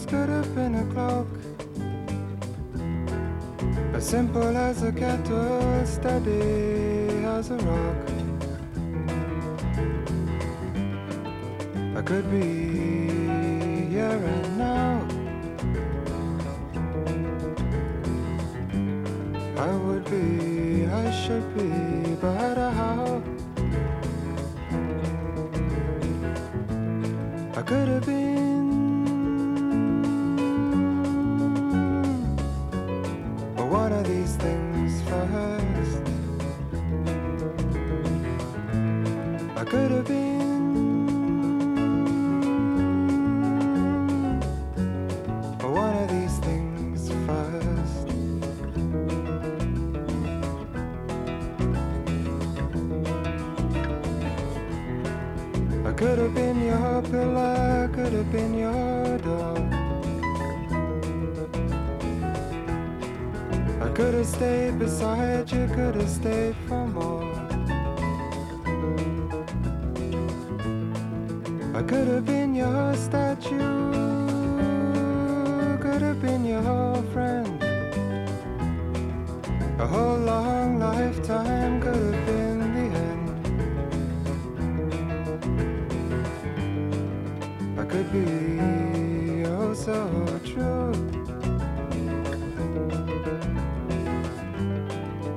could 0.08 0.30
have 0.30 0.56
been 0.56 0.76
a 0.76 0.86
cloak. 0.94 1.28
As 3.94 4.06
simple 4.08 4.58
as 4.58 4.84
a 4.84 4.92
kettle, 4.92 5.86
steady 5.86 7.26
as 7.26 7.52
a 7.52 7.58
rock. 7.58 8.09
could 12.10 12.32
be 12.32 13.94
your 13.94 14.14
end. 14.26 14.49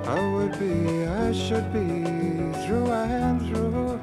I 0.04 0.32
would 0.34 0.58
be, 0.58 1.04
I 1.06 1.32
should 1.32 1.72
be 1.72 2.04
through 2.66 2.90
and 2.90 3.40
through. 3.46 4.00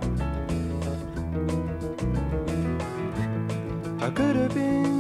I 4.02 4.10
could 4.10 4.36
have 4.36 4.54
been. 4.54 4.99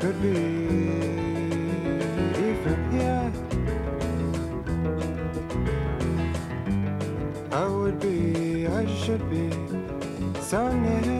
Could 0.00 0.22
be 0.22 0.28
even 2.46 2.78
here. 2.92 3.32
I 7.50 7.66
would 7.66 7.98
be, 7.98 8.68
I 8.68 8.86
should 8.86 9.28
be 9.28 9.50
so. 10.40 11.17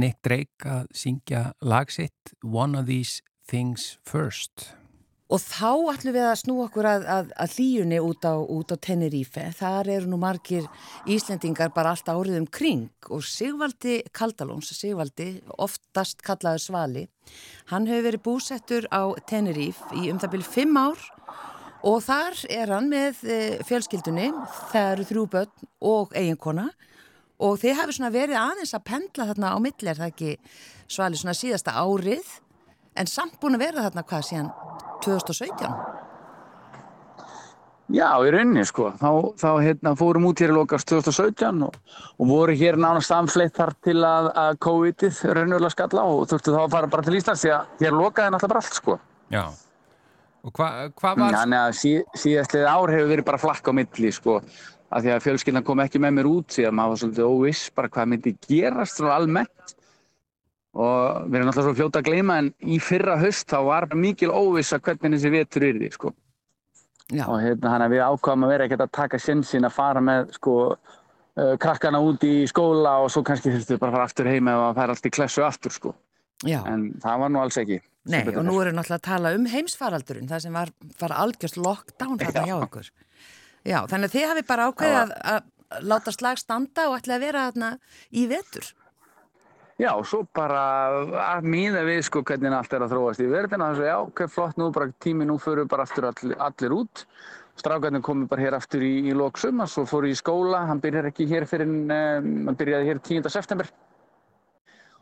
Nick 0.00 0.20
Drake 0.24 0.64
að 0.64 0.90
syngja 0.96 1.50
lagsitt 1.60 2.34
One 2.42 2.78
of 2.78 2.88
These 2.88 3.20
Things 3.50 3.98
First. 4.06 4.70
Og 5.30 5.38
þá 5.38 5.92
ætlum 5.92 6.14
við 6.16 6.24
að 6.26 6.38
snú 6.40 6.54
okkur 6.64 6.86
að, 6.90 7.04
að, 7.06 7.28
að 7.38 7.52
hlýjunni 7.54 7.98
út 8.02 8.26
á, 8.26 8.34
á 8.34 8.76
Tenerife. 8.82 9.44
Þar 9.54 9.90
eru 9.94 10.10
nú 10.10 10.18
margir 10.18 10.66
Íslendingar 11.06 11.70
bara 11.76 11.92
allt 11.94 12.10
árið 12.10 12.40
um 12.40 12.48
kring 12.50 12.88
og 13.14 13.22
Sigvaldi 13.22 14.00
Kaldalóns, 14.16 14.72
Sigvaldi, 14.74 15.28
oftast 15.54 16.24
kallaður 16.26 16.64
Svali, 16.64 17.06
hann 17.70 17.86
hefur 17.86 18.08
verið 18.08 18.24
búsettur 18.26 18.90
á 18.90 19.14
Tenerife 19.30 19.94
í 19.94 20.10
um 20.10 20.18
það 20.18 20.34
byrju 20.34 20.50
fimm 20.50 20.80
ár 20.80 21.08
og 21.86 22.02
þar 22.04 22.42
er 22.50 22.74
hann 22.74 22.90
með 22.90 23.22
eh, 23.30 23.58
fjölskyldunni, 23.68 24.32
það 24.72 24.94
eru 24.96 25.10
þrjú 25.12 25.26
börn 25.36 25.68
og 25.92 26.16
eiginkona 26.18 26.70
og 27.40 27.56
þið 27.62 27.78
hafi 27.80 27.96
svona 27.96 28.12
verið 28.14 28.40
aðeins 28.40 28.76
að 28.76 28.86
pendla 28.90 29.28
þarna 29.30 29.54
á 29.56 29.58
milli, 29.62 29.88
er 29.88 30.00
það 30.00 30.12
ekki 30.12 30.36
Svali 30.90 31.20
svona 31.20 31.36
síðasta 31.38 31.76
árið 31.78 32.36
en 32.98 33.08
samt 33.10 33.38
búin 33.40 33.56
að 33.56 33.66
vera 33.66 33.86
þarna 33.86 34.06
hvað 34.06 34.28
síðan 34.28 34.52
2017? 35.04 36.00
Já, 37.90 38.06
í 38.22 38.30
rauninni 38.30 38.62
sko. 38.68 38.92
Þá, 39.00 39.08
þá 39.40 39.48
hérna, 39.64 39.92
fórum 39.98 40.28
út 40.28 40.40
hér 40.42 40.52
í 40.52 40.54
lokast 40.54 40.86
2017 40.92 41.64
og, 41.66 41.78
og 42.22 42.28
voru 42.28 42.54
hér 42.54 42.78
nánast 42.78 43.10
samfleitt 43.10 43.56
þar 43.56 43.72
til 43.82 43.96
að, 44.06 44.28
að 44.38 44.60
COVID-ið 44.66 45.22
raunverulega 45.26 45.74
skalla 45.74 46.04
og 46.06 46.28
þurftu 46.30 46.54
þá 46.54 46.60
að 46.62 46.76
fara 46.76 46.90
bara 46.92 47.06
til 47.06 47.16
Íslands 47.18 47.42
því 47.42 47.52
að 47.56 47.82
hér 47.82 47.96
lokaði 47.98 48.34
náttúrulega 48.34 48.52
bara 48.54 48.62
allt 48.62 48.78
sko. 48.78 48.96
Já. 49.34 49.42
Og 50.46 50.54
hvað 50.56 50.78
hva 51.00 51.14
var... 51.18 51.38
Þannig 51.40 51.60
að 51.60 51.72
sí, 51.80 51.94
síðastlið 52.22 52.68
ár 52.70 52.94
hefur 52.94 53.10
verið 53.10 53.26
bara 53.32 53.42
flakk 53.42 53.66
á 53.66 53.72
milli 53.80 54.12
sko. 54.14 54.38
Af 54.90 55.04
því 55.04 55.12
að 55.14 55.24
fjölskyldan 55.26 55.66
kom 55.66 55.82
ekki 55.84 56.00
með 56.02 56.16
mér 56.16 56.28
út 56.30 56.54
því 56.54 56.64
að 56.66 56.74
maður 56.78 56.92
var 56.92 57.00
svolítið 57.02 57.34
óviss 57.34 57.66
bara 57.74 57.90
hvað 57.94 58.08
myndi 58.10 58.32
gerast 58.48 58.98
svona 58.98 59.18
almennt 59.20 59.74
og 60.70 61.28
við 61.30 61.36
erum 61.38 61.48
náttúrulega 61.50 61.66
svo 61.68 61.76
fljóta 61.78 62.00
að 62.00 62.08
gleyma 62.08 62.38
en 62.42 62.48
í 62.62 62.78
fyrra 62.82 63.16
höst 63.20 63.50
þá 63.50 63.58
var 63.66 63.86
mikil 63.94 64.30
óvissa 64.30 64.78
hvernig 64.82 65.16
þessi 65.16 65.32
vetur 65.34 65.66
yrði 65.66 65.90
sko. 65.94 66.12
Já. 67.10 67.24
og 67.26 67.40
hérna 67.42 67.72
hann 67.72 67.82
að 67.82 67.96
við 67.96 68.04
ákvæmum 68.06 68.46
að 68.46 68.52
vera 68.54 68.66
ekkert 68.68 68.84
að 68.84 68.92
taka 68.94 69.18
sjensin 69.18 69.66
að 69.66 69.74
fara 69.74 70.02
með 70.04 70.28
sko 70.36 70.56
uh, 70.70 71.54
krakkana 71.58 71.98
út 72.06 72.22
í 72.22 72.34
skóla 72.46 73.00
og 73.02 73.10
svo 73.10 73.24
kannski 73.26 73.50
þurftu 73.50 73.80
bara 73.80 73.90
að 73.90 73.96
fara 73.96 74.06
aftur 74.06 74.30
heima 74.30 74.54
og 74.60 74.66
að 74.68 74.78
fara 74.78 74.94
allt 74.94 75.08
í 75.08 75.14
klessu 75.16 75.42
aftur 75.42 75.74
sko 75.74 75.94
Já. 76.46 76.60
en 76.70 76.92
það 77.02 77.24
var 77.24 77.34
nú 77.34 77.42
alls 77.42 77.58
ekki 77.58 77.80
Nei, 78.08 78.22
og 78.32 78.44
nú 78.46 78.54
erum 78.62 78.78
náttúrulega 78.78 78.96
að 78.96 79.04
tala 79.04 79.30
um 79.36 79.42
heimsfaraldurinn, 79.50 80.28
það 80.30 80.44
sem 80.46 80.54
var, 80.56 80.70
var 81.02 81.12
algjörst 81.20 81.58
lockdown 81.60 82.16
þarna 82.22 82.44
hjá 82.48 82.54
okkur. 82.56 82.86
Já, 83.66 83.82
þannig 83.90 84.08
að 84.08 84.14
þið 84.16 84.28
hafi 84.30 84.44
bara 84.48 84.68
ákveðið 84.70 85.00
að, 85.00 85.16
að 85.34 85.88
láta 85.90 86.12
slag 86.14 86.38
standa 86.40 86.86
og 86.90 86.98
ætla 86.98 87.16
að 87.16 87.26
vera 87.26 87.48
þarna 87.50 87.72
í 88.16 88.26
vetur. 88.30 88.70
Já, 89.80 89.94
og 89.94 90.04
svo 90.04 90.26
bara 90.36 90.62
að 91.24 91.46
míða 91.48 91.86
við 91.86 92.02
sko 92.04 92.20
hvernig 92.26 92.52
allt 92.52 92.74
er 92.76 92.82
að 92.84 92.90
þróast 92.92 93.22
í 93.24 93.28
verðina. 93.30 93.70
Þannig 93.70 93.84
að 93.84 93.88
já, 93.88 93.96
ok, 94.04 94.22
flott 94.28 94.58
nú, 94.60 94.66
bara 94.76 94.90
tími 95.00 95.28
nú 95.28 95.38
fyrir 95.40 95.68
bara 95.70 95.86
aftur 95.86 96.10
allir, 96.10 96.34
allir 96.36 96.74
út. 96.76 97.04
Strákarnir 97.60 98.04
komi 98.04 98.28
bara 98.28 98.44
hér 98.44 98.56
aftur 98.58 98.84
í, 98.84 98.92
í 99.08 99.14
lóksum 99.16 99.62
og 99.64 99.70
svo 99.72 99.86
fór 99.88 100.08
í 100.08 100.12
skóla, 100.16 100.66
hann 100.68 100.82
byrjar 100.84 101.08
ekki 101.10 101.28
hér 101.30 101.48
fyrir 101.48 101.68
um, 101.68 101.88
hann 101.88 102.58
byrjaði 102.60 102.90
hér 102.90 103.00
10. 103.08 103.32
september. 103.32 103.72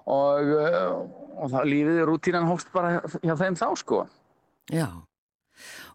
Og, 0.09 0.55
uh, 0.55 0.95
og 1.43 1.53
það 1.57 1.69
lífið 1.73 2.01
rútínan 2.09 2.49
hófst 2.49 2.71
bara 2.75 3.01
hjá 3.19 3.35
þeim 3.35 3.59
þá 3.59 3.69
sko. 3.83 4.05
Já, 4.71 4.87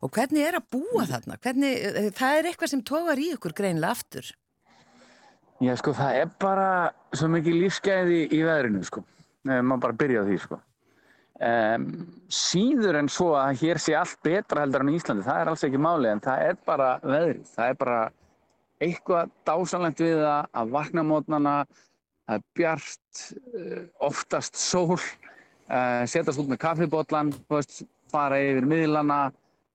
og 0.03 0.11
hvernig 0.11 0.43
er 0.43 0.57
að 0.59 0.69
búa 0.75 1.05
þarna? 1.07 1.39
Hvernig, 1.39 1.77
eh, 1.79 2.09
það 2.11 2.39
er 2.39 2.49
eitthvað 2.49 2.71
sem 2.73 2.83
tógar 2.83 3.21
í 3.21 3.29
ykkur 3.37 3.55
greinlega 3.55 3.95
aftur. 3.95 4.31
Já, 5.63 5.75
sko, 5.79 5.93
það 5.95 6.19
er 6.19 6.29
bara 6.41 6.69
svo 7.15 7.29
mikið 7.31 7.59
lífsgæði 7.61 8.19
í 8.35 8.41
veðrinu, 8.43 8.83
sko. 8.83 9.03
Nei, 9.47 9.61
maður 9.61 9.83
bara 9.85 9.99
byrja 10.01 10.23
á 10.23 10.27
því, 10.27 10.37
sko. 10.43 10.59
Um, 11.43 11.85
síður 12.29 12.99
en 12.99 13.09
svo 13.11 13.31
að 13.35 13.61
hér 13.63 13.79
sé 13.81 13.95
allt 13.97 14.19
betra 14.23 14.63
heldur 14.63 14.83
enn 14.83 14.91
í 14.93 14.97
Íslandi, 14.99 15.25
það 15.25 15.39
er 15.41 15.49
alls 15.51 15.63
ekki 15.65 15.81
máli, 15.81 16.09
en 16.11 16.21
það 16.23 16.43
er 16.49 16.59
bara 16.67 16.89
veðrið. 17.03 17.47
Það 17.55 17.71
er 17.71 17.79
bara 17.79 18.01
eitthvað 18.83 19.31
dásanlegt 19.47 20.03
við 20.03 20.17
það 20.21 20.51
að 20.61 20.73
vakna 20.75 21.05
mótnana, 21.07 21.55
það 22.27 22.37
er 22.37 22.45
bjart, 22.59 23.23
oftast 24.09 24.59
sól, 24.59 24.99
uh, 24.99 26.03
setjast 26.11 26.43
út 26.43 26.51
með 26.51 26.61
kaffibotlan, 26.63 27.33
fara 28.13 28.39
yfir 28.43 28.67
miðlana, 28.69 29.21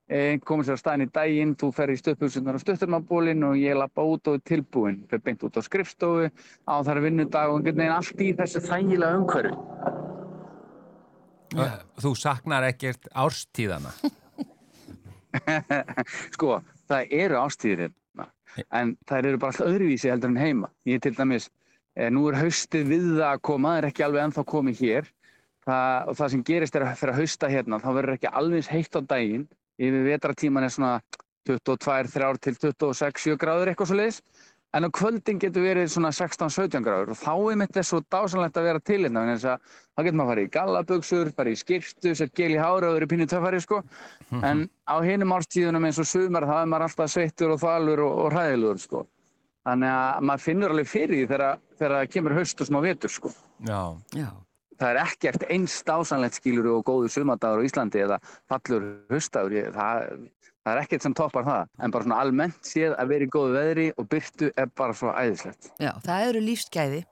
komið 0.09 0.65
sér 0.65 0.77
á 0.77 0.81
staðin 0.81 1.05
í 1.05 1.11
daginn, 1.13 1.51
þú 1.59 1.67
fer 1.77 1.91
í 1.93 1.97
stöðbúsunar 1.99 2.57
á 2.57 2.63
stöðturmabólinn 2.63 3.45
og 3.45 3.57
ég 3.61 3.77
lappa 3.77 4.01
út 4.01 4.25
og 4.31 4.39
er 4.39 4.45
tilbúinn, 4.47 5.03
fer 5.09 5.21
beint 5.21 5.43
út 5.45 5.59
á 5.59 5.61
skrifstofu, 5.61 6.31
á 6.65 6.75
þar 6.85 7.01
vinnudag 7.05 7.51
og 7.51 7.59
einhvern 7.59 7.83
veginn 7.83 7.93
allt 7.93 8.23
í 8.25 8.31
þessu 8.39 8.63
þægilega 8.65 9.19
umhverju. 9.19 9.53
Þú 12.01 12.13
saknar 12.17 12.65
ekkert 12.71 13.05
árstíðana? 13.13 13.93
sko, 16.35 16.57
það 16.89 17.13
eru 17.19 17.39
ástíðir 17.43 17.85
hérna, 17.85 18.27
en 18.73 18.95
það 19.05 19.29
eru 19.29 19.41
bara 19.41 19.53
alltaf 19.53 19.69
öðruvísi 19.69 20.09
heldur 20.09 20.33
en 20.33 20.41
heima. 20.41 20.71
Ég 20.89 21.05
til 21.05 21.13
dæmis, 21.17 21.51
eh, 21.93 22.09
nú 22.09 22.25
er 22.31 22.39
haustið 22.41 22.89
við 22.95 23.07
það 23.19 23.29
að 23.29 23.45
koma, 23.45 23.75
það 23.75 23.83
er 23.83 23.89
ekki 23.91 24.07
alveg 24.07 24.25
ennþá 24.25 24.45
komið 24.55 24.83
hér, 24.87 25.13
það, 25.69 26.09
og 26.09 26.19
það 26.19 26.33
sem 26.33 26.43
gerist 26.49 26.75
er 26.75 26.87
að 26.87 26.99
fyrir 27.03 27.13
að 27.13 27.21
hausta 27.21 27.53
hérna, 27.53 27.81
þá 27.81 27.89
verður 27.93 28.17
ekki 28.17 28.33
alveg 28.41 28.73
heitt 28.73 28.97
á 28.97 29.01
daginn, 29.05 29.47
yfir 29.79 30.05
vetratíman 30.05 30.67
er 30.67 30.75
svona 30.75 30.93
22, 31.49 32.13
3 32.13 32.31
til 32.43 32.59
26, 32.59 33.25
7 33.31 33.39
gráður 33.41 33.71
eitthvað 33.71 33.91
svo 33.91 33.99
leiðis 33.99 34.21
en 34.77 34.85
á 34.85 34.89
kvöldin 34.93 35.39
getur 35.41 35.65
verið 35.65 35.89
svona 35.89 36.11
16, 36.13 36.49
17 36.53 36.83
gráður. 36.85 37.13
Og 37.13 37.17
þá 37.17 37.31
er 37.51 37.59
mitt 37.61 37.71
þess 37.73 37.91
svo 37.93 38.01
dásanlegt 38.05 38.57
að 38.59 38.67
vera 38.69 38.81
til 38.85 38.99
hérna 39.01 39.23
þannig 39.23 39.45
að 39.49 39.63
þá 39.65 40.03
getur 40.05 40.17
maður 40.19 40.25
að 40.25 40.33
fara 40.33 40.43
í 40.43 40.51
gallaböksur, 40.55 41.31
fara 41.37 41.53
í 41.53 41.59
skipstu, 41.59 42.13
sér 42.15 42.33
gel 42.37 42.51
í 42.53 42.59
hára 42.61 42.91
og 42.91 42.99
verið 42.99 43.11
pínu 43.13 43.29
töffari 43.29 43.61
sko. 43.63 43.81
En 44.45 44.67
á 44.85 44.95
hinum 45.05 45.33
árstíðunum 45.37 45.89
eins 45.89 46.01
og 46.01 46.09
sumar 46.09 46.45
þá 46.45 46.55
er 46.59 46.69
maður 46.69 46.85
alltaf 46.89 47.13
sveittur 47.15 47.55
og 47.55 47.63
þalur 47.63 48.03
og, 48.05 48.19
og 48.25 48.35
hræðilegur 48.35 48.83
sko. 48.83 49.05
Þannig 49.65 49.95
að 49.95 50.29
maður 50.29 50.45
finnur 50.45 50.75
alveg 50.75 50.87
fyrir 50.87 51.15
því 51.15 51.25
þegar, 51.33 51.65
þegar 51.79 51.95
það 51.97 52.13
kemur 52.13 52.37
haust 52.37 52.61
og 52.61 52.69
smá 52.69 52.79
vetur 52.85 53.15
sko. 53.15 53.33
Já. 53.65 53.81
Já. 54.13 54.29
Það 54.79 54.89
er 54.91 55.01
ekkert 55.03 55.45
eins 55.51 55.77
dásanlegt 55.87 56.39
skilur 56.39 56.71
og 56.73 56.85
góður 56.87 57.13
sumadagur 57.13 57.63
á 57.63 57.67
Íslandi 57.67 58.03
eða 58.05 58.19
fallur 58.49 58.87
höstagur, 59.11 59.55
ég, 59.57 59.69
það, 59.75 60.27
það 60.63 60.73
er 60.73 60.81
ekkert 60.83 61.05
sem 61.05 61.15
toppar 61.17 61.47
það, 61.47 61.71
en 61.79 61.95
bara 61.95 62.07
svona 62.07 62.21
almennt 62.23 62.71
séð 62.71 62.95
að 62.95 63.13
vera 63.13 63.27
í 63.27 63.31
góðu 63.35 63.55
veðri 63.57 63.87
og 63.95 64.09
byrtu 64.11 64.51
er 64.55 64.71
bara 64.79 64.95
svo 64.97 65.13
æðislegt. 65.13 65.71
Já, 65.81 65.91
það 66.05 66.27
eru 66.29 66.45
lífsgæði. 66.47 67.03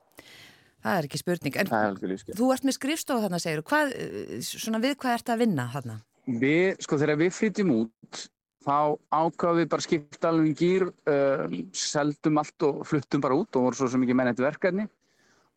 Það 0.88 1.02
er 1.02 1.08
ekki 1.10 1.20
spurning. 1.20 1.60
En 1.60 1.72
er 1.74 2.26
þú 2.38 2.50
ert 2.54 2.66
með 2.68 2.78
skrifstofu 2.78 3.26
þarna, 3.26 3.42
segir 3.44 3.64
hvað, 3.68 3.94
eh, 3.98 4.40
svona 4.46 4.80
við 4.84 4.98
hvað 5.02 5.18
ert 5.18 5.32
að 5.34 5.44
vinna 5.44 5.68
þarna? 5.74 6.00
Við, 6.28 6.82
sko, 6.84 7.00
þegar 7.02 7.20
við 7.20 7.32
flytjum 7.36 7.74
út, 7.74 8.22
þá 8.68 8.78
ákvaðum 9.16 9.62
við 9.62 9.70
bara 9.72 9.86
skipta 9.86 10.30
alveg 10.30 10.50
í 10.52 10.56
gýr, 10.60 10.88
uh, 11.08 11.60
seldum 11.72 12.40
allt 12.42 12.66
og 12.68 12.82
fluttum 12.88 13.24
bara 13.24 13.38
út 13.40 13.56
og 13.56 13.68
voru 13.68 13.80
svo 13.80 13.88
sem 13.92 14.04
ekki 14.04 14.16
menn 14.18 14.32
eitthvað 14.32 14.50
verkefni. 14.52 14.88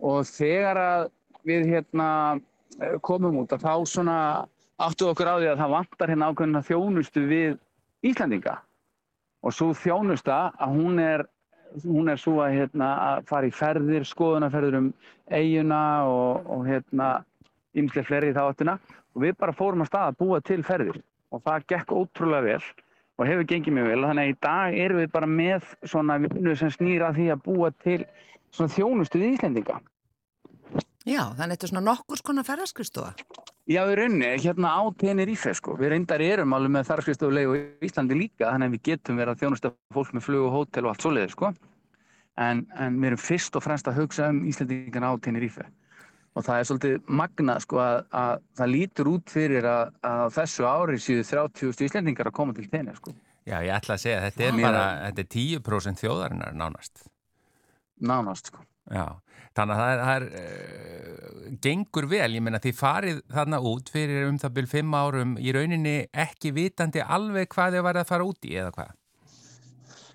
Og 0.06 0.22
þegar 0.30 0.80
að 0.80 1.08
við 1.48 1.68
hérna 1.70 2.09
eh, 2.81 2.96
komum 3.07 3.40
út, 3.42 3.53
að 3.55 3.66
þá 3.66 3.74
svona 3.88 4.16
áttu 4.81 5.11
okkur 5.11 5.29
á 5.29 5.35
því 5.38 5.50
að 5.53 5.62
það 5.62 5.74
vantar 5.76 6.12
hérna 6.12 6.31
ákveðina 6.31 6.64
þjónustu 6.68 7.24
við 7.29 7.59
Íslandinga. 8.07 8.57
Og 9.44 9.57
svo 9.57 9.70
þjónusta 9.76 10.50
að 10.61 10.76
hún 10.76 11.00
er, 11.00 11.24
hún 11.85 12.12
er 12.12 12.20
svo 12.20 12.40
að, 12.44 12.59
hérna, 12.59 12.90
að 13.09 13.26
fara 13.29 13.48
í 13.48 13.55
ferðir, 13.57 14.05
skoðunarferðir 14.09 14.79
um 14.81 14.92
eiguna 15.33 15.83
og, 16.09 16.48
og 16.50 16.64
hérna, 16.68 17.11
ymslega 17.79 18.09
fleiri 18.09 18.33
í 18.33 18.37
þá 18.37 18.42
áttina 18.48 18.76
og 19.14 19.24
við 19.24 19.37
bara 19.40 19.57
fórum 19.57 19.85
að 19.85 19.90
stað 19.90 20.09
að 20.11 20.18
búa 20.22 20.40
til 20.46 20.61
ferðir 20.66 21.00
og 21.31 21.42
það 21.46 21.66
gekk 21.72 21.92
ótrúlega 21.94 22.46
vel 22.46 22.62
og 23.20 23.29
hefur 23.29 23.46
gengið 23.50 23.76
mjög 23.76 23.88
vel 23.90 24.03
þannig 24.07 24.24
að 24.24 24.33
í 24.33 24.37
dag 24.46 24.76
erum 24.85 25.00
við 25.03 25.12
bara 25.14 25.31
með 25.31 25.70
svona 25.92 26.18
vinnu 26.24 26.57
sem 26.57 26.72
snýra 26.74 27.12
því 27.16 27.26
að 27.35 27.42
búa 27.46 27.70
til 27.85 28.00
svona 28.50 28.74
þjónustu 28.74 29.20
við 29.20 29.37
Íslendinga. 29.37 29.79
Já, 31.08 31.22
þannig 31.32 31.56
þetta 31.56 31.66
er 31.66 31.72
svona 31.72 31.86
nokkurs 31.86 32.22
konar 32.24 32.44
ferðarskristofa. 32.44 33.14
Já, 33.70 33.80
við 33.88 33.96
raunni, 34.02 34.30
hérna 34.42 34.72
á 34.76 34.82
Tenerife 35.00 35.54
sko, 35.56 35.76
við 35.80 35.94
reyndar 35.94 36.20
erum 36.24 36.52
alveg 36.56 36.74
með 36.74 36.88
ferðarskristöfulegu 36.90 37.56
í 37.56 37.88
Íslandi 37.88 38.18
líka 38.18 38.50
þannig 38.50 38.68
að 38.68 38.74
við 38.74 38.86
getum 38.88 39.20
verið 39.20 39.32
að 39.32 39.44
þjónusta 39.44 39.72
fólk 39.94 40.14
með 40.16 40.26
flug 40.26 40.46
og 40.48 40.56
hótel 40.56 40.84
og 40.84 40.92
allt 40.92 41.04
svoleiðir 41.06 41.34
sko 41.36 41.52
en, 42.40 42.64
en 42.76 42.98
við 43.00 43.12
erum 43.12 43.22
fyrst 43.22 43.56
og 43.56 43.64
fremst 43.64 43.88
að 43.90 44.00
hugsa 44.00 44.30
um 44.32 44.42
Íslandingana 44.48 45.12
á 45.12 45.14
Tenerife 45.22 45.66
og 46.38 46.46
það 46.46 46.56
er 46.56 46.68
svolítið 46.68 47.12
magnað 47.20 47.62
sko 47.64 47.80
að, 47.82 47.96
að 48.22 48.32
það 48.60 48.72
lítur 48.74 49.10
út 49.10 49.32
fyrir 49.34 49.66
að, 49.66 49.94
að 50.06 50.24
þessu 50.36 50.66
ári 50.68 50.98
síðu 51.02 51.26
30.000 51.30 51.88
Íslandingar 51.88 52.30
að 52.30 52.36
koma 52.38 52.56
til 52.56 52.68
Tenerife 52.70 53.02
sko. 53.02 53.14
Já, 53.48 53.56
ég 53.64 53.72
ætla 53.74 53.96
að 53.96 54.04
segja 54.04 54.18
að 54.20 54.26
þetta 54.28 54.46
er 54.46 54.58
bara, 54.60 54.84
þetta 55.08 55.24
er 55.24 55.30
10% 55.34 56.04
þjóðarinnar 56.04 56.58
nánast. 56.60 57.06
Nánast 58.06 58.52
sko. 58.52 58.62
Já, 58.90 59.05
þannig 59.55 59.76
að 59.76 59.81
það 59.81 59.92
er, 59.92 60.00
það 60.00 60.14
er 60.14 60.24
uh, 60.40 61.50
gengur 61.62 62.07
vel, 62.11 62.31
ég 62.35 62.42
meina 62.42 62.61
þið 62.62 62.76
farið 62.79 63.20
þarna 63.31 63.61
út 63.70 63.92
fyrir 63.94 64.26
um 64.26 64.40
það 64.42 64.57
byrjum 64.57 64.72
fimm 64.72 64.96
árum 64.98 65.37
í 65.38 65.55
rauninni 65.55 65.94
ekki 66.24 66.53
vitandi 66.57 67.05
alveg 67.05 67.50
hvað 67.55 67.76
þið 67.76 67.87
værið 67.87 68.03
að 68.03 68.11
fara 68.11 68.26
út 68.26 68.50
í 68.50 68.57
eða 68.59 68.74
hvað. 68.74 68.92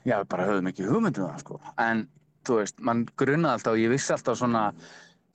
Já, 0.05 0.19
við 0.19 0.29
bara 0.35 0.47
höfum 0.51 0.69
ekki 0.69 0.89
hugmyndum 0.89 1.29
það 1.31 1.41
sko. 1.45 1.59
En, 1.81 2.05
þú 2.45 2.59
veist, 2.59 2.79
mann 2.85 3.07
grunnaði 3.17 3.57
alltaf 3.57 3.73
og 3.73 3.81
ég 3.81 3.93
vissi 3.95 4.13
alltaf 4.13 4.39
svona, 4.41 4.67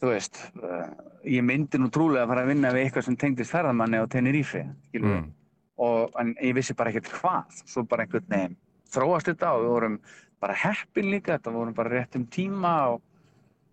þú 0.02 0.12
veist, 0.12 0.44
uh, 0.60 0.86
ég 1.26 1.44
myndi 1.46 1.80
nú 1.80 1.90
trúlega 1.92 2.26
að 2.26 2.34
fara 2.34 2.44
að 2.44 2.52
vinna 2.52 2.72
við 2.76 2.86
eitthvað 2.86 3.08
sem 3.08 3.20
tengdist 3.20 3.56
ferðamanni 3.56 4.00
á 4.00 4.06
Tenerife, 4.12 4.66
skilur 4.90 5.14
við. 5.14 5.20
Mm. 5.24 5.36
Og, 5.80 6.18
en 6.20 6.34
ég 6.44 6.52
vissi 6.60 6.76
bara 6.76 6.92
ekkert 6.92 7.08
hvað, 7.16 7.62
svo 7.64 7.88
bara 7.88 8.04
einhvern 8.04 8.28
veginn 8.28 8.60
þróast 8.90 9.30
þetta 9.30 9.54
og 9.54 9.64
við 9.64 9.72
vorum 9.74 9.96
bara 10.40 10.56
heppin 10.62 11.10
líka, 11.12 11.36
þetta 11.36 11.54
vorum 11.54 11.76
bara 11.76 11.92
rétt 11.94 12.18
um 12.18 12.26
tíma 12.32 12.74
og, 12.94 13.02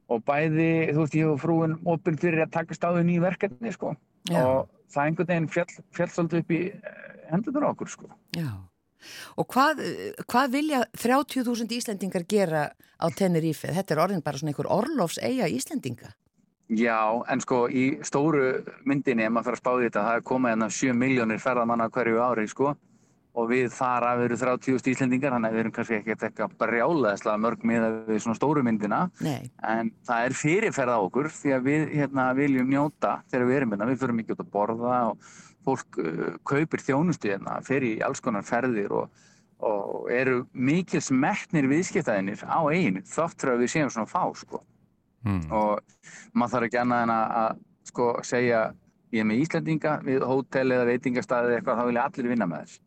og 0.07 0.23
bæði, 0.27 0.71
þú 0.93 1.03
veist, 1.03 1.17
ég 1.19 1.31
og 1.31 1.41
frúin 1.41 1.75
opinn 1.87 2.19
fyrir 2.19 2.45
að 2.45 2.53
takast 2.55 2.85
á 2.87 2.89
því 2.95 3.03
nýju 3.07 3.25
verkefni, 3.25 3.73
sko. 3.75 3.93
Og 4.31 4.69
það 4.93 5.03
einhvern 5.03 5.29
veginn 5.31 5.51
fjall, 5.51 5.69
fjall 5.95 6.09
svolítið 6.13 6.43
upp 6.43 6.53
í 6.55 6.61
eh, 6.71 7.07
hendurnar 7.31 7.67
á 7.67 7.71
okkur, 7.73 7.91
sko. 7.91 8.11
Já. 8.37 8.51
Og 9.39 9.47
hvað, 9.53 9.83
hvað 10.27 10.53
vilja 10.55 10.79
30.000 10.97 11.75
Íslendingar 11.77 12.25
gera 12.27 12.63
á 12.73 13.05
Tenerife? 13.15 13.71
Þetta 13.75 13.93
er 13.93 14.01
orðin 14.03 14.23
bara 14.25 14.39
svona 14.39 14.53
einhver 14.53 14.71
orlofs 14.73 15.19
eiga 15.21 15.47
Íslendinga. 15.51 16.15
Já, 16.67 16.99
en 17.31 17.39
sko 17.39 17.61
í 17.71 17.85
stóru 18.03 18.57
myndinni, 18.87 19.23
ef 19.23 19.31
maður 19.31 19.53
fer 19.53 19.55
að 19.55 19.61
spá 19.61 19.69
í 19.71 19.85
þetta, 19.85 20.01
það 20.09 20.17
er 20.17 20.25
komið 20.27 20.51
hérna 20.51 20.67
7 20.77 20.97
miljónir 20.99 21.39
ferðamanna 21.39 21.87
hverju 21.95 22.19
ári, 22.19 22.43
sko, 22.51 22.73
og 23.37 23.49
við 23.51 23.67
þar 23.75 24.05
af 24.07 24.21
eru 24.25 24.37
30.000 24.41 24.91
Íslendingar, 24.93 25.35
þannig 25.35 25.51
að 25.51 25.57
við 25.57 25.63
erum 25.63 25.73
kannski 25.75 25.97
ekkert 25.99 26.23
eitthvað 26.27 26.55
brjálaðislega 26.63 27.41
mörg 27.43 27.65
með 27.69 27.85
við 28.07 28.21
svona 28.23 28.37
stóru 28.39 28.63
myndina, 28.65 29.01
Nei. 29.21 29.51
en 29.61 29.91
það 30.07 30.29
er 30.29 30.37
fyrirferð 30.41 30.95
á 30.97 30.99
okkur 31.05 31.29
því 31.35 31.53
að 31.57 31.67
við 31.69 31.85
hérna 31.99 32.25
viljum 32.37 32.71
njóta 32.71 33.17
þegar 33.29 33.45
við 33.51 33.59
erum 33.59 33.75
hérna, 33.75 33.89
við 33.91 34.01
förum 34.01 34.23
ekki 34.23 34.33
út 34.37 34.41
að 34.45 34.53
borða 34.57 35.01
og 35.11 35.29
fólk 35.67 35.99
uh, 36.01 36.23
kaupir 36.47 36.81
þjónustu 36.81 37.33
hérna, 37.33 37.59
fer 37.67 37.85
í 37.85 37.93
alls 38.07 38.23
konar 38.25 38.47
ferðir 38.47 38.95
og, 39.03 39.27
og 39.61 40.09
eru 40.13 40.41
mikils 40.53 41.11
metnir 41.13 41.69
viðskiptaðinir 41.69 42.41
á 42.47 42.59
eiginu, 42.71 43.05
þátt 43.05 43.37
fyrir 43.37 43.57
að 43.57 43.63
við 43.65 43.73
séum 43.75 43.93
svona 43.93 44.09
fá, 44.09 44.23
sko 44.33 44.63
Mm. 45.27 45.51
og 45.51 45.81
maður 46.37 46.51
þarf 46.53 46.67
ekki 46.67 46.77
annað 46.79 47.01
en 47.03 47.11
að, 47.11 47.31
að 47.41 47.61
sko, 47.89 48.05
segja 48.23 48.59
ég 49.15 49.23
er 49.23 49.27
með 49.27 49.41
Íslandinga 49.43 49.93
við 50.05 50.25
hótel 50.27 50.67
eða 50.75 50.85
veitingastæði 50.91 51.49
eða 51.49 51.57
eitthvað 51.57 51.79
þá 51.79 51.87
vilja 51.89 52.03
allir 52.07 52.29
vinna 52.31 52.47
með 52.47 52.61
þess 52.63 52.81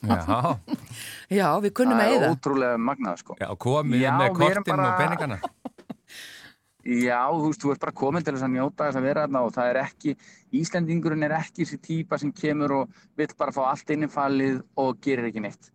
Já, 0.00 0.58
Já, 1.40 1.46
við 1.60 1.72
kunnum 1.76 1.98
það 2.00 2.06
að 2.06 2.14
er 2.14 2.22
eða. 2.24 2.30
ótrúlega 2.34 2.78
magnað 2.80 3.18
sko. 3.20 3.36
já 3.40 3.48
komið 3.60 4.00
Já, 4.04 4.12
með 4.16 4.30
við 4.38 4.46
erum 4.50 4.64
kortin 4.64 4.76
bara- 4.76 4.86
og 4.88 5.00
peningana. 5.02 5.40
já, 7.06 7.18
þú 7.36 7.44
veist, 7.50 7.60
þú 7.62 7.72
ert 7.74 7.82
bara 7.84 7.92
komin 8.00 8.24
til 8.24 8.34
þess 8.34 8.46
að 8.46 8.54
njóta 8.54 8.86
þess 8.88 8.98
að 9.00 9.06
vera 9.10 9.24
þarna 9.26 9.42
og 9.44 9.52
það 9.56 9.68
er 9.74 9.78
ekki 9.82 10.14
Íslandingurinn 10.60 11.26
er 11.28 11.34
ekki 11.36 11.66
þessi 11.66 11.78
típa 11.84 12.18
sem 12.18 12.32
kemur 12.32 12.72
og 12.78 12.96
vill 13.20 13.34
bara 13.38 13.52
fá 13.54 13.60
allt 13.70 13.92
innifallið 13.94 14.62
og 14.80 14.96
gerir 15.04 15.28
ekki 15.28 15.44
neitt 15.44 15.68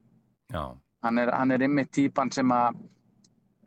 Já, 0.54 0.64
hann 1.06 1.22
er, 1.22 1.32
hann 1.38 1.54
er 1.54 1.64
einmitt 1.68 1.92
típan 1.96 2.32
sem 2.34 2.50
að 2.52 2.82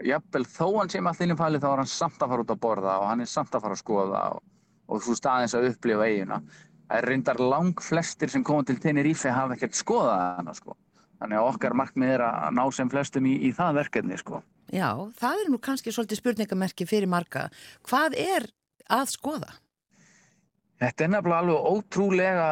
jafnvel 0.07 0.45
þó 0.51 0.67
hann 0.81 0.91
sem 0.93 1.07
allt 1.11 1.23
innifallið 1.25 1.63
þá 1.65 1.71
er 1.73 1.81
hann 1.85 1.93
samt 1.95 2.21
að 2.23 2.35
fara 2.35 2.45
út 2.45 2.53
að 2.55 2.61
borða 2.67 2.99
og 3.03 3.09
hann 3.13 3.23
er 3.25 3.31
samt 3.31 3.55
að 3.55 3.65
fara 3.65 3.79
að 3.79 3.83
skoða 3.85 4.25
og, 4.37 4.43
og 4.91 5.03
þú 5.07 5.17
staðins 5.19 5.55
að 5.59 5.71
upplifa 5.73 6.07
eiguna 6.11 6.43
það 6.89 6.99
er 6.99 7.09
reyndar 7.13 7.41
lang 7.41 7.81
flestir 7.85 8.33
sem 8.33 8.45
koma 8.45 8.65
til 8.65 8.79
Tenerife 8.83 9.31
hafa 9.33 9.55
ekkert 9.59 9.77
skoðað 9.77 10.25
hana 10.41 10.55
sko. 10.57 10.77
þannig 11.19 11.39
að 11.39 11.49
okkar 11.53 11.75
markmið 11.75 12.13
er 12.15 12.23
að 12.27 12.51
ná 12.55 12.65
sem 12.73 12.91
flestum 12.91 13.27
í, 13.27 13.37
í 13.49 13.53
það 13.53 13.81
verkefni 13.83 14.19
sko. 14.19 14.43
Já, 14.73 14.91
það 15.19 15.41
er 15.45 15.49
nú 15.51 15.59
kannski 15.59 15.91
svolítið 15.95 16.21
spurningamerki 16.21 16.87
fyrir 16.87 17.09
marga. 17.11 17.49
Hvað 17.89 18.15
er 18.21 18.47
að 18.89 19.09
skoða? 19.15 19.55
þetta 20.79 21.05
er 21.05 21.11
nefnilega 21.15 21.41
alveg 21.43 21.71
ótrúlega 21.73 22.49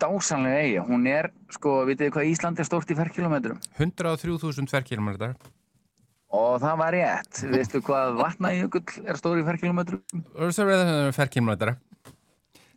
dásanlega 0.00 0.60
eiga, 0.64 0.82
hún 0.88 1.06
er 1.08 1.30
sko, 1.52 1.80
vitið 1.88 2.06
þið 2.06 2.12
hvað 2.16 2.28
Ísland 2.32 2.60
er 2.60 2.68
stórt 2.68 2.92
í 2.92 2.96
ferkilometrum 2.96 3.58
103.000 3.78 4.68
tverrkilometrar. 4.70 5.34
og 6.30 6.60
það 6.62 6.78
var 6.80 6.96
rétt, 6.96 7.42
veistu 7.52 7.82
hvað 7.84 8.16
vatnajökull 8.20 9.04
er 9.04 9.20
stór 9.20 9.40
í 9.40 9.46
ferkilometrum 9.48 10.02
Ferrkilometrar. 11.16 11.76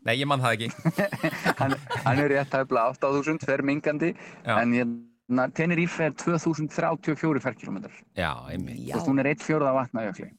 Nei, 0.04 0.18
ég 0.20 0.28
mann 0.28 0.44
það 0.44 0.58
ekki. 0.58 0.70
hann, 1.62 1.76
hann 2.04 2.22
er 2.26 2.32
rétt 2.34 2.52
tæplega 2.52 2.92
8000 2.98 3.40
fer 3.46 3.64
mingandi 3.64 4.14
Já. 4.14 4.58
en 4.60 4.74
hérna, 4.76 5.50
Tenerife 5.56 6.10
er 6.10 6.16
2034 6.20 7.44
ferkilometrar 7.44 8.00
Já, 8.20 8.34
einmitt. 8.52 8.82
Já, 8.90 8.98
og 8.98 9.08
hún 9.08 9.24
er 9.24 9.32
eitt 9.32 9.46
fjórða 9.46 9.76
vatnajökli 9.80 10.32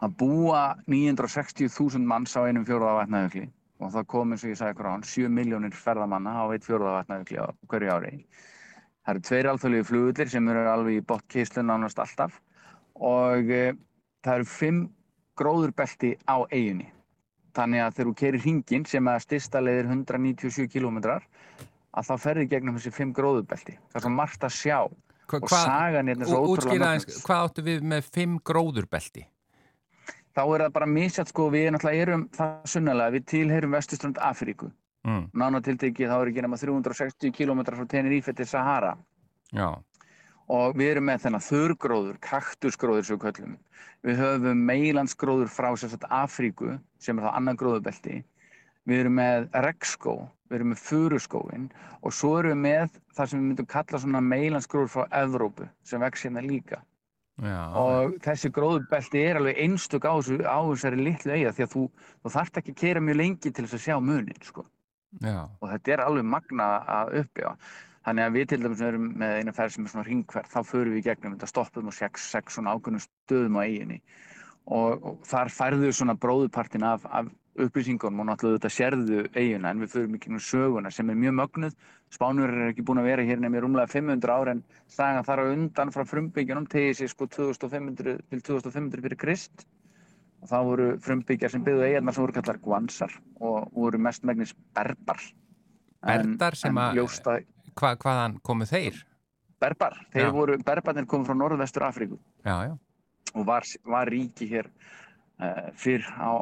það 0.00 0.16
búa 0.20 0.62
960.000 0.88 2.04
manns 2.04 2.36
á 2.36 2.44
einum 2.44 2.66
fjórða 2.68 2.96
vatnajökli 3.02 3.46
og 3.80 3.92
það 3.92 4.08
kom 4.12 4.32
eins 4.32 4.44
og 4.44 4.52
ég 4.52 4.58
sagði 4.60 4.74
ykkur 4.74 4.88
á 4.88 4.94
hann 4.94 5.06
7 5.06 5.30
miljónir 5.32 5.76
ferðamanna 5.76 6.34
á 6.36 6.44
eitt 6.52 6.64
fjórða 6.64 6.98
vatnajökli 6.98 7.40
á 7.40 7.46
hverju 7.68 7.92
ári 7.92 8.12
það 9.06 9.12
eru 9.14 9.24
tveir 9.28 9.48
alþjóðlegu 9.52 9.88
flugullir 9.90 10.32
sem 10.32 10.52
eru 10.52 10.66
alveg 10.72 11.00
í 11.00 11.06
bottkíslu 11.12 11.64
nánast 11.64 12.00
alltaf 12.02 12.40
og 12.96 13.52
e, 13.52 13.72
það 14.24 14.40
eru 14.40 14.48
fimm 14.50 14.82
gróðurbelti 15.36 16.16
á 16.24 16.36
eiginni 16.48 16.90
þannig 17.56 17.82
að 17.86 17.94
þegar 17.96 18.10
þú 18.10 18.14
kerir 18.20 18.42
hringin 18.44 18.84
sem 18.88 19.08
að 19.12 19.22
styrsta 19.26 19.62
leiðir 19.64 19.88
197 19.92 20.68
kilometrar 20.72 21.24
að 21.96 22.08
þá 22.10 22.14
ferði 22.26 22.46
gegnum 22.52 22.76
þessi 22.78 22.92
fimm 22.92 23.12
gróðurbelti 23.16 23.76
það 23.78 24.00
er 24.00 24.06
svo 24.06 24.14
margt 24.16 24.44
að 24.48 24.54
sjá 24.58 24.78
Hva, 25.26 25.40
og 25.42 25.48
sagan 25.50 26.06
hérna 26.12 26.22
er 26.22 26.30
svo 26.30 26.42
ótrúlega 26.46 26.90
mögnuð. 26.92 27.22
hvað 27.26 27.46
áttu 27.48 27.62
við 27.66 27.86
með 27.92 28.10
fimm 28.14 28.36
gróðurbelti? 28.46 29.24
þá 30.36 30.42
er 30.52 30.62
það 30.66 30.72
bara 30.76 30.86
misjátt 30.86 31.30
sko 31.32 31.46
við 31.50 31.70
náttúrulega 31.72 32.02
erum 32.04 32.26
það 32.36 32.50
sunnalega, 32.68 33.14
við 33.16 33.24
tilheyrum 33.32 33.78
vestuströnd 33.78 34.18
Afríku 34.22 34.72
Mm. 35.06 35.28
nána 35.38 35.60
tiltekið 35.62 36.08
þá 36.10 36.14
er 36.18 36.28
ekki 36.32 36.42
nema 36.42 36.56
360 36.58 37.30
km 37.30 37.60
frá 37.62 37.84
Tenerife 37.86 38.32
til 38.34 38.46
Sahara 38.50 38.96
Já, 39.54 39.68
og 40.52 40.76
við 40.78 40.92
erum 40.94 41.08
með 41.10 41.24
þennan 41.24 41.44
þurrgróður, 41.46 42.16
kaktusgróður 42.22 43.06
sem 43.06 43.18
við 43.18 43.24
köllum. 43.26 43.58
Við 44.06 44.20
höfum 44.22 44.64
meilandsgróður 44.68 45.50
frá 45.50 45.68
sagt 45.80 46.06
Afríku 46.10 46.76
sem 47.02 47.18
er 47.18 47.26
þá 47.26 47.38
annan 47.38 47.58
gróðubelti. 47.58 48.22
Við 48.86 49.02
erum 49.02 49.16
með 49.18 49.48
regnskó, 49.64 50.16
við 50.46 50.60
erum 50.60 50.70
með 50.72 50.82
furuskóin 50.86 51.70
og 52.02 52.14
svo 52.14 52.36
erum 52.38 52.54
við 52.54 52.62
með 52.68 53.00
það 53.16 53.30
sem 53.32 53.40
við 53.40 53.48
myndum 53.48 53.70
kalla 53.72 54.02
svona 54.02 54.22
meilandsgróður 54.22 54.92
frá 54.92 55.18
Evrópu 55.24 55.66
sem 55.82 56.04
vex 56.06 56.26
hérna 56.28 56.44
líka. 56.46 56.82
já. 57.42 57.58
Og 57.76 58.14
þessi 58.24 58.48
gróðubelti 58.54 59.20
er 59.20 59.40
alveg 59.40 59.58
einstök 59.60 60.06
á, 60.06 60.14
þessu, 60.16 60.38
á 60.46 60.58
þessari 60.70 61.02
litlu 61.02 61.34
eiga 61.34 61.52
því 61.52 61.66
að 61.66 61.74
þú, 61.74 61.82
þú 62.22 62.32
þarft 62.36 62.62
ekki 62.62 62.72
að 62.72 62.80
kera 62.80 63.02
mjög 63.02 63.20
lengi 63.20 63.50
til 63.50 63.66
þess 63.66 63.76
að 63.76 63.84
sjá 63.84 63.98
munin 64.00 64.42
sko 64.46 64.64
já. 65.20 65.48
og 65.60 65.68
þetta 65.70 65.92
er 65.92 66.04
alveg 66.04 66.26
magna 66.28 66.68
að 66.86 67.12
uppbygga 67.22 67.52
þannig 68.06 68.26
að 68.26 68.36
við 68.38 68.48
til 68.52 68.60
dæmis 68.62 68.84
erum 68.86 69.10
með 69.18 69.40
eina 69.40 69.54
ferð 69.56 69.74
sem 69.74 69.86
er 69.86 69.92
svona 69.92 70.06
ringverð 70.06 70.52
þá 70.52 70.60
förum 70.70 70.94
við 70.94 71.02
í 71.02 71.06
gegnum 71.08 71.34
þetta 71.34 71.50
stoppum 71.50 71.90
og 71.90 71.96
sex, 71.96 72.28
sex 72.30 72.56
svona 72.56 72.76
ákveðnum 72.76 73.02
stöðum 73.02 73.58
á 73.58 73.62
eiginni 73.66 73.98
og, 74.66 75.02
og 75.02 75.18
þar 75.26 75.50
færðu 75.54 75.90
svona 75.94 76.14
bróðupartin 76.18 76.86
af, 76.86 77.06
af 77.10 77.30
upplýsingunum 77.56 78.20
og 78.22 78.28
náttúrulega 78.28 78.60
þetta 78.60 78.72
sérðu 78.74 79.22
eiguna 79.36 79.72
en 79.72 79.80
við 79.82 79.92
förum 79.94 80.16
ekki 80.18 80.32
nú 80.32 80.40
söguna 80.42 80.92
sem 80.92 81.08
er 81.10 81.16
mjög 81.18 81.36
mögnuð. 81.40 81.78
Spánur 82.12 82.52
er 82.52 82.70
ekki 82.70 82.84
búin 82.86 83.00
að 83.00 83.08
vera 83.10 83.24
hér 83.26 83.40
nefnir 83.42 83.64
rúmlega 83.64 83.90
500 83.90 84.34
ára 84.34 84.54
en 84.54 84.60
sagan 84.92 85.24
þar 85.26 85.42
á 85.42 85.44
undan 85.54 85.92
frá 85.94 86.04
frumbyggjanum 86.06 86.68
tegið 86.70 87.00
sér 87.00 87.12
sko 87.14 87.30
2500 87.32 88.20
til 88.28 88.44
2500 88.50 89.06
fyrir 89.06 89.20
Krist. 89.22 89.66
Og 90.44 90.52
þá 90.52 90.58
voru 90.68 90.92
frumbyggjar 91.02 91.54
sem 91.54 91.64
byggðu 91.64 91.88
eigarnar 91.88 92.14
sem 92.14 92.26
voru 92.26 92.36
kallar 92.36 92.60
guansar 92.62 93.18
og 93.40 93.72
voru 93.74 94.00
mest 94.04 94.26
megnis 94.28 94.52
berbar 94.76 95.22
Berbar 96.06 96.54
sem 96.60 96.76
að. 96.76 97.00
Hva, 97.76 97.94
hvaðan 98.00 98.38
komu 98.46 98.68
þeir? 98.68 99.02
Berbar, 99.60 99.96
þeir 100.12 100.28
já. 100.28 100.32
voru, 100.34 100.58
berbarnir 100.64 101.06
komu 101.08 101.24
frá 101.28 101.36
norðvestur 101.36 101.86
Afríku 101.86 102.18
já, 102.44 102.56
já. 102.68 102.74
og 103.34 103.46
var, 103.48 103.64
var 103.84 104.10
ríki 104.12 104.48
hér 104.50 104.68
uh, 104.68 105.68
fyrr 105.76 106.04
á 106.16 106.32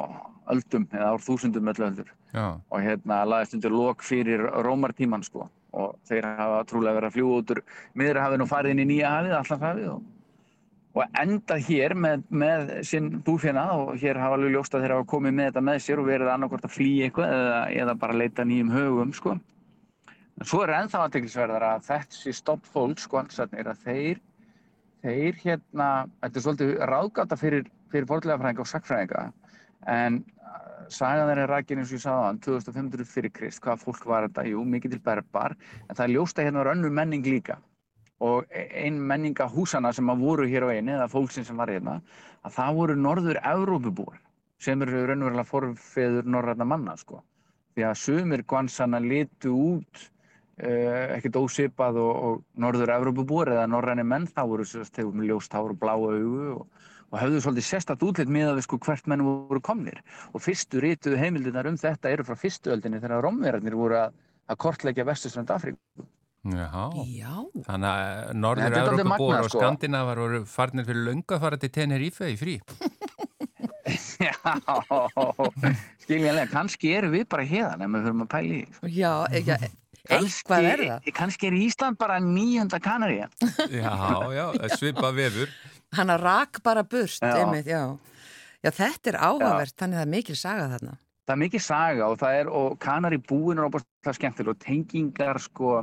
öldum 0.51 0.87
eða 0.91 1.13
ár 1.13 1.23
þúsundum 1.23 1.71
öllu 1.71 1.89
öldur 1.89 2.11
og 2.35 2.81
hérna 2.83 3.21
laðist 3.27 3.55
undir 3.55 3.71
lok 3.71 4.03
fyrir 4.03 4.43
rómartíman 4.65 5.23
sko 5.23 5.47
og 5.75 5.95
þeir 6.07 6.27
hafa 6.39 6.65
trúlega 6.69 6.97
verið 6.97 7.09
að 7.09 7.15
fljúa 7.15 7.39
út 7.39 7.55
úr 7.55 7.61
miðrahafinu 7.99 8.45
og 8.45 8.51
farið 8.51 8.75
inn 8.75 8.83
í 8.83 8.89
nýja 8.93 9.11
hafið, 9.11 9.33
allanhafið 9.39 9.89
og, 9.91 10.05
og 10.95 11.17
endað 11.21 11.65
hér 11.69 11.95
með, 12.05 12.23
með 12.29 12.71
sinn 12.87 13.09
búfjana 13.25 13.65
og 13.79 13.95
hér 13.99 14.19
hafa 14.21 14.37
alveg 14.39 14.55
ljóst 14.55 14.75
að 14.75 14.85
þeir 14.85 14.95
hafa 14.95 15.09
komið 15.11 15.35
með 15.39 15.49
þetta 15.49 15.65
með 15.69 15.81
sér 15.87 16.01
og 16.01 16.09
verið 16.11 16.31
annarkort 16.31 16.67
að 16.67 16.75
flýja 16.77 17.09
eitthvað 17.09 17.35
eða, 17.39 17.59
eða 17.83 17.97
bara 18.03 18.19
leita 18.21 18.47
nýjum 18.47 18.71
högum 18.75 19.13
sko. 19.15 19.35
En 20.35 20.47
svo 20.49 20.65
er 20.65 20.73
ennþá 20.75 21.05
aðteglisverðar 21.05 21.63
að 21.63 21.83
þessi 21.87 22.33
stoppfólk 22.35 23.13
ansatnir 23.21 23.69
að 23.71 23.83
þeir, 23.85 24.21
þeir 25.05 25.37
hérna, 25.43 25.89
þetta 26.21 26.39
er 26.39 26.43
svolítið 26.43 26.71
ráðgata 26.91 27.37
fyrir, 27.39 27.69
fyrir 27.93 28.07
fórlega 28.09 28.39
fræðinga 28.41 28.65
og 28.65 28.71
sakfræðinga 28.71 29.21
en 29.95 30.17
sagan 30.91 31.29
þeirra 31.29 31.45
rækir 31.49 31.79
eins 31.79 31.93
og 31.93 31.97
ég 31.97 32.03
sagði 32.03 32.25
á 32.25 32.27
hann 32.27 32.41
2500 32.43 33.07
fyrir 33.09 33.33
Krist, 33.33 33.61
hvað 33.63 33.85
fólk 33.85 34.03
var 34.09 34.27
þetta? 34.27 34.45
Jú, 34.49 34.63
mikið 34.69 34.95
til 34.95 35.01
berbar, 35.05 35.55
en 35.87 35.95
það 35.95 36.03
er 36.05 36.13
ljósta 36.13 36.45
hérna 36.45 36.61
var 36.63 36.71
önnu 36.73 36.91
menning 36.93 37.25
líka 37.25 37.57
og 38.23 38.45
e, 38.49 38.65
ein 38.85 38.97
menninga 38.99 39.47
húsana 39.51 39.91
sem 39.95 40.09
að 40.11 40.23
voru 40.23 40.47
hér 40.47 40.67
á 40.67 40.69
einu, 40.71 40.95
eða 40.97 41.11
fólksinn 41.11 41.47
sem 41.47 41.57
var 41.59 41.71
hérna 41.71 41.99
að 42.45 42.57
það 42.57 42.81
voru 42.81 42.97
norður 42.99 43.39
Európubúar 43.43 44.19
sem 44.61 44.81
eru 44.83 45.05
raunverulega 45.07 45.47
forfeður 45.47 46.27
norræna 46.27 46.67
manna, 46.67 46.95
sko 46.99 47.23
því 47.75 47.87
að 47.89 47.97
sumir 47.99 48.45
gvansana 48.47 49.01
litu 49.03 49.51
út 49.51 50.05
uh, 50.05 50.11
ekkert 50.55 51.39
ósipað 51.41 51.99
og, 51.99 52.11
og 52.27 52.43
norður 52.63 52.93
Európubúar 52.95 53.51
eða 53.51 53.67
norræni 53.67 54.05
menn, 54.07 54.27
það 54.31 54.51
voru 54.53 54.67
þegar 54.71 55.09
með 55.11 55.31
ljóst 55.31 55.55
hár 55.57 55.73
og 55.73 55.79
bláa 55.81 55.97
augu 55.99 56.51
og 56.55 56.67
og 57.15 57.21
höfðu 57.21 57.41
svolítið 57.43 57.67
sérstatt 57.69 58.03
útlitt 58.05 58.31
með 58.31 58.49
að 58.49 58.57
við 58.59 58.65
sko 58.67 58.79
hvert 58.85 59.07
menn 59.11 59.23
voru 59.25 59.61
komnir 59.63 60.01
og 60.33 60.43
fyrstu 60.43 60.81
rítuðu 60.83 61.19
heimildinar 61.21 61.69
um 61.69 61.77
þetta 61.79 62.11
eru 62.11 62.25
frá 62.27 62.37
fyrstuöldinni 62.39 63.01
þegar 63.03 63.23
romverðarnir 63.25 63.77
voru 63.77 63.99
að, 64.01 64.17
að 64.49 64.59
kortleggja 64.65 65.07
vestusrönd 65.07 65.53
Afríku 65.55 66.07
Já. 66.45 66.69
Já, 67.09 67.31
þannig 67.65 67.87
að 67.89 68.33
Norður 68.37 68.75
Európa 68.77 69.15
og 69.17 69.47
sko. 69.47 69.61
Skandinavar 69.63 70.19
voru 70.21 70.41
farnir 70.45 70.85
fyrir 70.85 71.07
löngu 71.07 71.33
að 71.33 71.41
fara 71.47 71.57
til 71.61 71.71
Tenerife 71.73 72.29
í 72.29 72.35
frí 72.37 72.59
Já, 74.25 74.35
skiljanlega 76.03 76.49
kannski 76.51 76.93
eru 76.97 77.09
við 77.13 77.25
bara 77.31 77.45
hérna 77.47 77.87
ef 77.87 77.95
við 77.95 78.05
höfum 78.09 78.23
að 78.25 78.29
pæli 78.35 78.61
sko. 78.75 78.91
Já, 78.91 79.11
ekki 79.31 79.73
Eitthvað 80.05 80.67
er 80.69 80.83
það? 80.85 81.07
Kannski 81.17 81.47
er 81.49 81.55
Ísland 81.57 81.97
bara 81.97 82.19
nýjönda 82.21 82.79
kanari 82.83 83.21
Já, 83.21 83.29
já, 84.35 84.45
svipa 84.77 85.09
vefur 85.15 85.49
Hann 85.95 86.11
að 86.11 86.25
rak 86.25 86.61
bara 86.65 86.83
burst, 86.83 87.23
einmitt, 87.23 87.67
já. 87.69 87.95
Já, 88.65 88.71
þetta 88.73 89.11
er 89.11 89.17
áhugavert, 89.21 89.73
já. 89.75 89.79
þannig 89.83 89.97
að 89.97 90.01
það 90.01 90.07
er 90.07 90.13
mikil 90.15 90.37
saga 90.39 90.69
þarna. 90.73 90.95
Það 91.25 91.35
er 91.35 91.41
mikil 91.41 91.61
saga 91.61 92.07
og 92.09 92.17
það 92.21 92.39
er, 92.39 92.49
og 92.59 92.77
Kanari 92.81 93.19
búin 93.21 93.59
er 93.59 93.67
óbúinlega 93.67 94.15
skemmtilega 94.17 94.53
og 94.55 94.61
tengingar, 94.61 95.39
sko, 95.41 95.73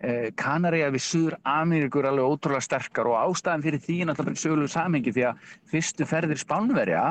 eh, 0.00 0.30
Kanari 0.38 0.82
að 0.86 0.96
við 0.96 1.04
Suður 1.06 1.38
Ameríkur 1.42 2.04
er 2.04 2.12
alveg 2.12 2.32
ótrúlega 2.36 2.66
sterkar 2.68 3.10
og 3.10 3.18
ástæðan 3.24 3.66
fyrir 3.66 3.84
því 3.84 4.00
er 4.00 4.10
náttúrulega 4.10 4.44
sögulegu 4.44 4.72
samhengi 4.76 5.14
því 5.16 5.26
að 5.30 5.54
fyrstu 5.72 6.08
ferðir 6.08 6.42
Spánverja, 6.42 7.04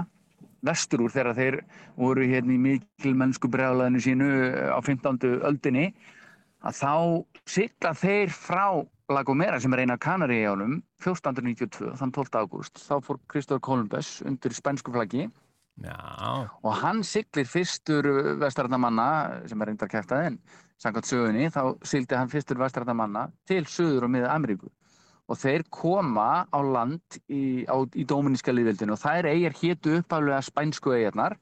vestur 0.66 1.06
úr 1.06 1.14
þegar 1.14 1.38
þeir 1.38 1.60
voru 1.98 2.26
hérna 2.26 2.56
í 2.56 2.62
mikil 2.62 3.14
mennsku 3.18 3.50
breglaðinu 3.54 4.02
sínu 4.02 4.30
á 4.74 4.80
15. 4.82 5.42
öldinni, 5.46 5.92
að 6.66 6.78
þá 6.80 6.94
sigla 7.46 7.94
þeir 7.98 8.34
frá 8.34 8.66
La 9.14 9.22
Gomera 9.22 9.60
sem 9.62 9.74
er 9.76 9.84
eina 9.86 9.98
kanari 10.02 10.40
í 10.42 10.46
ánum 10.50 10.80
1492, 11.04 11.92
þann 12.00 12.14
12. 12.16 12.40
ágúst 12.42 12.82
þá 12.82 12.96
fór 13.06 13.20
Kristóður 13.30 13.66
Kolumbus 13.68 14.16
undir 14.26 14.56
spænsku 14.58 14.94
flaggi 14.96 15.28
Já. 15.84 15.98
og 16.64 16.72
hann 16.80 17.04
siglir 17.04 17.46
fyrstur 17.52 18.08
vestræðnamanna 18.42 19.44
sem 19.50 19.62
er 19.62 19.70
reyndar 19.70 19.92
kæftað 19.92 20.30
en 20.30 20.40
samkvæmt 20.82 21.10
sögunni 21.10 21.52
þá 21.54 21.62
sildi 21.86 22.18
hann 22.18 22.32
fyrstur 22.32 22.62
vestræðnamanna 22.64 23.28
til 23.50 23.62
söður 23.70 24.08
og 24.08 24.14
miða 24.16 24.32
Ameríku 24.34 24.72
og 25.30 25.40
þeir 25.42 25.66
koma 25.74 26.46
á 26.50 26.60
land 26.64 27.20
í, 27.28 27.66
í 27.66 28.08
Dóminíska 28.08 28.56
liðveldinu 28.56 28.96
og 28.96 29.04
þær 29.04 29.30
eigir 29.34 29.58
héttu 29.62 30.00
uppaflega 30.00 30.42
spænsku 30.46 30.96
eigirnar 30.96 31.38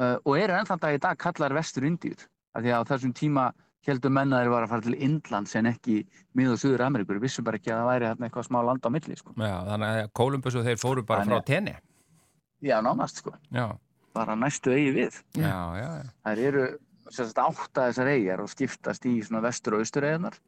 uh, 0.00 0.16
og 0.22 0.32
eru 0.38 0.56
ennþann 0.56 0.82
dag 0.82 0.96
í 0.96 1.02
dag 1.02 1.20
kallar 1.20 1.56
vestur 1.56 1.88
Indíur 1.88 2.24
af 2.56 2.64
því 2.64 2.72
að 2.72 2.86
á 2.86 2.88
þessum 2.92 3.16
tíma 3.16 3.50
heldur 3.90 4.12
menna 4.14 4.40
þeir 4.42 4.52
var 4.52 4.66
að 4.66 4.72
fara 4.74 4.84
til 4.86 4.96
Indlands 5.06 5.56
en 5.58 5.68
ekki 5.70 5.96
mið 6.38 6.52
og 6.54 6.60
Suður 6.62 6.84
Ameríkur, 6.86 7.18
við 7.18 7.26
vissum 7.28 7.46
bara 7.46 7.60
ekki 7.60 7.72
að 7.72 7.80
það 7.82 7.90
væri 7.92 8.08
eitthvað 8.12 8.46
smá 8.48 8.58
land 8.66 8.86
á 8.86 8.90
milli 8.90 9.16
sko. 9.18 9.34
Já, 9.38 9.54
þannig 9.70 9.88
að 10.02 10.10
Kolumbus 10.20 10.58
og 10.58 10.66
þeir 10.66 10.80
fóru 10.82 11.04
bara 11.06 11.24
þannig, 11.24 11.36
frá 11.36 11.50
tenni 11.52 11.76
Já, 12.66 12.76
nánast 12.82 13.22
sko. 13.22 13.34
Já. 13.54 13.66
bara 14.16 14.34
næstu 14.40 14.72
eigi 14.72 14.92
við. 14.96 15.20
Já, 15.36 15.54
já, 15.76 15.90
Það 16.24 16.42
eru 16.48 16.66
átt 17.06 17.78
að 17.78 17.88
þessar 17.90 18.10
eigjar 18.10 18.42
og 18.42 18.50
skiptast 18.50 19.06
í 19.06 19.14
vestur 19.42 19.76
og 19.76 19.84
austur 19.84 20.06
eigjarnar 20.06 20.38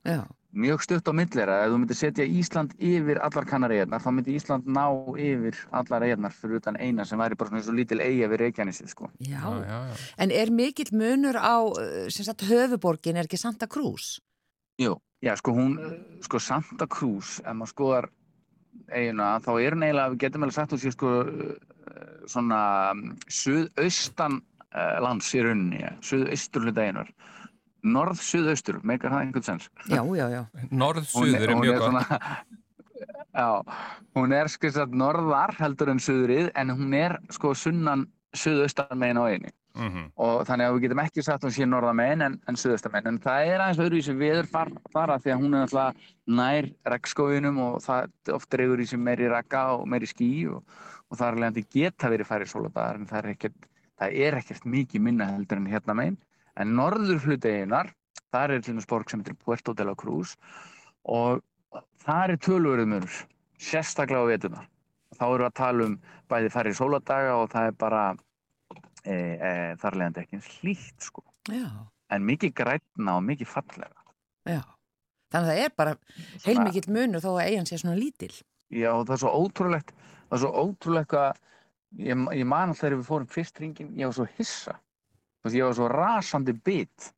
mjög 0.53 0.83
stutt 0.83 1.09
á 1.09 1.13
millera 1.13 1.57
ef 1.65 1.73
þú 1.73 1.79
myndir 1.79 1.99
setja 1.99 2.25
Ísland 2.25 2.73
yfir 2.81 3.21
allar 3.23 3.47
kannareigarnar 3.47 4.03
þá 4.03 4.11
myndir 4.17 4.39
Ísland 4.39 4.67
ná 4.67 4.87
yfir 5.21 5.59
allar 5.71 6.07
eigjarnar 6.07 6.35
fyrir 6.35 6.63
utan 6.63 6.79
eina 6.81 7.05
sem 7.05 7.21
væri 7.21 7.37
bara 7.37 7.53
svona 7.53 7.63
svo 7.67 7.77
lítil 7.77 8.01
eigja 8.01 8.31
við 8.33 8.43
Reykjanesið 8.45 8.89
sko. 8.95 9.11
já. 9.21 9.39
Já, 9.39 9.65
já, 9.69 9.97
en 10.19 10.31
er 10.31 10.51
mikill 10.51 10.93
munur 10.93 11.37
á 11.37 11.57
eh, 11.81 12.09
sagt, 12.11 12.47
höfuborgin, 12.49 13.17
er 13.17 13.29
ekki 13.29 13.39
Santa 13.39 13.67
Cruz? 13.67 14.19
Jú, 14.81 14.97
já 15.23 15.37
sko 15.37 15.53
hún 15.53 15.77
sko 16.25 16.41
Santa 16.41 16.87
Cruz, 16.87 17.39
ef 17.45 17.55
maður 17.55 17.75
skoðar 17.75 18.11
eigina, 18.89 19.39
þá 19.45 19.53
er 19.61 19.77
neila 19.77 20.11
við 20.13 20.25
getum 20.25 20.47
vel 20.47 20.53
sagt 20.55 20.73
hún 20.73 20.81
sé 20.81 20.93
sko 20.95 21.21
eh, 21.29 21.57
svona 22.27 22.61
mm, 22.95 23.19
suðaustan 23.29 24.41
uh, 24.41 24.58
lands 25.05 25.33
í 25.35 25.43
rauninni, 25.43 25.83
suðaustur 26.05 26.67
hluta 26.69 26.85
einar 26.85 27.13
norð-suðaustur, 27.87 28.81
meikar 28.87 29.13
það 29.13 29.25
einhvern 29.25 29.47
sens? 29.47 29.69
Já, 29.87 30.03
já, 30.19 30.25
já. 30.33 30.41
Norð-suður 30.71 31.45
er 31.45 31.61
mjög 31.61 31.85
gott. 31.85 32.09
Já, 33.39 33.63
hún 34.19 34.33
er 34.35 34.49
þess 34.51 34.81
að 34.83 34.95
norðar 34.99 35.53
heldur 35.61 35.93
en 35.93 36.01
suðrið 36.03 36.49
en 36.59 36.73
hún 36.75 36.95
er 36.97 37.13
sko 37.31 37.53
sunnan 37.55 38.09
suðaustan 38.35 38.99
megin 38.99 39.21
á 39.23 39.25
eini 39.31 39.53
mm 39.79 39.89
-hmm. 39.89 40.07
og 40.17 40.47
þannig 40.49 40.67
að 40.67 40.75
við 40.75 40.83
getum 40.83 41.03
ekki 41.05 41.23
sagt 41.23 41.45
hún 41.45 41.55
sé 41.55 41.67
norða 41.67 41.93
megin 41.93 42.23
en, 42.23 42.41
en 42.49 42.57
suðaustan 42.57 42.93
megin 42.93 43.09
en 43.13 43.21
það 43.23 43.47
er 43.47 43.61
aðeins 43.61 43.83
öðruvísi 43.85 44.17
viður 44.19 44.47
far, 44.51 44.73
fara 44.93 45.19
því 45.19 45.31
að 45.33 45.41
hún 45.43 45.55
er 45.55 45.61
alltaf 45.61 45.95
nær 46.27 46.71
regnskóinum 46.85 47.59
og 47.59 47.81
það 47.83 48.11
oft 48.35 48.55
reyður 48.55 48.81
í 48.81 48.87
sem 48.87 49.01
meiri 49.01 49.29
rekka 49.29 49.63
og 49.77 49.87
meiri 49.87 50.07
skí 50.07 50.49
og, 50.51 50.65
og 51.09 51.19
það 51.19 51.27
er 51.29 51.33
alveg 51.33 51.49
að 51.49 51.55
þetta 51.55 51.79
geta 51.79 52.11
verið 52.11 52.27
færi 52.27 52.47
sóladagar 52.47 52.97
en 52.97 53.07
það 53.07 53.19
er 53.19 53.31
ekkert 53.37 53.69
það 53.99 54.17
er 54.27 54.39
ekkert 54.39 54.67
mikið 54.67 55.05
minna 55.05 55.29
heldur 55.35 55.61
en 55.61 55.71
hérna 55.71 55.97
megin 55.99 56.19
En 56.59 56.75
norður 56.75 57.23
hluteginar, 57.23 57.93
þar 58.35 58.57
er 58.57 58.63
til 58.63 58.75
dæmis 58.75 58.89
borg 58.91 59.11
sem 59.11 59.21
heitir 59.23 59.37
Puerto 59.39 59.75
de 59.79 59.87
la 59.87 59.95
Cruz 59.99 60.35
og 61.09 61.43
þar 62.03 62.35
er 62.35 62.41
tölurumur, 62.43 63.07
sérstaklega 63.63 64.25
á 64.27 64.31
vetunar. 64.31 64.65
Þá 65.15 65.25
eru 65.29 65.45
við 65.45 65.47
að 65.49 65.59
tala 65.61 65.87
um 65.87 65.95
bæði 66.31 66.51
færri 66.53 66.73
sóladaga 66.77 67.37
og 67.39 67.47
það 67.53 67.71
er 67.71 67.77
bara 67.79 68.03
e, 69.05 69.15
e, 69.15 69.53
þar 69.81 69.99
leðandi 70.01 70.25
ekki 70.25 70.39
eins 70.39 70.51
hlýtt 70.59 71.07
sko. 71.07 71.25
Já. 71.49 71.69
En 72.13 72.27
mikið 72.27 72.55
grætna 72.59 73.17
og 73.21 73.25
mikið 73.29 73.53
fallega. 73.53 74.05
Já, 74.49 74.63
þannig 75.33 75.49
að 75.49 75.51
það 75.53 75.63
er 75.63 75.75
bara 75.79 75.97
heilmikið 76.45 76.91
munur 76.97 77.23
þó 77.23 77.31
að 77.37 77.43
eigin 77.47 77.71
sé 77.71 77.79
svona 77.81 77.99
lítil. 78.01 78.33
Já, 78.69 78.91
það 78.99 79.15
er 79.15 79.23
svo 79.23 79.33
ótrúlegt, 79.45 79.95
það 80.27 80.39
er 80.39 80.43
svo 80.43 80.53
ótrúlegt 80.67 81.17
að 81.17 81.43
ég, 81.97 82.27
ég 82.37 82.45
man 82.49 82.69
alltaf 82.69 82.85
þegar 82.85 82.99
við 82.99 83.09
fórum 83.09 83.33
fyrst 83.33 83.63
ringin, 83.63 83.95
ég 83.97 84.11
var 84.11 84.19
svo 84.19 84.29
hissa 84.37 84.77
Þú 85.39 85.47
veist, 85.47 85.57
ég 85.57 85.69
var 85.69 85.75
svo 85.79 85.89
rasandi 85.93 86.53
bit 86.67 87.11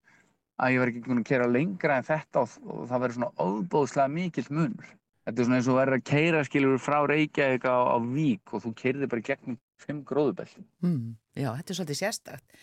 að 0.60 0.74
ég 0.74 0.82
var 0.82 0.90
ekki 0.92 1.04
kunn 1.06 1.22
að 1.22 1.28
kera 1.30 1.48
lengra 1.48 1.96
en 1.96 2.04
þetta 2.04 2.42
og, 2.44 2.56
og 2.68 2.82
það 2.90 3.04
verður 3.04 3.16
svona 3.16 3.46
óbóðslega 3.46 4.12
mikill 4.12 4.50
munur. 4.52 4.90
Þetta 5.24 5.40
er 5.40 5.46
svona 5.46 5.60
eins 5.60 5.70
og 5.70 5.78
verður 5.78 5.96
að 5.96 6.04
keira 6.10 6.42
skiljur 6.44 6.82
frá 6.82 6.98
Reykjavík 7.08 7.64
á, 7.64 7.76
á 7.76 7.96
Vík 8.12 8.52
og 8.52 8.64
þú 8.64 8.72
keirði 8.76 9.08
bara 9.08 9.24
gegnum 9.24 9.58
fimm 9.80 10.02
gróðubelli. 10.04 10.64
Mm, 10.84 11.14
já, 11.38 11.48
þetta 11.48 11.72
er 11.72 11.78
svolítið 11.78 12.00
sérstakt. 12.00 12.58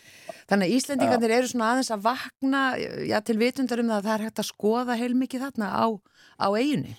Þannig 0.50 0.68
að 0.68 0.74
Íslandingarnir 0.76 1.34
eru 1.38 1.50
svona 1.50 1.70
aðeins 1.72 1.90
að 1.94 2.04
vakna 2.06 2.62
já, 2.78 3.18
til 3.26 3.38
vitundar 3.40 3.82
um 3.82 3.90
það 3.90 3.98
að 3.98 4.08
það 4.08 4.14
er 4.14 4.26
hægt 4.28 4.42
að 4.42 4.50
skoða 4.52 4.98
heilmikið 5.00 5.46
þarna 5.46 5.72
á, 5.74 5.86
á 6.38 6.48
eiginni. 6.54 6.94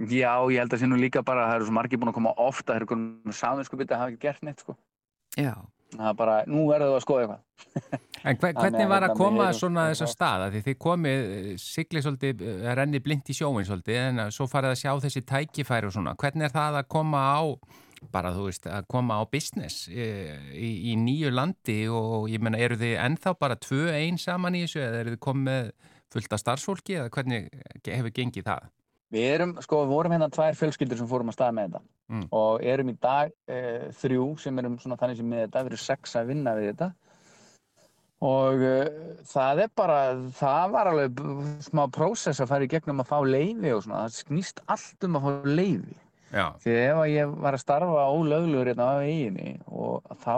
Já, 0.00 0.32
ég 0.48 0.62
held 0.62 0.70
að 0.70 0.78
það 0.78 0.80
sé 0.80 0.88
nú 0.88 0.96
líka 0.96 1.20
bara 1.26 1.44
að 1.44 1.50
það 1.50 1.58
eru 1.58 1.66
svo 1.68 1.76
margir 1.76 2.00
búin 2.00 2.10
að 2.10 2.16
koma 2.16 2.32
ofta, 2.40 2.70
það 2.70 2.78
eru 2.78 2.88
komin 2.88 3.36
saminskupið 3.36 3.90
að 3.92 4.00
hafa 4.00 4.14
ekki 4.14 4.22
gert 4.22 4.46
neitt, 4.46 4.62
sko. 4.64 4.76
Já. 5.36 5.52
Það 5.90 6.06
er 6.06 6.16
bara, 6.16 6.36
nú 6.46 6.62
verður 6.70 6.92
það 6.92 6.96
að 6.96 7.04
skoða 7.04 7.24
eitthvað. 7.24 8.06
En 8.30 8.38
hver, 8.40 8.54
hvernig 8.62 8.88
var 8.92 9.06
að 9.08 9.14
koma 9.18 9.50
svona 9.58 9.84
þess 9.90 10.06
að 10.06 10.12
staða? 10.14 10.48
Því 10.54 10.62
þið 10.68 10.78
komið, 10.86 11.28
siglið 11.60 12.06
svolítið, 12.06 12.46
renni 12.78 13.02
blind 13.04 13.28
í 13.28 13.36
sjóin 13.36 13.68
svolítið, 13.68 14.00
en 14.06 14.24
svo 14.32 14.48
farið 14.48 14.76
að 14.76 14.80
sjá 14.84 14.90
þessi 15.04 15.24
tækifæri 15.28 15.90
og 15.90 15.96
svona. 15.98 16.16
Hvernig 16.22 16.48
er 16.48 16.56
það 16.56 16.80
að 16.80 16.90
koma 16.96 17.22
á, 17.26 17.40
bara 18.14 18.32
þú 18.32 18.48
veist, 18.48 18.70
að 18.70 18.88
koma 18.94 19.20
á 19.20 19.22
business 19.28 19.84
í, 19.92 20.10
í, 20.56 20.74
í 20.94 20.96
nýju 20.96 21.34
landi 21.34 21.80
og 21.92 22.30
ég 22.32 22.40
menna, 22.40 22.62
eru 22.62 22.80
þið 22.80 22.96
ennþá 23.04 23.36
bara 23.42 23.60
tvö 23.60 23.90
einn 23.92 24.16
saman 24.16 24.56
í 24.56 24.64
þessu 24.64 24.86
eða 24.86 25.02
eru 25.02 25.16
þið 25.18 25.24
komið 25.26 25.72
fullt 26.10 26.32
af 26.32 26.40
starfsfólki 26.40 26.96
eða 26.96 27.12
hvernig 27.12 27.50
hefur 27.84 28.14
gengið 28.14 28.48
það? 28.48 28.70
Við 29.10 29.26
erum, 29.26 29.52
sko, 29.64 29.82
við 29.82 29.90
vorum 29.90 30.12
hérna 30.14 30.30
tvær 30.30 30.56
fjölskyldur 30.58 31.00
sem 31.00 31.08
fórum 31.10 31.32
að 31.32 31.34
staða 31.34 31.54
með 31.56 31.64
þetta 31.68 31.80
mm. 32.14 32.26
og 32.40 32.66
erum 32.72 32.90
í 32.92 32.96
dag 33.02 33.32
e, 33.50 33.62
þrjú 33.98 34.26
sem 34.38 34.60
erum 34.62 34.76
svona 34.78 34.98
þannig 35.00 35.18
sem 35.18 35.30
með 35.32 35.42
þetta, 35.44 35.62
við 35.66 35.72
erum 35.72 35.82
sex 35.82 36.18
að 36.20 36.30
vinna 36.30 36.52
við 36.58 36.68
þetta 36.68 36.88
og 38.30 38.62
e, 38.68 38.76
það 39.32 39.62
er 39.64 39.72
bara, 39.80 39.98
það 40.38 40.76
var 40.76 40.90
alveg 40.92 41.24
smá 41.66 41.82
prósess 41.96 42.42
að 42.44 42.52
fara 42.52 42.68
í 42.68 42.70
gegnum 42.70 43.02
að 43.02 43.10
fá 43.10 43.18
leiði 43.26 43.74
og 43.74 43.82
svona, 43.86 44.04
það 44.04 44.20
snýst 44.20 44.62
allt 44.70 45.08
um 45.08 45.18
að 45.18 45.26
fá 45.26 45.50
leiði. 45.58 45.98
Já. 46.30 46.44
Því 46.62 46.74
ef 46.78 47.00
ég 47.10 47.36
var 47.42 47.56
að 47.56 47.64
starfa 47.64 48.06
ólögluður 48.14 48.70
hérna 48.70 48.92
á 48.94 49.02
eiginni 49.02 49.56
og 49.66 50.06
þá 50.22 50.36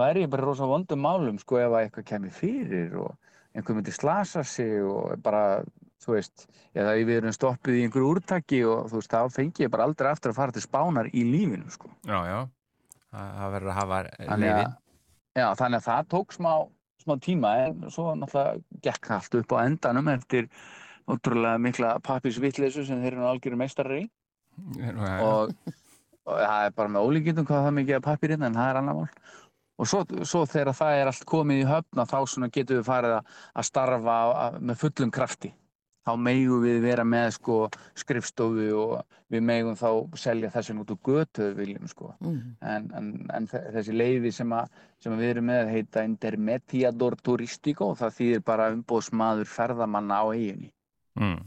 væri 0.00 0.24
ég 0.24 0.32
bara 0.32 0.48
rosa 0.48 0.68
vondum 0.70 1.04
málum, 1.04 1.36
sko, 1.42 1.60
ef 1.60 1.76
eitthvað 1.76 2.08
kemur 2.08 2.32
fyrir 2.32 2.96
og 3.02 3.12
einhver 3.52 3.76
myndi 3.76 3.92
slasa 3.92 4.40
sig 4.48 4.80
og 4.80 5.18
bara 5.20 5.60
þú 6.02 6.16
veist, 6.16 6.46
eða 6.74 6.94
við 6.98 7.16
erum 7.20 7.34
stoppið 7.36 7.78
í 7.78 7.86
einhverju 7.86 8.10
úrtaki 8.10 8.60
og 8.68 8.90
þú 8.90 9.00
veist, 9.00 9.12
þá 9.12 9.34
fengi 9.36 9.66
ég 9.66 9.72
bara 9.72 9.86
aldrei 9.88 10.10
aftur 10.10 10.32
að 10.32 10.38
fara 10.40 10.54
til 10.54 10.64
spánar 10.64 11.10
í 11.12 11.24
lífinu, 11.28 11.70
sko. 11.72 11.90
Já, 12.08 12.18
já, 12.28 12.38
það 13.12 13.56
verður 13.56 13.72
að 13.72 13.78
hafa 13.80 14.00
lífin. 14.42 14.78
Já, 15.32 15.46
þannig 15.58 15.78
að 15.78 15.86
það 15.88 16.08
tók 16.12 16.34
smá, 16.36 16.52
smá 17.02 17.14
tíma, 17.24 17.52
en 17.66 17.92
svo 17.92 18.10
náttúrulega 18.18 18.82
gekk 18.84 19.12
allt 19.16 19.38
upp 19.40 19.54
á 19.54 19.58
endanum 19.64 20.10
eftir 20.12 20.50
ótrúlega 21.10 21.60
mikla 21.62 21.94
pappisvittleysu 22.04 22.84
sem 22.86 23.00
þeir 23.02 23.16
eru 23.16 23.30
algjörum 23.30 23.62
meistarri 23.64 24.04
í 24.04 24.10
og, 25.24 25.54
og 26.28 26.36
það 26.36 26.66
er 26.66 26.74
bara 26.76 26.92
með 26.92 27.06
ólíkjum 27.08 27.46
hvað 27.48 27.64
það 27.64 27.78
mikið 27.78 27.96
er 27.96 28.04
pappirinn, 28.04 28.44
en 28.46 28.58
það 28.58 28.68
er 28.68 28.80
annar 28.82 28.98
mál. 28.98 29.08
Og 29.80 29.88
svo, 29.88 30.02
svo 30.28 30.44
þegar 30.46 30.76
það 30.76 30.98
er 31.00 31.08
allt 31.10 31.24
komið 31.26 31.62
í 31.62 31.66
höfna, 31.66 32.04
þá 32.06 32.18
getur 32.52 32.78
við 32.78 32.86
farið 32.86 33.16
að 33.16 33.66
starfa 33.66 34.18
með 34.60 34.80
fullum 34.84 35.10
krafti 35.14 35.50
þá 36.02 36.12
megum 36.18 36.62
við 36.64 36.80
vera 36.82 37.04
með 37.06 37.28
sko, 37.36 37.56
skrifstofu 37.98 38.68
og 38.78 39.18
við 39.32 39.44
megum 39.46 39.78
þá 39.78 40.18
selja 40.18 40.50
þessi 40.52 40.76
út 40.82 40.92
úr 40.94 41.00
götu 41.06 41.48
viljum, 41.56 41.86
sko. 41.90 42.12
mm. 42.20 42.42
en, 42.74 42.90
en, 42.98 43.08
en 43.36 43.48
þessi 43.48 43.94
leiði 43.94 44.32
sem, 44.34 44.52
sem 45.02 45.16
við 45.18 45.34
erum 45.36 45.48
með 45.52 45.72
heita 45.76 46.04
Intermediador 46.08 47.16
Turístico 47.22 47.92
og 47.92 47.98
það 48.02 48.18
þýðir 48.18 48.44
bara 48.50 48.70
umbóðsmaður 48.74 49.50
ferðamanna 49.52 50.20
á 50.20 50.26
eiginni 50.34 50.72
mm. 51.20 51.40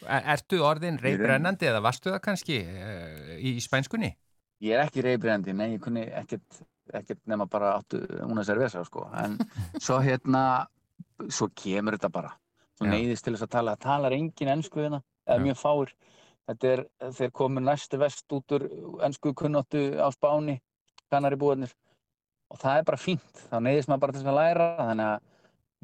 Ertu 0.00 0.62
orðin 0.64 0.98
reybrennandi 1.00 1.68
eða 1.68 1.82
varstu 1.84 2.12
það 2.12 2.22
kannski 2.24 2.58
uh, 2.64 3.36
í 3.36 3.56
spænskunni? 3.60 4.14
Ég 4.64 4.76
er 4.76 4.84
ekki 4.84 5.04
reybrennandi, 5.04 5.54
nei, 5.56 5.74
ég 5.74 5.82
kunni 5.84 6.04
ekkert, 6.20 6.62
ekkert 6.92 7.20
nema 7.28 7.46
bara 7.48 7.74
áttu 7.78 8.00
una 8.26 8.44
cerveza 8.44 8.84
sko, 8.84 9.06
en 9.16 9.36
svo 9.84 9.98
hérna 10.04 10.44
svo 11.28 11.50
kemur 11.56 11.96
þetta 11.96 12.12
bara 12.12 12.32
Svo 12.80 12.88
neyðist 12.88 13.26
til 13.26 13.34
þess 13.34 13.44
að 13.44 13.52
tala. 13.52 13.76
Það 13.76 13.84
talar 13.84 14.14
engin 14.16 14.50
ennsku 14.54 14.80
hérna, 14.80 15.02
eða 15.28 15.44
mjög 15.44 15.58
fáir. 15.60 15.90
Þetta 16.48 16.70
er, 16.70 16.82
þeir 17.18 17.32
komu 17.36 17.60
næstu 17.60 17.98
vest 18.00 18.32
út 18.32 18.54
úr 18.56 18.64
ennsku 19.04 19.34
kunnáttu 19.36 19.82
á 20.00 20.08
spáni, 20.14 20.56
kannari 21.12 21.36
búinir. 21.36 21.74
Og 22.50 22.58
það 22.62 22.80
er 22.80 22.86
bara 22.88 23.00
fínt. 23.02 23.42
Þá 23.50 23.58
neyðist 23.66 23.90
maður 23.92 24.02
bara 24.06 24.16
til 24.16 24.22
þess 24.22 24.32
að 24.32 24.38
læra. 24.40 24.70
Þannig 24.80 25.10
að 25.10 25.28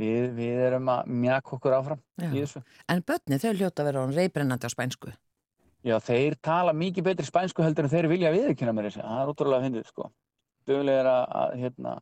við, 0.01 0.24
við 0.40 0.64
erum 0.70 0.90
að 0.94 1.12
mjaka 1.26 1.55
okkur 1.59 1.76
áfram 1.76 2.03
Já. 2.16 2.30
í 2.30 2.40
þessu. 2.40 2.64
En 2.88 3.05
börni, 3.12 3.40
þau 3.44 3.53
hljóta 3.53 3.84
að 3.84 3.90
vera 3.90 4.09
reybrennandi 4.16 4.72
á 4.72 4.72
spænsku? 4.72 5.12
Já, 5.86 5.99
þeir 6.03 6.40
tala 6.42 6.72
mikið 6.74 7.11
betri 7.12 7.28
spænsku 7.28 7.62
heldur 7.62 7.86
en 7.86 7.92
þeir 7.92 8.09
vilja 8.11 8.32
viðkynna 8.34 8.74
mér 8.74 8.88
þessi. 8.88 9.05
Það 9.05 9.20
er 9.20 9.32
ótrúlega 9.34 9.66
fyndið, 9.68 9.90
sko. 9.92 10.09
Dögulega 10.66 11.03
er 11.05 11.11
að, 11.12 11.59
hérna, 11.61 11.99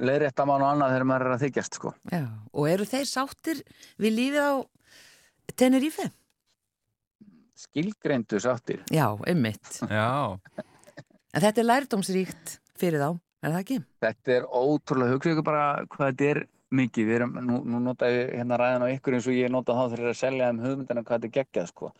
leiðrétta 0.00 0.46
mann 0.48 0.62
og 0.64 0.72
annað 0.72 0.94
þegar 0.94 1.08
maður 1.10 1.26
er 1.26 1.34
að 1.36 1.44
þykjast 1.44 1.78
sko. 1.78 1.94
Já, 2.10 2.22
og 2.52 2.68
eru 2.70 2.86
þeir 2.88 3.08
sáttir 3.10 3.62
við 4.00 4.16
lífið 4.18 4.46
á 4.46 4.54
Tenerife? 5.54 6.08
Skilgreindu 7.64 8.40
sáttir. 8.42 8.82
Já, 8.92 9.06
einmitt. 9.28 9.78
Já. 9.86 10.38
En 11.34 11.42
þetta 11.42 11.62
er 11.62 11.68
lærdómsríkt 11.68 12.58
fyrir 12.78 13.02
þá, 13.02 13.08
er 13.44 13.54
það 13.54 13.62
ekki? 13.62 13.78
Þetta 14.04 14.34
er 14.34 14.50
ótrúlega, 14.50 15.14
hugsa 15.14 15.32
ykkur 15.34 15.46
bara 15.46 15.64
hvað 15.94 16.10
þetta 16.10 16.30
er 16.32 16.42
mikið. 16.74 17.08
Við 17.08 17.16
erum, 17.20 17.34
nú, 17.46 17.62
nú 17.70 17.80
nota 17.84 18.10
ég 18.10 18.34
hérna 18.34 18.58
ræðan 18.60 18.86
á 18.86 18.94
ykkur 18.94 19.18
eins 19.18 19.28
og 19.30 19.38
ég 19.38 19.52
nota 19.52 19.76
þá 19.76 19.84
þegar 19.84 20.02
ég 20.02 20.08
er 20.08 20.14
að 20.14 20.22
selja 20.22 20.52
um 20.52 20.62
hugmyndina 20.64 21.04
hvað 21.04 21.16
þetta 21.16 21.30
er 21.30 21.36
geggjað 21.38 21.68
sko. 21.70 21.90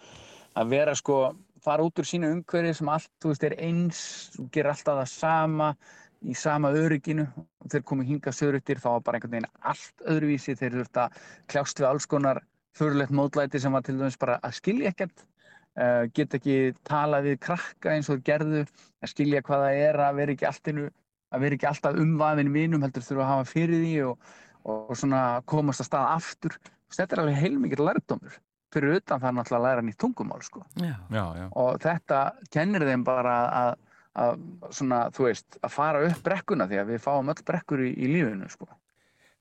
Að 0.55 0.72
vera 0.74 0.95
sko, 0.99 1.18
fara 1.64 1.86
út 1.86 2.01
úr 2.03 2.09
sínu 2.09 2.30
umhverfi 2.34 2.74
sem 2.78 2.90
allt, 2.95 3.11
þú 3.22 3.32
veist, 3.32 3.47
er 3.47 3.57
eins, 3.62 4.01
ger 4.55 4.70
alltaf 4.70 5.01
það 5.01 5.12
sama 5.14 5.70
í 6.25 6.35
sama 6.39 6.72
örygginu 6.72 7.27
og 7.37 7.70
þeir 7.72 7.85
komið 7.89 8.11
hinga 8.12 8.33
söðruttir 8.33 8.81
þá 8.81 8.89
var 8.95 9.05
bara 9.07 9.18
einhvern 9.18 9.37
veginn 9.37 9.51
allt 9.72 10.05
öðruvísi 10.09 10.57
þeir 10.59 10.79
þurfti 10.79 11.03
að 11.05 11.22
kljást 11.53 11.81
við 11.81 11.89
alls 11.91 12.09
konar 12.11 12.41
fyrirlegt 12.79 13.14
módlæti 13.14 13.61
sem 13.62 13.75
var 13.75 13.85
til 13.87 13.97
dæmis 13.99 14.18
bara 14.20 14.39
að 14.43 14.57
skilja 14.59 14.93
ekkert 14.93 15.25
uh, 15.79 16.05
geta 16.16 16.39
ekki 16.41 16.59
tala 16.87 17.20
við 17.25 17.39
krakka 17.45 17.95
eins 17.95 18.11
og 18.12 18.25
gerðu 18.27 18.64
að 18.64 19.12
skilja 19.12 19.45
hvaða 19.47 19.75
er 19.79 20.01
að 20.07 20.20
vera 20.20 20.35
ekki, 20.37 20.49
alltinu, 20.49 20.89
að 21.35 21.47
vera 21.47 21.59
ekki 21.59 21.70
alltaf 21.70 22.01
umvaðin 22.03 22.55
vinum 22.55 22.87
heldur 22.87 23.07
þurfa 23.07 23.27
að 23.27 23.33
hafa 23.35 23.51
fyrir 23.53 23.85
því 23.85 23.95
og, 24.09 24.33
og 24.64 24.97
svona 24.99 25.22
komast 25.51 25.85
að 25.85 25.91
staða 25.93 26.16
aftur 26.18 26.59
þetta 26.95 27.16
er 27.16 27.25
alveg 27.25 27.41
heilmikið 27.43 27.87
lærdómur 27.89 28.37
fyrir 28.75 28.99
utan 28.99 29.22
það 29.22 29.29
er 29.31 29.37
náttúrulega 29.39 29.61
að 29.61 29.66
læra 29.68 29.83
nýtt 29.87 29.99
tungumál 30.03 30.43
sko. 30.43 30.64
já, 30.81 30.95
já, 31.11 31.25
já. 31.39 31.47
og 31.51 31.83
þetta 31.83 32.20
kennir 32.55 32.87
þeim 32.89 33.05
bara 33.07 33.35
að 33.61 33.75
að, 34.15 34.41
svona, 34.75 35.03
þú 35.15 35.29
veist, 35.29 35.59
að 35.61 35.75
fara 35.75 36.07
upp 36.09 36.25
brekkuna 36.25 36.69
því 36.71 36.81
að 36.81 36.91
við 36.93 37.05
fáum 37.05 37.31
öll 37.33 37.45
brekkur 37.47 37.85
í, 37.85 37.91
í 37.95 38.11
lífinu 38.12 38.49
sko. 38.53 38.69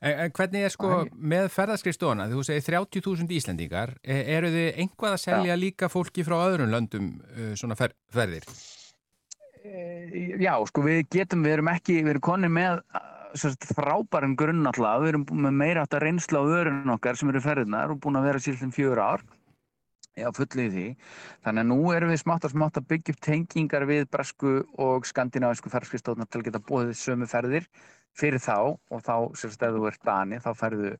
En, 0.04 0.26
en 0.26 0.34
hvernig 0.36 0.66
er 0.68 0.74
sko 0.74 0.92
Æ. 0.92 1.12
með 1.16 1.50
ferðarskristóna, 1.54 2.28
þú 2.32 2.44
segir 2.48 2.66
30.000 2.68 3.38
Íslandingar, 3.38 3.96
e, 4.04 4.20
eru 4.36 4.52
þið 4.52 4.82
einhvað 4.84 5.16
að 5.16 5.22
selja 5.24 5.54
Já. 5.54 5.62
líka 5.62 5.90
fólki 5.92 6.26
frá 6.28 6.36
öðrum 6.42 6.74
löndum 6.74 7.14
uh, 7.22 7.54
svona 7.60 7.78
fer, 7.80 7.96
ferðir? 8.12 8.48
E, 9.64 9.86
já, 10.44 10.58
sko 10.68 10.84
við 10.84 11.06
getum, 11.14 11.46
við 11.46 11.60
erum 11.60 11.72
ekki, 11.72 12.02
við 12.02 12.18
erum 12.18 12.26
konni 12.28 12.52
með 12.52 12.82
frábærum 13.74 14.36
grunn 14.38 14.68
alltaf, 14.70 15.00
við 15.06 15.14
erum 15.14 15.24
með 15.46 15.56
meira 15.62 15.86
átt 15.86 15.96
að 15.98 16.04
reynsla 16.08 16.44
á 16.44 16.46
öðrun 16.46 16.94
okkar 16.98 17.18
sem 17.18 17.32
eru 17.32 17.42
ferðinar 17.42 17.94
og 17.94 18.02
búin 18.04 18.20
að 18.20 18.28
vera 18.28 18.44
síðan 18.44 18.76
fjögur 18.76 19.02
ár 19.02 19.24
Já, 20.14 20.28
fullið 20.38 20.76
því. 20.76 20.86
Þannig 21.46 21.64
að 21.64 21.70
nú 21.72 21.80
erum 21.96 22.12
við 22.14 22.20
smátt 22.22 22.46
og 22.46 22.54
smátt 22.54 22.78
að 22.78 22.90
byggja 22.92 23.16
upp 23.16 23.22
tengingar 23.26 23.86
við 23.90 24.04
bresku 24.14 24.52
og 24.78 25.08
skandinavísku 25.10 25.72
ferðarskristóðunar 25.74 26.30
til 26.30 26.42
að 26.42 26.48
geta 26.50 26.62
bóðið 26.68 26.94
sömu 27.00 27.30
ferðir 27.32 27.66
fyrir 28.14 28.42
þá 28.44 28.58
og 28.78 29.02
þá, 29.02 29.16
sérst, 29.40 29.64
ef 29.66 29.74
þú 29.74 29.88
ert 29.90 30.04
dani, 30.06 30.38
þá 30.44 30.52
ferðu 30.60 30.92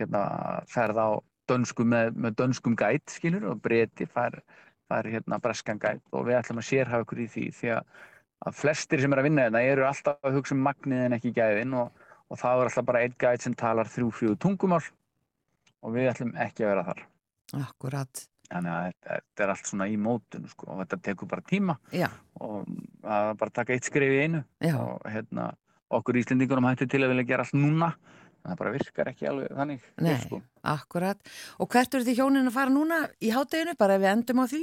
hérna, 0.00 0.22
ferð 0.72 1.00
á 1.00 1.08
dönsku 1.50 1.84
með, 1.86 2.14
með 2.16 2.38
dönskum 2.40 2.76
gæt, 2.78 3.04
skilur, 3.12 3.44
og 3.52 3.60
breyti 3.64 4.06
fær, 4.08 4.38
fær 4.88 5.08
hérna 5.12 5.38
breskan 5.42 5.80
gæt 5.82 6.02
og 6.12 6.26
við 6.28 6.40
ætlum 6.40 6.62
að 6.62 6.68
sérhafa 6.70 7.06
ykkur 7.06 7.22
í 7.22 7.28
því 7.34 7.46
því 7.58 7.72
að, 7.76 7.90
flestir 8.56 9.02
sem 9.02 9.12
er 9.12 9.20
að 9.20 9.28
vinna 9.28 9.46
þetta 9.46 9.62
hérna 9.62 9.74
eru 9.74 9.86
alltaf 9.88 10.26
að 10.26 10.38
hugsa 10.38 10.56
um 10.56 10.64
magnið 10.66 11.04
en 11.06 11.16
ekki 11.16 11.34
gæðin 11.36 11.76
og, 11.80 12.06
og 12.30 12.40
þá 12.40 12.48
er 12.52 12.64
alltaf 12.70 12.88
bara 12.88 13.04
einn 13.04 13.18
gæt 13.20 13.46
sem 13.46 13.56
talar 13.58 13.92
þrjú-fjögur 13.92 14.40
tungumál 14.42 14.82
og 15.84 15.94
við 15.94 16.10
ætlum 16.12 16.34
ekki 16.40 16.66
að 16.66 16.72
vera 16.74 16.86
þar. 16.90 17.04
Akkurat. 17.62 18.26
Þannig 18.46 18.72
að 18.72 18.88
þetta 19.06 19.44
er 19.44 19.52
allt 19.52 19.70
svona 19.70 19.88
í 19.90 19.96
mótun 19.98 20.44
sko, 20.50 20.68
og 20.72 20.82
þetta 20.84 20.98
tekur 21.08 21.30
bara 21.30 21.42
tíma 21.46 21.78
Já. 21.90 22.06
og 22.38 22.66
er 22.66 23.32
bara 23.38 23.50
að 23.50 23.56
taka 23.58 23.74
eitt 23.74 23.88
skrif 23.88 24.12
í 24.12 24.20
einu 24.22 24.44
Já. 24.62 24.76
og 24.78 25.08
hérna, 25.10 25.48
okkur 25.98 26.20
íslendingunum 26.22 26.68
hættu 26.70 26.86
til 26.90 27.02
að 27.02 27.14
vilja 27.14 27.26
gera 27.32 27.46
allt 27.46 27.58
núna 27.58 27.90
en 28.46 28.52
það 28.52 28.60
bara 28.60 28.74
virkar 28.76 29.10
ekki 29.10 29.26
alveg 29.26 29.54
þannig. 29.58 29.86
Nei, 30.06 30.14
sko. 30.22 30.40
akkurat. 30.62 31.34
Og 31.58 31.70
hvert 31.72 31.94
eru 31.98 32.06
því 32.06 32.16
hjónin 32.20 32.50
að 32.50 32.54
fara 32.54 32.70
núna 32.72 33.02
í 33.18 33.32
hátteginu, 33.34 33.74
bara 33.78 33.98
ef 33.98 34.04
við 34.04 34.12
endum 34.12 34.42
á 34.42 34.46
því? 34.52 34.62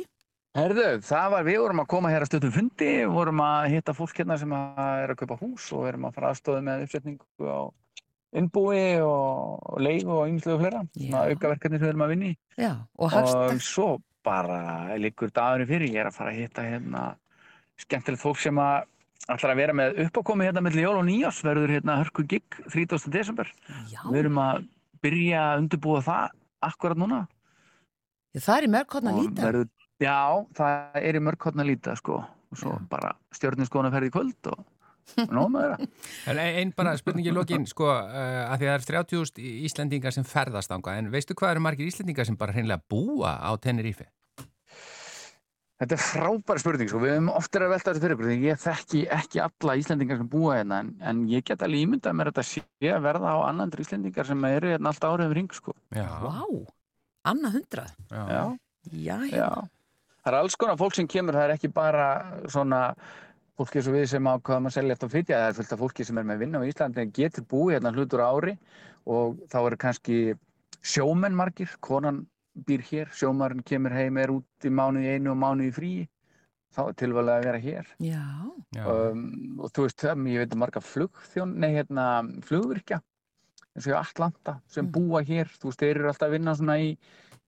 Herðu, 0.54 0.88
það 1.02 1.30
var, 1.34 1.46
við 1.48 1.60
vorum 1.64 1.82
að 1.82 1.88
koma 1.90 2.10
hér 2.14 2.24
að 2.24 2.30
stöðum 2.30 2.52
fundi, 2.54 2.90
vorum 3.10 3.40
að 3.42 3.72
hitta 3.74 3.96
fólk 3.98 4.20
hérna 4.22 4.38
sem 4.38 4.52
er 4.54 5.12
að 5.12 5.20
kaupa 5.24 5.38
hús 5.40 5.66
og 5.74 5.88
erum 5.90 6.06
að 6.06 6.20
fara 6.20 6.30
aðstóðu 6.30 6.60
með 6.68 6.84
uppsetningu 6.86 7.50
á 7.50 7.62
innbúi 8.34 8.98
og, 9.06 9.78
leif 9.84 10.08
og 10.10 10.26
og 10.26 10.64
flera 10.64 10.82
svona 10.96 11.28
aukaverkarnir 11.30 11.80
sem 11.80 11.86
við 11.86 11.92
erum 11.92 12.06
að 12.06 12.14
vinni 12.16 12.32
Já, 12.58 12.74
og, 12.98 13.14
og 13.14 13.62
svo 13.62 13.88
bara 14.24 14.96
líkur 15.00 15.32
dagurinn 15.36 15.70
fyrir. 15.70 15.92
Ég 15.92 16.04
er 16.04 16.10
að 16.10 16.18
fara 16.18 16.34
að 16.34 16.42
hitta 16.42 16.66
hérna 16.66 17.04
skemmtilegt 17.82 18.24
fólk 18.24 18.40
sem 18.40 18.60
að 18.62 18.88
ætlar 19.34 19.54
að 19.54 19.62
vera 19.62 19.76
með 19.76 20.02
uppákomi 20.06 20.48
hérna 20.48 20.64
með 20.64 20.80
jól 20.84 20.98
og 21.00 21.06
nýjás 21.08 21.40
verður 21.46 21.76
hérna 21.76 22.00
hörku 22.02 22.26
gig 22.28 22.58
30. 22.72 23.08
desember. 23.12 23.52
Já. 23.92 24.02
við 24.10 24.26
erum 24.26 24.42
að 24.44 24.66
byrja 25.04 25.46
að 25.52 25.64
undirbúa 25.64 26.04
það 26.04 26.36
akkurat 26.64 27.00
núna. 27.00 27.24
Já, 28.34 28.42
það 28.42 28.56
er 28.58 28.68
í 28.68 28.74
mörgkotna 28.74 29.16
líta. 29.20 29.48
verður 29.48 29.72
Já, 30.02 30.20
það 30.58 31.02
er 31.08 31.16
í 31.16 31.24
mörgkotna 31.24 31.66
líta 31.68 31.96
sko. 32.00 32.24
Og 32.54 32.60
svo 32.60 32.76
Já. 32.76 32.86
bara 32.90 33.14
stjórnarskóna 33.34 33.92
ferði 33.94 34.12
kvöld 34.14 34.52
og 34.52 34.64
einn 36.62 36.74
bara 36.76 36.96
spurningi 37.00 37.32
í 37.32 37.36
lokin 37.36 37.68
sko 37.70 37.90
uh, 37.92 38.50
að 38.50 38.64
því 38.64 38.70
það 38.70 38.76
er 38.76 38.86
30.000 38.90 39.54
Íslandingar 39.70 40.16
sem 40.16 40.28
ferðast 40.28 40.74
ánga 40.74 40.98
en 41.00 41.12
veistu 41.14 41.38
hvað 41.38 41.56
eru 41.56 41.64
margir 41.68 41.90
Íslandingar 41.90 42.28
sem 42.30 42.38
bara 42.40 42.56
hreinlega 42.56 42.84
búa 42.90 43.36
á 43.44 43.52
Tenerife? 43.62 44.10
Þetta 45.84 45.98
er 45.98 46.04
frábæri 46.06 46.62
spurning 46.62 46.88
sko, 46.88 47.00
við 47.04 47.16
höfum 47.18 47.32
oftir 47.34 47.66
að 47.66 47.74
velta 47.74 47.92
þessu 47.92 48.04
fyrir 48.04 48.16
ykkur 48.16 48.30
því 48.30 48.36
ég 48.48 48.60
þekki 48.62 49.00
ekki 49.18 49.42
alla 49.44 49.76
Íslandingar 49.82 50.20
sem 50.22 50.30
búa 50.32 50.58
hérna 50.60 50.80
en, 50.84 50.92
en 51.04 51.24
ég 51.28 51.44
get 51.50 51.66
alveg 51.66 51.84
ímyndað 51.84 52.16
mér 52.16 52.30
þetta 52.32 52.46
sé 52.48 52.94
að 52.94 53.04
verða 53.04 53.34
á 53.36 53.38
annandri 53.50 53.84
Íslandingar 53.84 54.30
sem 54.30 54.46
eru 54.48 54.72
hérna 54.72 54.94
alltaf 54.94 55.18
árið 55.18 55.32
um 55.32 55.36
ring 55.40 55.58
sko. 55.58 55.76
Vá, 55.92 56.46
annað 57.34 57.58
hundrað? 57.58 57.96
Já. 58.14 58.24
Já, 58.30 58.46
já. 58.94 59.18
já. 59.34 59.50
Það 60.24 60.32
er 60.32 60.40
alls 60.40 60.56
konar 60.56 60.80
fólk 60.80 60.96
sem 60.96 61.08
kemur, 61.10 61.36
það 61.36 61.50
er 61.50 61.54
ekki 61.58 61.74
bara 61.76 62.08
svona 62.48 62.84
fólki 63.58 63.80
eins 63.80 63.90
og 63.90 63.98
við 63.98 64.08
sem 64.12 64.30
ákvaðum 64.30 64.70
að 64.70 64.76
selja 64.78 64.96
eftir 64.96 65.10
að 65.10 65.14
flytja, 65.14 65.40
það 65.40 65.50
er 65.50 65.58
fullt 65.60 65.74
af 65.76 65.82
fólki 65.84 66.06
sem 66.08 66.20
er 66.20 66.28
með 66.30 66.42
vinna 66.44 66.62
á 66.62 66.68
Íslandi 66.70 67.04
en 67.04 67.14
getur 67.14 67.46
búið 67.50 67.76
hérna 67.76 67.94
hlutur 67.94 68.24
ári 68.26 68.56
og 69.10 69.44
þá 69.52 69.58
eru 69.62 69.80
kannski 69.84 70.18
sjómenn 70.84 71.38
margir, 71.38 71.76
konan 71.84 72.24
býr 72.68 72.84
hér, 72.86 73.14
sjómarinn 73.14 73.64
kemur 73.66 73.94
heim, 73.96 74.18
er 74.22 74.34
út 74.34 74.66
í 74.66 74.74
mánuði 74.74 75.16
einu 75.16 75.34
og 75.34 75.40
mánuði 75.42 75.74
frí 75.74 75.94
þá 76.74 76.82
er 76.88 76.98
tilvæglega 77.02 77.38
að 77.38 77.48
vera 77.48 77.62
hér 77.64 77.94
Já. 78.02 78.26
Um, 78.82 79.24
og 79.62 79.74
þú 79.74 79.88
veist, 79.88 80.06
ég 80.06 80.44
veit 80.44 80.54
að 80.54 80.62
marga 80.64 80.84
flugþjón, 80.84 81.56
nei 81.62 81.72
hérna 81.78 82.08
flugvirkja 82.46 83.02
eins 83.74 83.90
og 83.90 84.00
Allanda 84.00 84.58
sem 84.70 84.86
mm. 84.86 84.92
búa 84.94 85.24
hér, 85.26 85.50
þú 85.62 85.70
veist, 85.70 85.82
þeir 85.82 85.96
eru 86.00 86.12
alltaf 86.12 86.30
að 86.30 86.36
vinna 86.38 86.58
svona 86.58 86.82
í, 86.82 86.92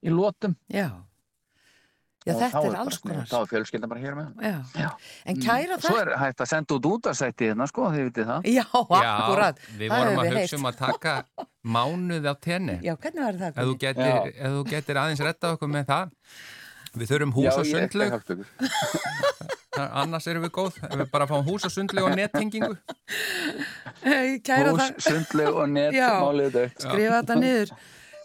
í 0.05 0.13
lótum 0.13 0.57
Já 0.69 0.89
Já, 2.25 2.33
og 2.33 2.39
þetta 2.41 2.61
er 2.65 2.75
alls 2.81 2.97
konar. 3.03 3.25
Þá 3.29 3.35
er 3.37 3.49
fjölskyldan 3.51 3.89
bara 3.91 4.01
hér 4.01 4.15
með 4.17 4.25
hann. 4.25 4.45
Já. 4.49 4.81
Já. 4.81 4.87
En 5.29 5.41
kæra 5.43 5.75
það... 5.77 5.83
Svo 5.85 5.97
er 6.01 6.09
hægt 6.17 6.39
að 6.41 6.47
senda 6.49 6.77
út 6.79 6.87
út 6.89 7.09
að 7.11 7.17
sæti 7.19 7.49
hérna, 7.51 7.67
sko, 7.69 7.89
þið 7.93 8.07
vitið 8.07 8.29
það. 8.31 8.47
Já, 8.49 8.63
akkurat. 8.73 9.59
Já, 9.61 9.75
við 9.77 9.93
vorum 9.93 10.21
að 10.23 10.29
hugsa 10.33 10.57
um 10.57 10.65
að 10.71 10.79
taka 10.79 11.13
mánuð 11.75 12.25
á 12.25 12.33
tenni. 12.41 12.77
Já, 12.81 12.95
hvernig 12.97 13.27
var 13.27 13.37
það? 13.43 13.51
Ef 13.53 13.69
þú 13.69 13.75
getur, 13.85 14.31
ef 14.33 14.55
þú 14.55 14.63
getur 14.71 15.01
aðeins 15.03 15.21
retta 15.27 15.53
okkur 15.53 15.73
með 15.75 15.85
það. 15.91 16.15
Við 16.95 17.11
þurfum 17.13 17.35
hús 17.37 17.59
og 17.61 17.69
sundlaug. 17.69 18.45
Annars 20.01 20.29
erum 20.31 20.47
við 20.47 20.53
góð. 20.55 20.81
Ef 20.87 20.97
við 21.03 21.09
bara 21.13 21.27
fáum 21.29 21.45
hús 21.45 21.67
og 21.67 21.75
sundlaug 21.77 22.09
og 22.09 22.17
nettingingu. 22.17 22.73
Hús, 24.01 24.93
sundlaug 25.03 25.61
og 25.61 25.69
net, 25.75 25.93
málið 25.93 26.57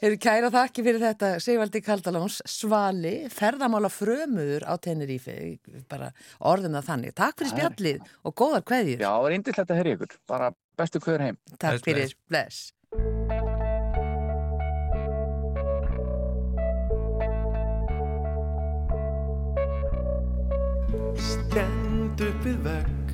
Hefur 0.01 0.16
kæra 0.16 0.48
þakki 0.48 0.80
fyrir 0.80 1.03
þetta 1.03 1.28
Sigvaldi 1.44 1.82
Kaldalóns 1.84 2.38
Svali, 2.48 3.28
ferðamála 3.28 3.90
frömuður 3.92 4.64
á 4.64 4.80
Tenerife, 4.80 5.34
bara 5.92 6.09
orðum 6.40 6.78
það 6.78 6.86
þannig. 6.86 7.12
Takk 7.20 7.36
fyrir 7.42 7.53
spjallið 7.53 8.01
og 8.24 8.32
góðar 8.40 8.64
kveðjur. 8.64 9.05
Já, 9.05 9.11
það 9.11 9.24
var 9.26 9.36
indislegt 9.36 9.74
að 9.74 9.80
heyra 9.82 9.92
ykkur. 9.98 10.16
Bara 10.32 10.48
bestu 10.80 11.05
kveður 11.05 11.26
heim. 11.26 11.36
Takk 11.59 11.76
bless, 11.76 11.84
fyrir. 11.84 12.16
Bless. 12.32 12.72
Stend 21.28 22.24
upp 22.24 22.40
við 22.48 22.59
vegg 22.64 23.05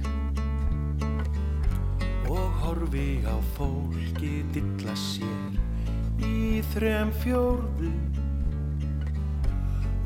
og 2.30 2.46
horfi 2.62 3.10
á 3.26 3.34
fólki 3.58 4.36
dilla 4.54 4.94
sér 4.94 5.65
þrem 6.76 7.08
fjórðu 7.22 7.90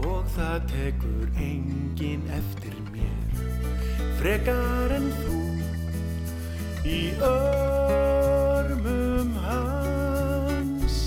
og 0.06 0.28
það 0.36 0.68
tekur 0.70 1.32
engin 1.42 2.22
eftir 2.36 2.76
mér 2.92 3.40
frekar 4.20 4.94
en 4.94 5.08
þú. 5.24 5.40
Í 6.86 7.00
örmum 7.26 9.34
hans 9.42 11.00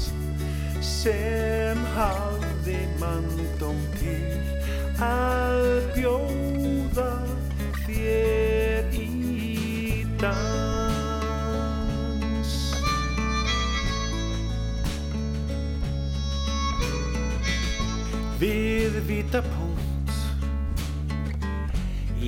sem 0.84 1.80
hafði 1.96 2.82
mandóm 3.00 3.80
til 4.02 4.20
að 5.00 5.64
bjóða 5.96 6.43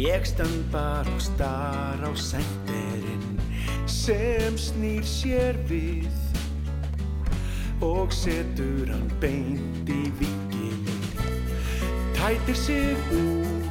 Ég 0.06 0.26
stand 0.26 0.66
bara 0.72 1.10
og 1.10 1.22
star 1.22 1.97
á 1.97 2.14
senderinn 2.14 3.39
sem 3.89 4.53
snýr 4.53 5.01
sér 5.01 5.58
við 5.66 6.14
og 7.82 8.14
setur 8.14 8.91
hann 8.93 9.10
beint 9.18 9.89
í 9.89 10.03
vikilinn 10.20 11.10
tætir 12.14 12.56
sig 12.56 12.93
úr 13.18 13.66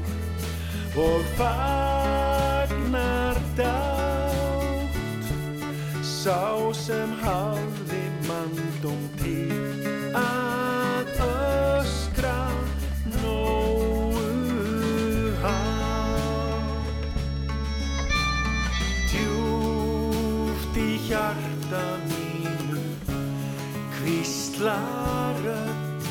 og 1.07 1.23
fagnar 1.39 3.39
dátt. 3.55 4.99
Sá 6.03 6.59
sem 6.75 7.15
hafði 7.23 8.03
mandum 8.27 9.07
til 9.23 9.64
kvíslarönd 24.65 26.07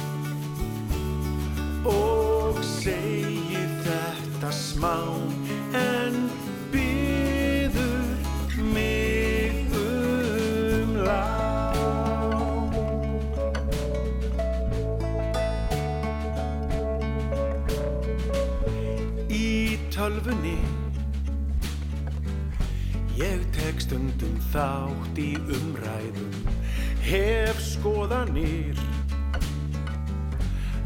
og 1.89 2.59
segir 2.61 3.69
þetta 3.81 4.51
smá 4.53 4.93
en 5.73 6.29
byður 6.69 8.13
mig 8.75 9.73
um 9.73 10.93
lág. 11.01 12.77
Í 19.33 19.81
tölfunni 19.89 20.59
ég 23.17 23.49
tek 23.57 23.81
stundum 23.81 24.37
þátt 24.53 25.17
í 25.17 25.31
umræðum 25.41 26.37
hef 27.03 27.59
skoðanir 27.59 28.79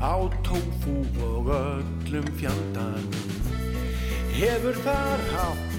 á 0.02 0.18
tófu 0.46 1.06
og 1.22 1.50
öllum 1.54 2.26
fjandanum. 2.40 3.14
Hefur 4.38 4.76
þar 4.86 5.20
hátt 5.34 5.78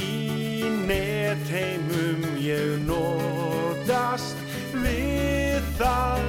í 0.02 0.66
netheimum 0.90 2.26
ég 2.42 2.82
nótast 2.90 4.38
við 4.74 5.62
það 5.78 6.24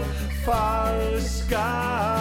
falskana 0.44 2.15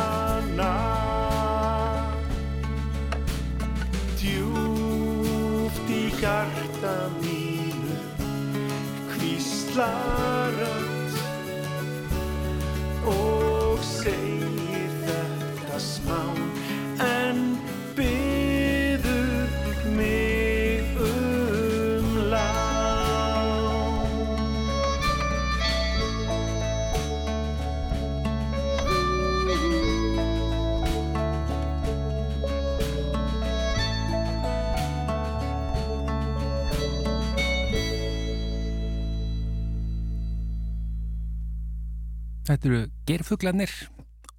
love. 9.75 10.34
Þetta 42.65 42.77
eru 42.79 42.93
gerfuglanir 43.05 43.71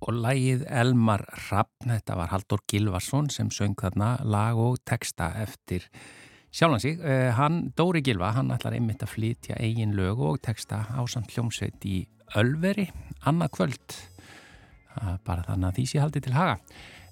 og 0.02 0.16
lægið 0.18 0.64
Elmar 0.66 1.22
Rappn, 1.44 1.92
þetta 1.92 2.16
var 2.18 2.32
Haldur 2.32 2.64
Gilvarsson 2.66 3.28
sem 3.30 3.52
söng 3.54 3.76
þarna 3.78 4.16
lag 4.26 4.58
og 4.58 4.80
texta 4.82 5.28
eftir 5.38 5.86
sjálfan 6.50 6.82
sig. 6.82 6.98
Uh, 6.98 7.30
hann, 7.38 7.60
Dóri 7.78 8.02
Gilva, 8.02 8.32
hann 8.34 8.50
ætlar 8.50 8.74
einmitt 8.74 9.04
að 9.06 9.12
flytja 9.12 9.60
eigin 9.62 9.94
lög 9.94 10.24
og 10.26 10.40
texta 10.42 10.80
ásand 10.98 11.30
hljómsveit 11.36 11.86
í 11.86 12.00
Ölveri, 12.34 12.88
annað 13.30 13.52
kvöld. 13.60 13.98
Uh, 14.96 15.14
bara 15.22 15.46
þannig 15.46 15.68
að 15.68 15.78
því 15.78 15.86
sé 15.92 16.02
haldið 16.02 16.26
til 16.26 16.36
haga. 16.40 16.58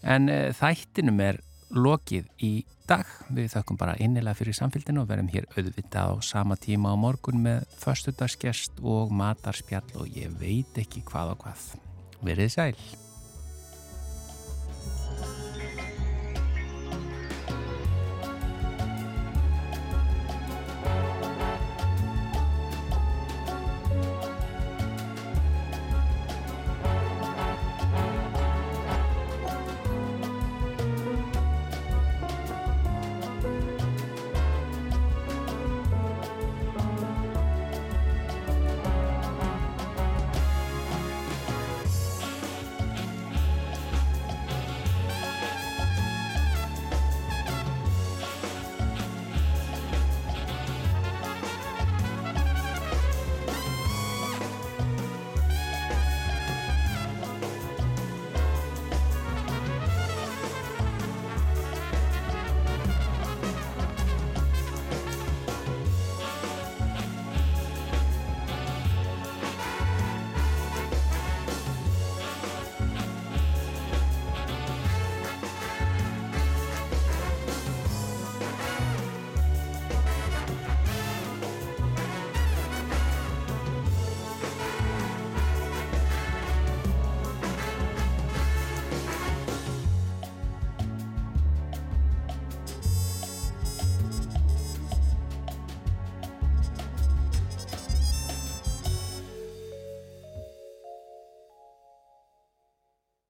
En 0.03 0.27
uh, 0.35 0.51
þættinum 0.59 1.23
er 1.29 1.39
lokið 1.79 2.27
í 2.43 2.55
dag. 2.89 3.07
Við 3.35 3.53
þakkum 3.55 3.79
bara 3.81 3.97
innilega 4.03 4.39
fyrir 4.39 4.57
samfélginu 4.57 5.05
og 5.05 5.09
verðum 5.11 5.31
hér 5.33 5.49
auðvitað 5.55 6.13
á 6.13 6.15
sama 6.25 6.59
tíma 6.61 6.93
á 6.93 6.97
morgun 6.99 7.43
með 7.45 7.65
förstudagsgest 7.81 8.83
og 8.83 9.15
matarspjall 9.15 9.87
og 10.01 10.11
ég 10.19 10.35
veit 10.41 10.83
ekki 10.85 11.05
hvað 11.09 11.35
og 11.37 11.47
hvað. 11.47 11.73
Verðið 12.25 12.55
sæl. 12.57 13.04